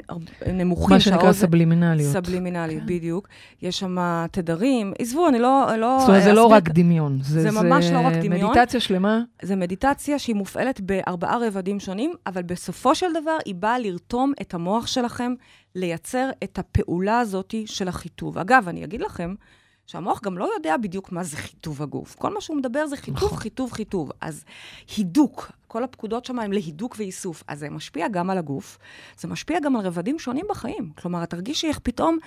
נמוכים. 0.52 0.94
מה 0.94 1.00
שנקרא 1.00 1.20
שהאוזן- 1.20 1.32
סבלימינליות. 1.32 2.12
סבלימינלי, 2.12 2.80
בדיוק. 2.80 3.28
יש 3.62 3.78
שם 3.78 3.96
תדרים. 4.30 4.92
עזבו, 4.98 5.28
אני 5.28 5.38
לא... 5.38 5.66
לא 5.78 5.96
זאת 6.00 6.08
אומרת, 6.08 6.22
זה 6.22 6.32
לא 6.32 6.46
רק 6.46 6.68
דמיון. 6.68 7.18
זה 7.22 7.50
ממש 7.50 7.86
לא 7.86 7.98
רק 8.00 8.12
דמיון. 8.14 8.50
מדיטציה 8.50 8.80
שלמה. 8.80 9.20
זה 9.42 9.56
מדיטציה 9.56 10.18
שהיא 10.18 10.36
מופעלת 10.36 10.80
בארבעה 10.80 11.38
רבדים 11.46 11.80
שונים, 11.80 12.12
אבל 12.26 12.42
בסופו 12.42 12.94
של 12.94 13.06
דבר 13.22 13.36
היא 13.44 13.54
באה 13.54 13.78
לרתום 13.78 14.32
את 14.40 14.54
המוח 14.54 14.86
שלכם 14.86 15.34
לייצר 15.74 16.30
את 16.44 16.58
הפעולה 16.58 17.20
הזאת 17.20 17.54
של 17.66 17.88
החיטוב. 17.88 18.38
אגב, 18.38 18.64
אני 18.68 18.84
אגיד 18.84 19.00
לכם 19.00 19.34
שהמוח 19.86 20.20
גם 20.24 20.38
לא 20.38 20.48
יודע 20.56 20.76
בדיוק 20.76 21.12
מה 21.12 21.22
זה 21.24 21.36
חיטוב 21.36 21.82
הגוף. 21.82 22.14
כל 22.18 22.34
מה 22.34 22.40
שהוא 22.40 22.56
מדבר 22.56 22.86
זה 22.86 22.96
חיטוב, 22.96 23.16
נכון. 23.24 23.38
חיטוב, 23.38 23.72
חיטוב. 23.72 24.10
אז 24.20 24.44
הידוק, 24.96 25.52
כל 25.68 25.84
הפקודות 25.84 26.24
שם 26.24 26.38
הן 26.38 26.52
להידוק 26.52 26.94
ואיסוף. 26.98 27.44
אז 27.48 27.58
זה 27.58 27.70
משפיע 27.70 28.08
גם 28.08 28.30
על 28.30 28.38
הגוף, 28.38 28.78
זה 29.18 29.28
משפיע 29.28 29.60
גם 29.60 29.76
על 29.76 29.86
רבדים 29.86 30.18
שונים 30.18 30.44
בחיים. 30.50 30.90
כלומר, 31.02 31.22
את 31.22 31.30
תרגישי 31.30 31.66
איך 31.68 31.78
פתאום 31.82 32.18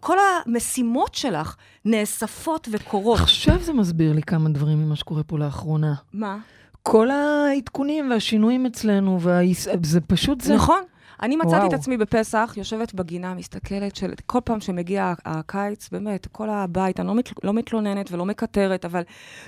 כל 0.00 0.16
המשימות 0.46 1.14
שלך 1.14 1.56
נאספות 1.84 2.68
וקורות. 2.70 3.20
עכשיו 3.20 3.58
זה 3.62 3.72
מסביר 3.72 4.12
לי 4.12 4.22
כמה 4.22 4.48
דברים 4.50 4.78
ממה 4.78 4.96
שקורה 4.96 5.22
פה 5.22 5.38
לאחרונה. 5.38 5.94
מה? 6.12 6.38
כל 6.82 7.08
העדכונים 7.10 8.10
והשינויים 8.10 8.66
אצלנו, 8.66 9.18
והאיס- 9.20 9.68
זה 9.82 10.00
פשוט 10.00 10.40
זה. 10.40 10.54
נכון. 10.54 10.82
אני 11.24 11.36
מצאתי 11.36 11.54
וואו. 11.54 11.68
את 11.68 11.72
עצמי 11.72 11.96
בפסח, 11.96 12.54
יושבת 12.56 12.94
בגינה, 12.94 13.34
מסתכלת, 13.34 13.96
של 13.96 14.12
כל 14.26 14.38
פעם 14.44 14.60
שמגיע 14.60 15.12
הקיץ, 15.24 15.88
באמת, 15.92 16.26
כל 16.32 16.50
הבית, 16.50 17.00
אני 17.00 17.08
לא, 17.08 17.14
מת, 17.14 17.44
לא 17.44 17.52
מתלוננת 17.52 18.12
ולא 18.12 18.24
מקטרת, 18.24 18.84
אבל 18.84 19.02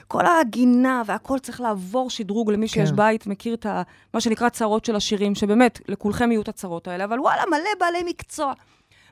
כל 0.09 0.23
הגינה 0.27 1.03
והכל 1.07 1.39
צריך 1.39 1.61
לעבור 1.61 2.11
שדרוג 2.11 2.51
למי 2.51 2.69
שיש 2.69 2.91
כן. 2.91 2.97
בית, 2.97 3.27
מכיר 3.27 3.55
את 3.55 3.67
ה, 3.67 3.83
מה 4.15 4.21
שנקרא 4.21 4.49
צרות 4.49 4.85
של 4.85 4.97
השירים, 4.97 5.35
שבאמת, 5.35 5.81
לכולכם 5.89 6.33
יהיו 6.33 6.43
את 6.43 6.49
הצרות 6.49 6.89
האלה, 6.89 7.05
אבל 7.05 7.21
וואלה, 7.21 7.43
מלא 7.49 7.71
בעלי 7.81 8.03
מקצוע. 8.07 8.53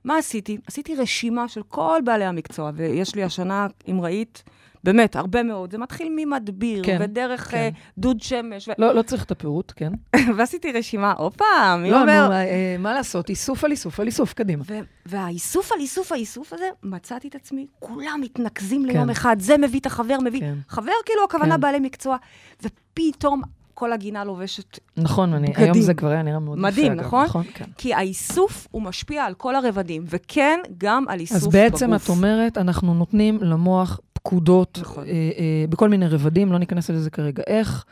מה 0.05 0.19
עשיתי? 0.19 0.59
עשיתי 0.67 0.95
רשימה 0.95 1.49
של 1.49 1.63
כל 1.63 2.01
בעלי 2.05 2.25
המקצוע, 2.25 2.71
ויש 2.75 3.15
לי 3.15 3.25
השנה, 3.25 3.67
אם 3.91 4.01
ראית, 4.01 4.43
באמת, 4.85 5.17
הרבה 5.17 5.43
מאוד. 5.43 5.71
זה 5.71 5.79
מתחיל 5.79 6.09
ממדביר, 6.17 6.85
כן, 6.85 6.99
ודרך 7.01 7.51
כן. 7.51 7.57
אה, 7.57 7.69
דוד 7.99 8.21
שמש, 8.21 8.69
ו... 8.69 8.73
לא, 8.79 8.95
לא 8.95 9.03
צריך 9.03 9.25
את 9.25 9.31
הפירוט, 9.31 9.73
כן. 9.77 9.93
ועשיתי 10.37 10.73
רשימה, 10.73 11.13
הופה, 11.13 11.45
מי 11.79 11.91
לא, 11.91 12.01
אומר? 12.01 12.33
אה, 12.33 12.77
מה 12.79 12.95
לעשות? 12.95 13.29
איסוף 13.29 13.65
על 13.65 13.71
איסוף 13.71 14.01
על 14.01 14.07
איסוף, 14.07 14.33
קדימה. 14.33 14.65
ו- 14.67 14.79
והאיסוף 15.07 15.73
על 15.73 15.79
איסוף 15.81 16.13
האיסוף 16.13 16.53
הזה, 16.53 16.69
מצאתי 16.83 17.29
את 17.29 17.35
עצמי, 17.35 17.67
כולם 17.79 18.21
מתנקזים 18.23 18.83
כן. 18.83 18.89
ליום 18.89 19.11
אחד, 19.11 19.37
זה 19.41 19.59
מביא 19.59 19.81
את 19.81 19.87
החבר, 19.87 20.17
מביא... 20.25 20.41
כן. 20.41 20.55
חבר, 20.69 20.93
כאילו, 21.07 21.25
הכוונה 21.25 21.55
כן. 21.55 21.61
בעלי 21.61 21.79
מקצוע, 21.81 22.17
ופתאום 22.63 23.43
כל 23.75 23.93
הגינה 23.93 24.25
לובשת. 24.25 24.79
נכון, 24.97 25.35
אני, 25.35 25.47
בגדים. 25.47 25.65
היום 25.65 25.81
זה 25.81 25.95
כבר 25.95 26.09
היה 26.09 26.23
נראה 26.23 26.39
מאוד 26.39 26.59
יפה. 26.59 26.67
מדהים, 26.67 26.93
אגב, 26.93 27.01
נכון? 27.01 27.25
נכון, 27.25 27.45
כן. 27.55 27.65
כי 27.79 27.95
האיסוף, 27.95 28.69
הוא 28.71 28.83
משפיע 28.83 29.25
על 29.25 29.35
כל 29.35 29.57
הרבדים, 29.57 30.05
וכן, 30.07 30.61
גם 30.79 31.05
על 31.09 31.21
איסוף 31.21 31.37
אז 31.37 31.43
בגוף. 31.43 31.55
בעצם 31.55 31.95
את 31.95 32.09
אומרת, 32.09 32.59
אנחנו 32.59 32.95
נותנים 32.95 33.39
למוח 33.43 34.01
פקודות 34.25 34.79
נכון. 34.83 35.05
אה, 35.05 35.11
אה, 35.13 35.65
בכל 35.69 35.89
מיני 35.89 36.09
רבדים, 36.09 36.53
לא 36.53 36.59
ניכנס 36.59 36.91
לזה 36.91 37.11
כרגע 37.11 37.43
איך, 37.47 37.85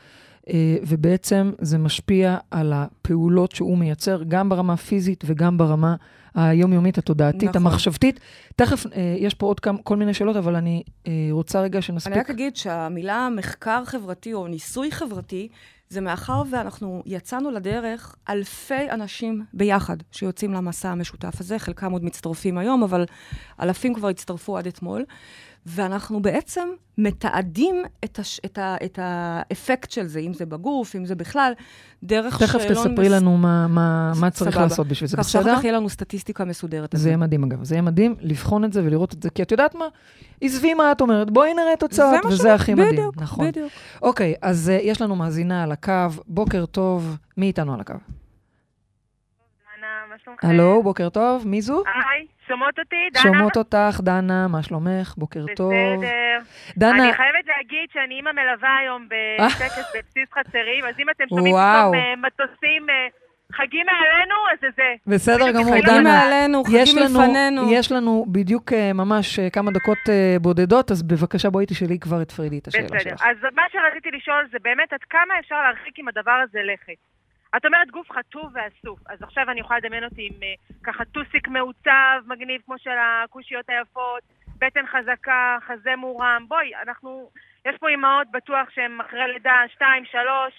אה, 0.49 0.77
ובעצם 0.87 1.51
זה 1.61 1.77
משפיע 1.77 2.37
על 2.51 2.73
הפעולות 2.73 3.51
שהוא 3.51 3.77
מייצר, 3.77 4.23
גם 4.27 4.49
ברמה 4.49 4.73
הפיזית 4.73 5.23
וגם 5.27 5.57
ברמה 5.57 5.95
היומיומית, 6.35 6.97
התודעתית, 6.97 7.49
נכון. 7.49 7.61
המחשבתית. 7.61 8.19
תכף, 8.55 8.85
יש 9.17 9.33
פה 9.33 9.45
עוד 9.45 9.59
כמה, 9.59 9.77
כל 9.83 9.97
מיני 9.97 10.13
שאלות, 10.13 10.35
אבל 10.35 10.55
אני 10.55 10.83
רוצה 11.31 11.61
רגע 11.61 11.81
שנספיק. 11.81 12.13
אני 12.13 12.19
רק 12.19 12.29
אגיד 12.29 12.55
שהמילה 12.55 13.29
מחקר 13.35 13.85
חברתי 13.85 14.33
או 14.33 14.47
ניסוי 14.47 14.91
חברתי, 14.91 15.47
זה 15.89 16.01
מאחר 16.01 16.43
ואנחנו 16.49 17.03
יצאנו 17.05 17.51
לדרך 17.51 18.15
אלפי 18.29 18.91
אנשים 18.91 19.45
ביחד 19.53 19.97
שיוצאים 20.11 20.53
למסע 20.53 20.89
המשותף 20.89 21.39
הזה, 21.39 21.59
חלקם 21.59 21.91
עוד 21.91 22.03
מצטרפים 22.03 22.57
היום, 22.57 22.83
אבל 22.83 23.05
אלפים 23.61 23.93
כבר 23.93 24.07
הצטרפו 24.07 24.57
עד 24.57 24.67
אתמול. 24.67 25.05
ואנחנו 25.65 26.21
בעצם 26.21 26.69
מתעדים 26.97 27.75
את, 28.03 28.19
הש, 28.19 28.39
את, 28.45 28.57
ה, 28.57 28.75
את 28.85 28.99
האפקט 29.01 29.91
של 29.91 30.07
זה, 30.07 30.19
אם 30.19 30.33
זה 30.33 30.45
בגוף, 30.45 30.95
אם 30.95 31.05
זה 31.05 31.15
בכלל, 31.15 31.53
דרך 32.03 32.43
תכף 32.43 32.59
תספרי 32.71 33.05
מס... 33.05 33.11
לנו 33.11 33.37
מה, 33.37 33.67
מה, 33.67 34.11
מה 34.21 34.29
צריך 34.29 34.51
סבבה. 34.51 34.63
לעשות 34.63 34.87
בשביל 34.87 35.07
זה, 35.07 35.17
בסדר? 35.17 35.41
כך 35.41 35.45
שאחר 35.45 35.57
כך 35.57 35.63
יהיה 35.63 35.73
לנו 35.73 35.89
סטטיסטיקה 35.89 36.45
מסודרת. 36.45 36.89
זה 36.93 37.09
יהיה 37.09 37.17
מדהים, 37.17 37.43
אגב. 37.43 37.63
זה 37.63 37.75
יהיה 37.75 37.81
מדהים 37.81 38.15
לבחון 38.19 38.65
את 38.65 38.73
זה 38.73 38.83
ולראות 38.85 39.13
את 39.13 39.23
זה, 39.23 39.29
כי 39.29 39.43
את 39.43 39.51
יודעת 39.51 39.75
מה? 39.75 39.85
עזבי 40.41 40.73
מה 40.73 40.91
את 40.91 41.01
אומרת, 41.01 41.31
בואי 41.31 41.53
נראה 41.53 41.75
תוצאות, 41.79 42.25
וזה 42.25 42.43
שמה, 42.43 42.53
הכי 42.53 42.73
מדהים. 42.73 42.89
בדיוק, 42.91 43.17
נכון. 43.17 43.47
בדיוק. 43.47 43.71
אוקיי, 44.01 44.35
אז 44.41 44.71
uh, 44.73 44.83
יש 44.83 45.01
לנו 45.01 45.15
מאזינה 45.15 45.63
על 45.63 45.71
הקו. 45.71 45.93
בוקר 46.27 46.65
טוב. 46.65 47.17
מי 47.37 47.45
איתנו 47.45 47.73
על 47.73 47.79
הקו? 47.79 47.93
דנה, 49.77 49.87
מה 50.09 50.15
שלומכם? 50.23 50.47
הלו, 50.47 50.83
בוקר 50.83 51.09
טוב. 51.09 51.47
מי 51.47 51.61
זו? 51.61 51.83
היי, 51.85 52.27
שומעות 52.47 52.79
אותי? 52.79 53.09
דנה? 53.13 53.23
שומעות 53.23 53.57
אותך, 53.57 53.99
דנה, 54.03 54.47
מה 54.47 54.63
שלומך? 54.63 55.13
בוקר 55.17 55.45
טוב. 55.55 55.73
בסדר. 55.73 56.39
דנה, 56.77 57.03
אני 57.03 57.13
חייבת 57.13 57.45
להגיד 57.57 57.89
שאני 57.93 58.15
אימא 58.15 58.31
מלווה 58.31 58.77
היום 58.77 59.07
בטקס 59.07 59.91
בבסיס 59.95 60.29
חצרים, 60.33 60.85
אז 60.85 60.95
אם 60.99 61.09
אתם 61.09 61.23
שומעים 61.29 61.53
וואו. 61.53 61.91
פתאום 61.91 61.95
אה, 61.95 62.15
מטוסים, 62.15 62.89
אה, 62.89 63.07
חגים 63.53 63.85
מעלינו, 63.85 64.35
אז 64.53 64.57
זה 64.61 64.67
זה. 64.75 64.93
בסדר 65.07 65.51
גמור, 65.51 65.71
חגים 65.71 65.83
חגים 65.83 65.93
דנה. 65.95 66.01
מעלינו, 66.03 66.63
חגים 66.63 66.97
לפנינו. 66.97 67.73
יש 67.73 67.91
לנו 67.91 68.25
בדיוק 68.31 68.73
אה, 68.73 68.93
ממש 68.93 69.39
כמה 69.39 69.71
דקות 69.71 69.97
בודדות, 70.41 70.91
אז 70.91 71.03
בבקשה 71.03 71.49
בואי 71.49 71.65
תשאלי 71.65 71.99
כבר 71.99 72.21
את 72.21 72.31
פרידי 72.31 72.57
את 72.57 72.67
השאלה 72.67 72.85
בסדר. 72.85 72.99
שלך. 72.99 73.21
אז 73.21 73.37
מה 73.55 73.63
שרציתי 73.71 74.09
לשאול 74.17 74.47
זה 74.51 74.57
באמת 74.61 74.93
עד 74.93 75.03
כמה 75.09 75.33
אפשר 75.39 75.55
להרחיק 75.55 75.99
עם 75.99 76.07
הדבר 76.07 76.39
הזה 76.43 76.59
לכת. 76.73 77.13
את 77.57 77.65
אומרת 77.65 77.91
גוף 77.91 78.11
חטוב 78.11 78.51
ואסוף, 78.53 78.99
אז 79.09 79.21
עכשיו 79.21 79.51
אני 79.51 79.59
יכולה 79.59 79.79
לדמיין 79.79 80.03
אותי 80.03 80.29
עם 80.31 80.43
אה, 80.43 80.53
ככה 80.83 81.05
טוסיק 81.05 81.47
מעוצב, 81.47 82.21
מגניב 82.27 82.61
כמו 82.65 82.75
של 82.77 82.91
הכושיות 83.23 83.65
היפות, 83.69 84.23
בטן 84.57 84.85
חזקה, 84.87 85.57
חזה 85.67 85.95
מורם. 85.97 86.45
בואי, 86.47 86.71
אנחנו, 86.87 87.29
יש 87.65 87.75
פה 87.79 87.89
אימהות 87.89 88.27
בטוח 88.31 88.69
שהן 88.69 88.97
אחרי 89.07 89.19
לידה, 89.33 89.55
שתיים, 89.73 90.03
שלוש. 90.05 90.53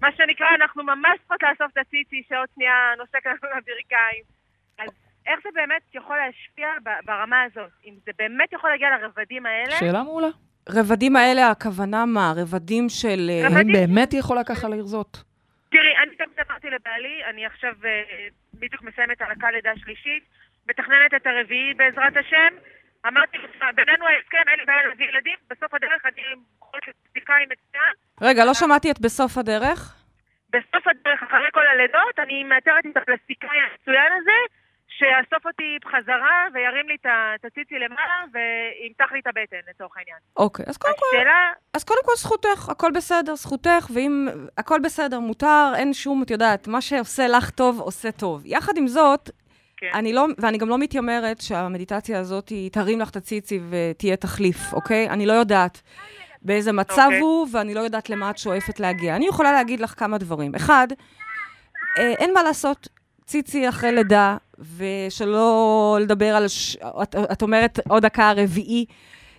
מה 0.00 0.08
שנקרא, 0.16 0.46
אנחנו 0.60 0.82
ממש 0.82 1.18
צריכות 1.18 1.42
לאסוף 1.42 1.72
את 1.72 1.78
הציצי 1.78 2.22
שעוד 2.28 2.48
שנייה 2.54 2.72
נוסק 2.98 3.26
לנו 3.26 3.36
לברכיים. 3.56 4.22
אז 4.78 4.88
איך 5.26 5.40
זה 5.42 5.48
באמת 5.54 5.82
יכול 5.94 6.16
להשפיע 6.16 6.68
ברמה 7.06 7.42
הזאת? 7.42 7.70
אם 7.86 7.94
זה 8.06 8.10
באמת 8.18 8.52
יכול 8.52 8.70
להגיע 8.70 8.88
לרבדים 8.90 9.46
האלה? 9.46 9.70
שאלה 9.76 10.02
מעולה. 10.02 10.28
רבדים 10.68 11.16
האלה, 11.16 11.50
הכוונה 11.50 12.04
מה? 12.06 12.32
רבדים 12.36 12.88
של... 12.88 13.30
אה, 13.30 13.40
רבדים- 13.48 13.56
האם 13.56 13.72
באמת 13.72 14.12
היא 14.12 14.20
יכולה 14.20 14.44
ככה 14.44 14.68
לרזות? 14.68 15.22
תראי, 15.76 15.96
אני 15.96 16.16
תמיד 16.16 16.38
אמרתי 16.48 16.70
לבעלי, 16.70 17.24
אני 17.24 17.46
עכשיו 17.46 17.72
אה, 17.84 18.02
בדיוק 18.54 18.82
מסיימת 18.82 19.20
הרקה 19.22 19.50
לידה 19.50 19.72
שלישית, 19.76 20.24
מתכננת 20.68 21.14
את 21.16 21.26
הרביעי 21.26 21.74
בעזרת 21.74 22.16
השם. 22.16 22.52
אמרתי, 23.06 23.38
בינינו 23.74 24.06
ההסכם, 24.06 24.44
אין 24.48 24.58
לי 24.58 24.64
בעיה 24.64 24.86
להביא 24.88 25.08
ילדים, 25.08 25.36
בסוף 25.50 25.74
הדרך 25.74 26.06
אני 26.06 26.22
יכולת 26.58 26.82
לסטיקאי 26.88 27.44
מצוין. 27.44 27.92
רגע, 28.20 28.44
לא 28.44 28.54
שמעתי 28.54 28.90
את 28.90 29.00
בסוף 29.00 29.38
הדרך. 29.38 29.80
בסוף 30.50 30.86
הדרך, 30.86 31.22
אחרי 31.22 31.50
כל 31.52 31.66
הלידות, 31.66 32.18
אני 32.18 32.44
מאתרת 32.44 32.86
את 32.86 32.96
הפלסטיקאי 32.96 33.58
המצוין 33.60 34.12
הזה, 34.12 34.38
שיאסוף 34.88 35.46
אותי 35.46 35.78
בחזרה 35.84 36.46
וירים 36.54 36.88
לי 36.88 36.96
את 37.36 37.44
הציצי 37.44 37.74
למעלה 37.74 38.24
וימתח 38.32 39.12
לי 39.12 39.20
את 39.20 39.26
הבטן, 39.26 39.56
לצורך 39.70 39.96
העניין. 39.96 40.18
אוקיי, 40.36 40.64
אז 40.68 40.76
קודם 40.76 40.94
כל, 40.98 41.16
השאלה, 41.16 41.52
אז 41.74 41.84
קודם 41.84 42.00
כל 42.04 42.12
זכותך, 42.16 42.68
הכל 42.68 42.90
בסדר, 42.94 43.34
זכותך, 43.34 43.90
ואם 43.94 44.28
הכל 44.58 44.80
בסדר, 44.84 45.20
מותר, 45.20 45.72
אין 45.76 45.92
שום, 45.92 46.22
את 46.22 46.30
יודעת, 46.30 46.68
מה 46.68 46.80
שעושה 46.80 47.28
לך 47.28 47.50
טוב, 47.50 47.80
עושה 47.80 48.12
טוב. 48.12 48.42
יחד 48.44 48.76
עם 48.76 48.86
זאת, 48.86 49.30
כן. 49.76 49.90
אני 49.94 50.12
לא, 50.12 50.26
ואני 50.38 50.58
גם 50.58 50.68
לא 50.68 50.78
מתיימרת 50.78 51.40
שהמדיטציה 51.40 52.18
הזאת 52.18 52.48
היא 52.48 52.70
תרים 52.70 53.00
לך 53.00 53.10
את 53.10 53.16
הציצי 53.16 53.60
ותהיה 53.70 54.16
תחליף, 54.16 54.72
אוקיי? 54.72 55.10
אני 55.10 55.26
לא 55.26 55.32
יודעת 55.32 55.82
באיזה 56.42 56.72
מצב 56.72 57.02
אוקיי. 57.04 57.20
הוא, 57.20 57.48
ואני 57.52 57.74
לא 57.74 57.80
יודעת 57.80 58.10
למה 58.10 58.30
את 58.30 58.38
שואפת 58.38 58.80
להגיע. 58.80 59.16
אני 59.16 59.26
יכולה 59.26 59.52
להגיד 59.52 59.80
לך 59.80 59.94
כמה 59.98 60.18
דברים. 60.18 60.54
אחד, 60.54 60.88
אה, 61.98 62.12
אין 62.18 62.34
מה 62.34 62.42
לעשות, 62.42 62.88
ציצי 63.24 63.68
אחרי 63.68 63.92
לידה, 63.92 64.36
ושלא 64.76 65.98
לדבר 66.00 66.36
על, 66.36 66.48
ש... 66.48 66.76
את, 67.02 67.16
את 67.32 67.42
אומרת 67.42 67.80
עוד 67.88 68.02
דקה 68.02 68.32
רביעי, 68.36 68.84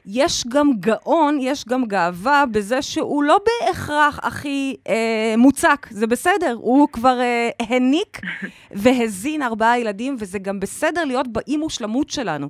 יש 0.05 0.43
גם 0.47 0.71
גאון, 0.79 1.37
יש 1.41 1.65
גם 1.67 1.85
גאווה 1.85 2.43
בזה 2.51 2.81
שהוא 2.81 3.23
לא 3.23 3.37
בהכרח 3.45 4.19
הכי 4.23 4.75
אה, 4.87 5.33
מוצק, 5.37 5.87
זה 5.89 6.07
בסדר, 6.07 6.57
הוא 6.61 6.87
כבר 6.91 7.19
אה, 7.19 7.49
הניק 7.69 8.19
והזין 8.71 9.41
ארבעה 9.41 9.79
ילדים, 9.79 10.15
וזה 10.19 10.39
גם 10.39 10.59
בסדר 10.59 11.03
להיות 11.05 11.27
באי 11.27 11.57
מושלמות 11.57 12.09
שלנו. 12.09 12.49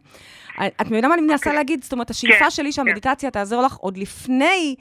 את 0.82 0.86
מבינה 0.86 1.08
מה 1.08 1.14
אני 1.14 1.22
מנסה 1.22 1.54
להגיד? 1.54 1.84
זאת 1.84 1.94
אומרת, 1.94 2.10
השאיפה 2.10 2.40
כן, 2.44 2.50
שלי 2.50 2.72
שהמדיטציה 2.72 3.32
תעזור 3.32 3.62
לך 3.62 3.76
עוד 3.76 3.98
לפני 3.98 4.76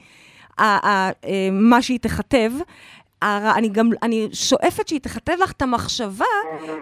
ה- 0.57 0.63
ה- 0.63 1.11
אה, 1.25 1.49
מה 1.51 1.81
שהיא 1.81 1.99
תכתב. 1.99 2.51
הר- 3.21 3.51
אני 3.55 3.69
גם, 3.69 3.89
אני 4.03 4.27
שואפת 4.33 4.87
שהיא 4.87 4.99
תכתב 4.99 5.33
לך 5.43 5.51
את 5.51 5.61
המחשבה, 5.61 6.25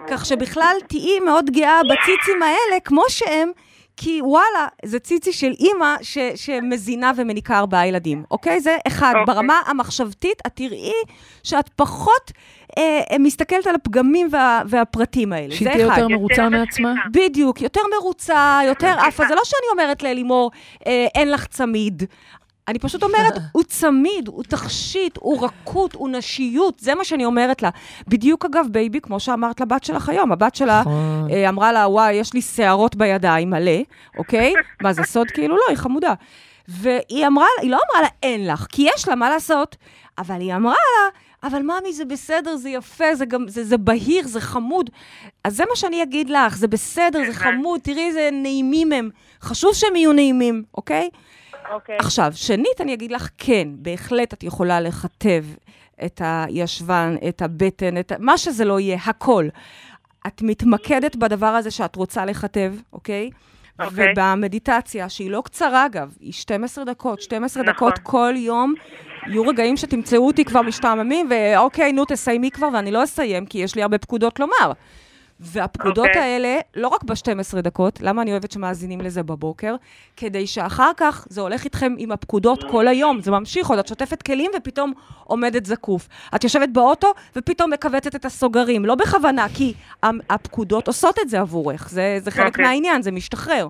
כך 0.08 0.26
שבכלל 0.26 0.76
תהיי 0.88 1.20
מאוד 1.20 1.50
גאה 1.50 1.80
בציצים 1.82 2.42
האלה, 2.42 2.80
כמו 2.84 3.02
שהם, 3.08 3.50
כי 3.96 4.20
וואלה, 4.22 4.66
זה 4.84 4.98
ציצי 4.98 5.32
של 5.32 5.52
אימא 5.58 5.94
ש, 6.02 6.18
שמזינה 6.34 7.12
ומניקה 7.16 7.58
ארבעה 7.58 7.86
ילדים, 7.86 8.24
אוקיי? 8.30 8.60
זה 8.60 8.76
אחד. 8.86 9.12
אוקיי. 9.20 9.34
ברמה 9.34 9.60
המחשבתית, 9.66 10.38
את 10.46 10.52
תראי 10.54 10.92
שאת 11.42 11.68
פחות 11.76 12.30
אה, 12.78 13.00
אה, 13.12 13.18
מסתכלת 13.18 13.66
על 13.66 13.74
הפגמים 13.74 14.28
וה, 14.30 14.62
והפרטים 14.68 15.32
האלה. 15.32 15.54
שהיא 15.54 15.68
תהיה. 15.68 15.82
יותר 15.86 16.08
מרוצה 16.08 16.42
יותר 16.42 16.48
מעצמה? 16.58 16.94
בדיוק, 17.12 17.60
יותר 17.60 17.80
מרוצה, 18.00 18.60
יותר 18.66 18.94
עפה. 19.06 19.26
זה 19.28 19.34
לא 19.34 19.40
שאני 19.44 19.66
אומרת 19.72 20.02
ללימור, 20.02 20.50
אה, 20.86 21.06
אין 21.14 21.30
לך 21.30 21.46
צמיד. 21.46 22.02
אני 22.68 22.78
פשוט 22.78 23.02
אומרת, 23.02 23.32
הוא 23.52 23.62
צמיד, 23.62 24.28
הוא 24.28 24.42
תכשיט, 24.42 25.18
הוא 25.20 25.44
רכות, 25.46 25.94
הוא 25.94 26.08
נשיות, 26.08 26.78
זה 26.80 26.94
מה 26.94 27.04
שאני 27.04 27.24
אומרת 27.24 27.62
לה. 27.62 27.70
בדיוק, 28.08 28.44
אגב, 28.44 28.66
baby, 28.70 29.00
כמו 29.00 29.20
שאמרת 29.20 29.60
לבת 29.60 29.84
שלך 29.84 30.08
היום, 30.08 30.32
הבת 30.32 30.54
שלה 30.54 30.80
נכון. 30.80 31.28
אה, 31.30 31.48
אמרה 31.48 31.72
לה, 31.72 31.88
וואי, 31.88 32.12
יש 32.12 32.32
לי 32.32 32.42
שערות 32.42 32.96
בידיים 32.96 33.50
מלא, 33.50 33.80
אוקיי? 34.18 34.52
מה, 34.82 34.92
זה 34.92 35.02
סוד? 35.02 35.30
כאילו 35.30 35.56
לא, 35.56 35.62
היא 35.68 35.76
חמודה. 35.76 36.14
והיא 36.68 37.26
אמרה, 37.26 37.46
היא 37.62 37.70
לא 37.70 37.78
אמרה 37.90 38.02
לה, 38.02 38.08
אין 38.22 38.46
לך, 38.46 38.66
כי 38.72 38.88
יש 38.94 39.08
לה 39.08 39.14
מה 39.14 39.30
לעשות, 39.30 39.76
אבל 40.18 40.40
היא 40.40 40.54
אמרה 40.54 40.74
לה, 40.74 41.10
אבל 41.48 41.62
ממי, 41.62 41.92
זה 41.92 42.04
בסדר, 42.04 42.56
זה 42.56 42.68
יפה, 42.70 43.14
זה 43.14 43.24
גם, 43.24 43.48
זה, 43.48 43.64
זה 43.64 43.76
בהיר, 43.76 44.26
זה 44.26 44.40
חמוד. 44.40 44.90
אז 45.44 45.56
זה 45.56 45.64
מה 45.70 45.76
שאני 45.76 46.02
אגיד 46.02 46.30
לך, 46.30 46.56
זה 46.56 46.68
בסדר, 46.68 47.18
זה 47.26 47.34
חמוד, 47.44 47.80
תראי 47.80 48.06
איזה 48.06 48.28
נעימים 48.32 48.92
הם. 48.92 49.10
חשוב 49.42 49.74
שהם 49.74 49.96
יהיו 49.96 50.12
נעימים, 50.12 50.62
אוקיי? 50.74 51.08
אוקיי. 51.70 51.96
עכשיו, 51.98 52.32
שנית, 52.34 52.80
אני 52.80 52.94
אגיד 52.94 53.12
לך, 53.12 53.28
כן, 53.38 53.68
בהחלט 53.72 54.32
את 54.32 54.42
יכולה 54.42 54.80
לכתב 54.80 55.44
את 56.04 56.20
הישבן, 56.24 57.16
את 57.28 57.42
הבטן, 57.42 57.98
את. 57.98 58.12
מה 58.18 58.38
שזה 58.38 58.64
לא 58.64 58.80
יהיה, 58.80 58.98
הכל. 59.06 59.48
את 60.26 60.42
מתמקדת 60.42 61.16
בדבר 61.16 61.46
הזה 61.46 61.70
שאת 61.70 61.96
רוצה 61.96 62.24
לכתב, 62.24 62.74
אוקיי? 62.92 63.30
אוקיי. 63.80 64.12
ובמדיטציה, 64.12 65.08
שהיא 65.08 65.30
לא 65.30 65.42
קצרה 65.44 65.86
אגב, 65.86 66.14
היא 66.20 66.32
12 66.32 66.84
דקות, 66.84 67.20
12 67.22 67.62
נכון. 67.62 67.74
דקות 67.74 67.98
כל 68.02 68.34
יום, 68.36 68.74
יהיו 69.26 69.42
רגעים 69.42 69.76
שתמצאו 69.76 70.26
אותי 70.26 70.44
כבר 70.44 70.62
משתעממים, 70.62 71.28
ואוקיי, 71.30 71.92
נו, 71.92 72.04
תסיימי 72.04 72.50
כבר, 72.50 72.68
ואני 72.74 72.90
לא 72.90 73.04
אסיים, 73.04 73.46
כי 73.46 73.58
יש 73.58 73.74
לי 73.74 73.82
הרבה 73.82 73.98
פקודות 73.98 74.40
לומר. 74.40 74.72
והפקודות 75.40 76.06
אוקיי. 76.06 76.22
האלה, 76.22 76.58
לא 76.76 76.88
רק 76.88 77.04
ב-12 77.04 77.60
דקות, 77.60 78.00
למה 78.00 78.22
אני 78.22 78.30
אוהבת 78.30 78.52
שמאזינים 78.52 79.00
לזה 79.00 79.22
בבוקר? 79.22 79.74
כדי 80.16 80.46
שאחר 80.46 80.90
כך 80.96 81.26
זה 81.30 81.40
הולך 81.40 81.64
איתכם 81.64 81.94
עם 81.98 82.12
הפקודות 82.12 82.64
כל 82.70 82.88
היום, 82.88 83.20
זה 83.20 83.30
ממשיך 83.30 83.68
עוד, 83.68 83.78
את 83.78 83.88
שוטפת 83.88 84.22
כלים 84.22 84.50
ופתאום 84.56 84.92
עומדת 85.24 85.66
זקוף. 85.66 86.08
את 86.34 86.44
יושבת 86.44 86.68
באוטו 86.68 87.12
ופתאום 87.36 87.72
מכווצת 87.72 88.14
את 88.14 88.24
הסוגרים, 88.24 88.84
לא 88.84 88.94
בכוונה, 88.94 89.46
כי 89.54 89.74
הפקודות 90.02 90.86
עושות 90.86 91.18
את 91.22 91.28
זה 91.28 91.40
עבורך, 91.40 91.88
זה, 91.90 92.18
זה 92.20 92.30
חלק 92.30 92.46
אוקיי. 92.46 92.64
מהעניין, 92.64 93.02
זה 93.02 93.10
משתחרר. 93.10 93.68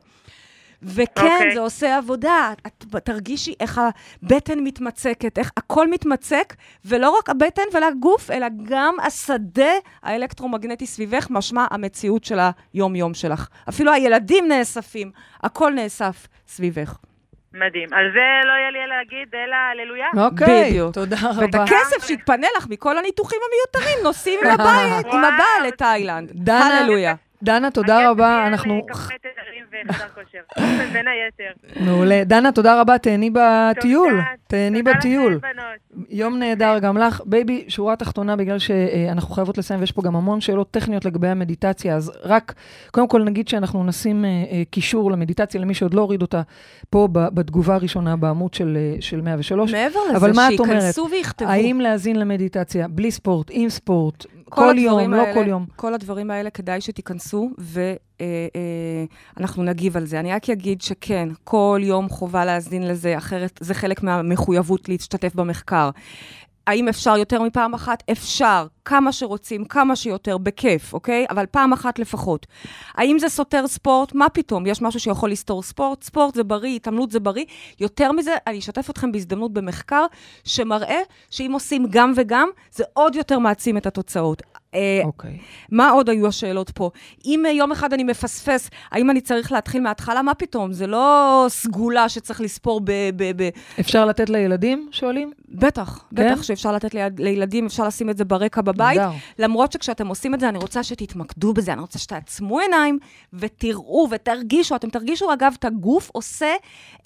וכן, 0.83 1.23
אוקיי. 1.23 1.55
זה 1.55 1.61
עושה 1.61 1.97
עבודה. 1.97 2.53
את 2.67 2.85
תרגישי 3.05 3.55
איך 3.61 3.81
הבטן 4.23 4.59
מתמצקת, 4.59 5.39
איך 5.39 5.51
הכל 5.57 5.91
מתמצק, 5.91 6.55
ולא 6.85 7.11
רק 7.19 7.29
הבטן 7.29 7.63
ולגוף, 7.73 8.31
אלא 8.31 8.47
גם 8.65 8.95
השדה 9.03 9.73
האלקטרומגנטי 10.03 10.87
סביבך, 10.87 11.27
משמע 11.31 11.67
המציאות 11.71 12.25
של 12.25 12.39
היום-יום 12.75 13.15
שלך. 13.15 13.49
אפילו 13.69 13.93
הילדים 13.93 14.49
נאספים, 14.49 15.11
הכל 15.43 15.73
נאסף 15.73 16.27
סביבך. 16.49 16.97
מדהים. 17.53 17.89
על 17.93 18.05
זה 18.15 18.47
לא 18.49 18.53
יהיה 18.53 18.71
לי 18.71 18.79
אלא 18.79 18.97
להגיד, 18.97 19.29
אלא 19.35 19.57
הללויה. 19.73 20.07
אוקיי, 20.27 20.71
בדיוק. 20.71 20.95
תודה 20.95 21.17
ואת 21.41 21.55
רבה. 21.55 21.65
הכסף 21.65 22.07
שיתפנה 22.07 22.47
לך 22.57 22.67
מכל 22.71 22.99
הניתוחים 22.99 23.39
המיותרים, 23.47 23.99
נוסעים 24.05 24.41
עם 24.45 24.51
הבית, 24.61 25.07
עם 25.07 25.25
הבעל 25.25 25.67
לתאילנד. 25.69 26.31
דנה, 26.35 26.79
הללויה. 26.79 27.15
דנה, 27.43 27.71
תודה 27.71 28.11
רבה. 28.11 28.47
אנחנו... 28.47 28.87
קפה 28.87 29.15
תדרים 29.19 29.65
וחדר 29.89 30.09
כושר. 30.15 30.39
בין 30.93 31.07
היתר. 31.09 31.81
מעולה. 31.85 32.25
דנה, 32.25 32.53
תודה 32.53 32.81
רבה, 32.81 32.99
תהני 32.99 33.31
בטיול. 33.33 34.21
תהני 34.47 34.83
בטיול. 34.83 35.41
יום 36.11 36.39
נהדר 36.39 36.79
גם 36.79 36.99
לך. 36.99 37.21
baby, 37.25 37.65
שורה 37.69 37.97
תחתונה, 37.97 38.37
בגלל 38.37 38.59
שאנחנו 38.59 39.35
חייבות 39.35 39.59
לסיים, 39.59 39.81
ויש 39.81 39.93
פה 39.93 40.03
גם 40.03 40.17
המון 40.17 40.41
שאלות 40.41 40.71
טכניות 40.71 41.05
לגבי 41.05 41.29
המדיטציה, 41.29 41.97
אז 41.97 42.13
רק, 42.23 42.55
קודם 42.91 43.09
כל 43.09 43.25
נגיד 43.25 43.49
שאנחנו 43.49 43.85
נשים 43.85 44.25
אה, 44.25 44.29
אה, 44.31 44.63
קישור 44.71 45.13
למדיטציה 45.13 45.61
למי 45.61 45.75
שעוד 45.75 45.95
לא 45.95 46.01
הוריד 46.01 46.23
אותה, 46.23 46.43
פה 46.91 47.09
בתגובה 47.13 47.75
הראשונה 47.75 48.17
בעמוד 48.17 48.55
של, 48.55 48.79
אה, 48.81 48.97
של 49.01 49.21
103. 49.21 49.73
מעבר 49.73 50.01
אבל 50.17 50.31
לזה? 50.31 50.41
שייכנסו 50.49 51.09
ויכתבו. 51.11 51.49
האם 51.49 51.81
להאזין 51.81 52.19
למדיטציה 52.19 52.89
בלי 52.89 53.11
ספורט, 53.11 53.47
עם 53.51 53.69
ספורט, 53.69 54.27
כל 54.51 54.75
יום, 54.79 55.15
לא 55.15 55.21
האלה- 55.23 55.35
כל 55.35 55.45
יום? 55.49 55.67
כל 55.77 55.95
הדברים 55.95 56.31
האלה 56.31 56.51
כדאי 56.51 56.81
שתיכנסו, 56.81 57.51
ואנחנו 59.37 59.63
נגיב 59.63 59.97
על 59.97 60.07
זה. 60.07 60.21
אני 60.21 60.33
רק 60.33 60.51
אגיד 60.51 60.83
שכן, 60.83 61.29
כל 61.45 61.81
יום 61.85 62.09
חובה 62.09 62.45
להאזין 62.45 62.89
לזה, 62.89 63.19
אחרת 63.19 63.59
זה 63.63 63.75
חלק 63.75 64.03
מהמחויבות 64.03 64.89
להשתתף 64.89 65.35
במחקר. 65.35 65.91
האם 66.67 66.89
אפשר 66.89 67.17
יותר 67.17 67.43
מפעם 67.43 67.75
אחת? 67.75 68.03
אפשר, 68.13 68.67
כמה 68.85 69.13
שרוצים, 69.13 69.65
כמה 69.65 69.97
שיותר, 69.97 70.39
בכיף, 70.39 70.93
אוקיי? 70.95 71.27
אבל 71.31 71.47
פעם 71.51 71.73
אחת 71.73 71.99
לפחות. 71.99 72.47
האם 72.95 73.19
זה 73.19 73.29
סותר 73.29 73.67
ספורט? 73.67 74.15
מה 74.15 74.29
פתאום? 74.29 74.67
יש 74.67 74.83
משהו 74.83 75.01
שיכול 75.01 75.31
לסתור 75.31 75.63
ספורט? 75.63 76.03
ספורט 76.03 76.35
זה 76.35 76.45
בריא, 76.45 76.77
התעמלות 76.77 77.11
זה 77.11 77.21
בריא. 77.21 77.45
יותר 77.81 78.13
מזה, 78.13 78.35
אני 78.47 78.59
אשתף 78.59 78.91
אתכם 78.91 79.13
בהזדמנות 79.13 79.53
במחקר 79.53 80.07
שמראה 80.45 81.01
שאם 81.31 81.53
עושים 81.53 81.87
גם 81.91 82.13
וגם, 82.17 82.49
זה 82.73 82.85
עוד 82.93 83.15
יותר 83.15 83.39
מעצים 83.39 83.77
את 83.77 83.87
התוצאות. 83.87 84.43
אה, 84.77 85.01
אוקיי. 85.05 85.39
מה 85.71 85.91
עוד 85.91 86.09
היו 86.09 86.27
השאלות 86.27 86.71
פה? 86.71 86.91
אם 87.25 87.47
אה, 87.47 87.51
יום 87.51 87.73
אחד 87.73 87.93
אני 87.93 88.05
מפספס, 88.05 88.71
האם 88.91 89.11
אני 89.11 89.21
צריך 89.21 89.53
להתחיל 89.53 89.83
מההתחלה? 89.83 90.23
מה 90.23 90.35
פתאום? 90.35 90.73
זה 90.73 90.87
לא 90.87 91.47
סגולה 91.49 92.09
שצריך 92.09 92.41
לספור 92.41 92.81
ב... 92.85 92.93
ב, 93.17 93.43
ב 93.43 93.49
אפשר 93.81 94.07
לתת 94.07 94.31
לילדים, 94.31 94.89
שואלים? 94.91 95.33
בטח, 95.49 96.05
כן? 96.17 96.33
בטח 96.33 96.43
שאפשר 96.43 96.73
לתת 96.73 96.95
ליד, 96.95 97.21
לילדים, 97.21 97.67
אפשר 97.67 97.87
לשים 97.87 98.11
את 98.11 98.17
זה 98.17 98.25
ברקע 98.25 98.61
בבית. 98.61 98.99
נהדר. 98.99 99.11
למרות 99.39 99.73
שכשאתם 99.73 100.07
עושים 100.07 100.35
את 100.35 100.41
זה, 100.41 100.49
אני 100.49 100.59
רוצה 100.59 100.83
שתתמקדו 100.83 101.53
בזה, 101.53 101.73
אני 101.73 101.81
רוצה 101.81 101.99
שתעצמו 101.99 102.61
עיניים 102.61 102.99
ותראו 103.33 104.09
ותרגישו. 104.11 104.77
אתם 104.77 104.91
תרגישו, 104.91 105.33
אגב, 105.33 105.55
את 105.59 105.65
הגוף 105.65 106.11
עושה 106.13 106.55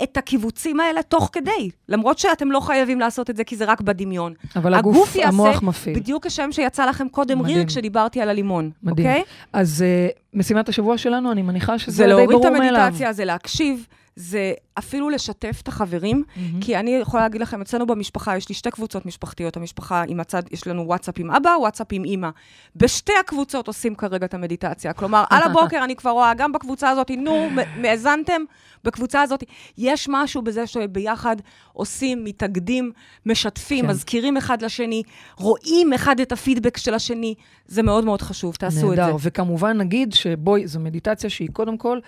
את 0.02 0.16
הקיבוצים 0.16 0.80
האלה 0.80 1.02
תוך 1.02 1.28
כדי. 1.32 1.70
למרות 1.88 2.18
שאתם 2.18 2.52
לא 2.52 2.60
חייבים 2.60 3.00
לעשות 3.00 3.30
את 3.30 3.36
זה, 3.36 3.44
כי 3.44 3.56
זה 3.56 3.64
רק 3.64 3.80
בדמיון. 3.80 4.34
אבל 4.56 4.74
הגוף, 4.74 5.16
המוח 5.24 5.62
מפעיל. 5.62 5.96
בדיוק 5.98 6.26
כשם 6.26 6.52
שיצא 6.52 6.86
לכם 6.86 7.08
קודם 7.08 7.38
מדהים. 7.38 7.59
ריר 7.60 7.68
כשדיברתי 7.68 8.20
על 8.20 8.28
הלימון, 8.28 8.70
מדהים. 8.82 9.08
אוקיי? 9.08 9.22
אז 9.52 9.84
uh, 10.14 10.18
משימת 10.34 10.68
השבוע 10.68 10.98
שלנו, 10.98 11.32
אני 11.32 11.42
מניחה 11.42 11.78
שזה 11.78 11.96
זה 11.96 12.02
די 12.02 12.08
להוריד 12.08 12.30
את 12.30 12.36
ברור 12.36 12.50
מאליו. 12.50 12.80
המדיטציה, 12.80 13.12
זה 13.12 13.24
להקשיב, 13.24 13.86
זה 14.20 14.52
אפילו 14.78 15.10
לשתף 15.10 15.60
את 15.62 15.68
החברים, 15.68 16.22
מהמם. 16.36 16.60
כי 16.60 16.76
אני 16.76 16.90
יכולה 16.90 17.22
להגיד 17.22 17.40
לכם, 17.40 17.60
אצלנו 17.60 17.86
במשפחה 17.86 18.36
יש 18.36 18.48
לי 18.48 18.54
שתי 18.54 18.70
קבוצות 18.70 19.06
משפחתיות. 19.06 19.56
המשפחה 19.56 20.04
עם 20.08 20.20
הצד, 20.20 20.42
יש 20.50 20.66
לנו 20.66 20.86
וואטסאפ 20.86 21.14
עם 21.18 21.30
אבא, 21.30 21.50
וואטסאפ 21.60 21.86
עם 21.90 22.04
אימא. 22.04 22.28
בשתי 22.76 23.12
הקבוצות 23.20 23.66
עושים 23.66 23.94
כרגע 23.94 24.26
את 24.26 24.34
המדיטציה. 24.34 24.92
כלומר, 24.92 25.24
על 25.30 25.42
הבוקר 25.42 25.84
אני 25.84 25.96
כבר 25.96 26.10
רואה, 26.10 26.34
גם 26.34 26.52
בקבוצה 26.52 26.90
הזאת, 26.90 27.10
נו, 27.18 27.48
האזנתם? 27.84 28.42
בקבוצה 28.84 29.22
הזאת. 29.22 29.44
יש 29.78 30.08
משהו 30.10 30.42
בזה 30.42 30.66
שביחד 30.66 31.36
עושים, 31.72 32.24
מתאגדים, 32.24 32.92
משתפים, 33.26 33.84
כן. 33.84 33.90
מזכירים 33.90 34.36
אחד 34.36 34.62
לשני, 34.62 35.02
רואים 35.36 35.92
אחד 35.92 36.20
את 36.20 36.32
הפידבק 36.32 36.76
של 36.76 36.94
השני. 36.94 37.34
זה 37.66 37.82
מאוד 37.82 38.04
מאוד 38.04 38.22
חשוב, 38.22 38.54
תעשו 38.54 38.92
את 38.92 38.96
זה. 38.96 39.02
נהדר, 39.02 39.16
וכמובן 39.20 39.76
נגיד 39.76 40.12
שבואי, 40.12 40.66
זו 40.66 40.80
מדיטציה 40.80 41.30
שהיא 41.30 41.48
קודם 41.52 41.78
כל 41.78 41.98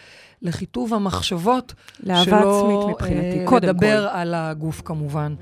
לכיתוב 0.42 0.94
המחשבות. 0.94 1.74
לאהבה 2.02 2.24
שלא, 2.24 2.58
עצמית 2.58 2.96
מבחינתי, 2.96 3.40
אה, 3.40 3.46
קודם 3.46 3.68
לדבר 3.68 4.08
על 4.12 4.34
הגוף 4.34 4.82
כמובן. 4.84 5.34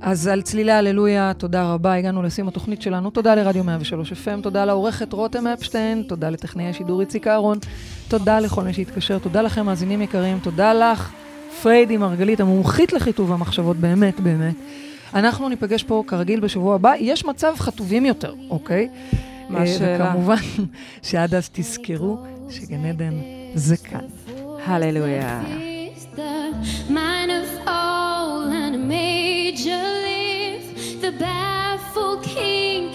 אז 0.00 0.26
על 0.26 0.42
צלילי 0.42 0.72
הללויה, 0.72 1.32
תודה 1.38 1.72
רבה, 1.72 1.94
הגענו 1.94 2.22
לסיום 2.22 2.48
התוכנית 2.48 2.82
שלנו. 2.82 3.10
תודה 3.10 3.34
לרדיו 3.34 3.64
103 3.64 4.12
FM, 4.12 4.42
תודה 4.42 4.64
לעורכת 4.64 5.12
רותם 5.12 5.46
אפשטיין, 5.46 6.02
תודה 6.02 6.30
לטכנאי 6.30 6.68
השידור 6.68 7.00
איציק 7.00 7.26
אהרון, 7.26 7.58
תודה 8.08 8.40
לכל 8.40 8.62
מי 8.62 8.72
שהתקשר, 8.72 9.18
תודה 9.18 9.42
לכם 9.42 9.66
מאזינים 9.66 10.02
יקרים, 10.02 10.38
תודה 10.42 10.74
לך, 10.74 11.12
פריידי 11.62 11.96
מרגלית, 11.96 12.40
המומחית 12.40 12.92
לכיתוב 12.92 13.32
המחשבות, 13.32 13.76
באמת, 13.76 14.20
באמת. 14.20 14.54
אנחנו 15.14 15.48
ניפגש 15.48 15.82
פה 15.82 16.04
כרגיל 16.06 16.40
בשבוע 16.40 16.74
הבא. 16.74 16.92
יש 16.98 17.24
מצב 17.24 17.54
חטובים 17.58 18.06
יותר, 18.06 18.34
אוקיי? 18.50 18.88
מה 19.48 19.58
אה, 19.58 19.62
השאלה? 19.62 20.08
וכמובן, 20.08 20.36
שעד 21.02 21.34
אז 21.34 21.50
תזכרו 21.52 22.18
שגן 22.50 22.84
עדן 22.84 23.14
זה 23.54 23.76
כאן. 23.76 24.04
Hallelujah. 24.62 25.44
The 31.00 31.12
baffled 31.18 32.22
king 32.22 32.92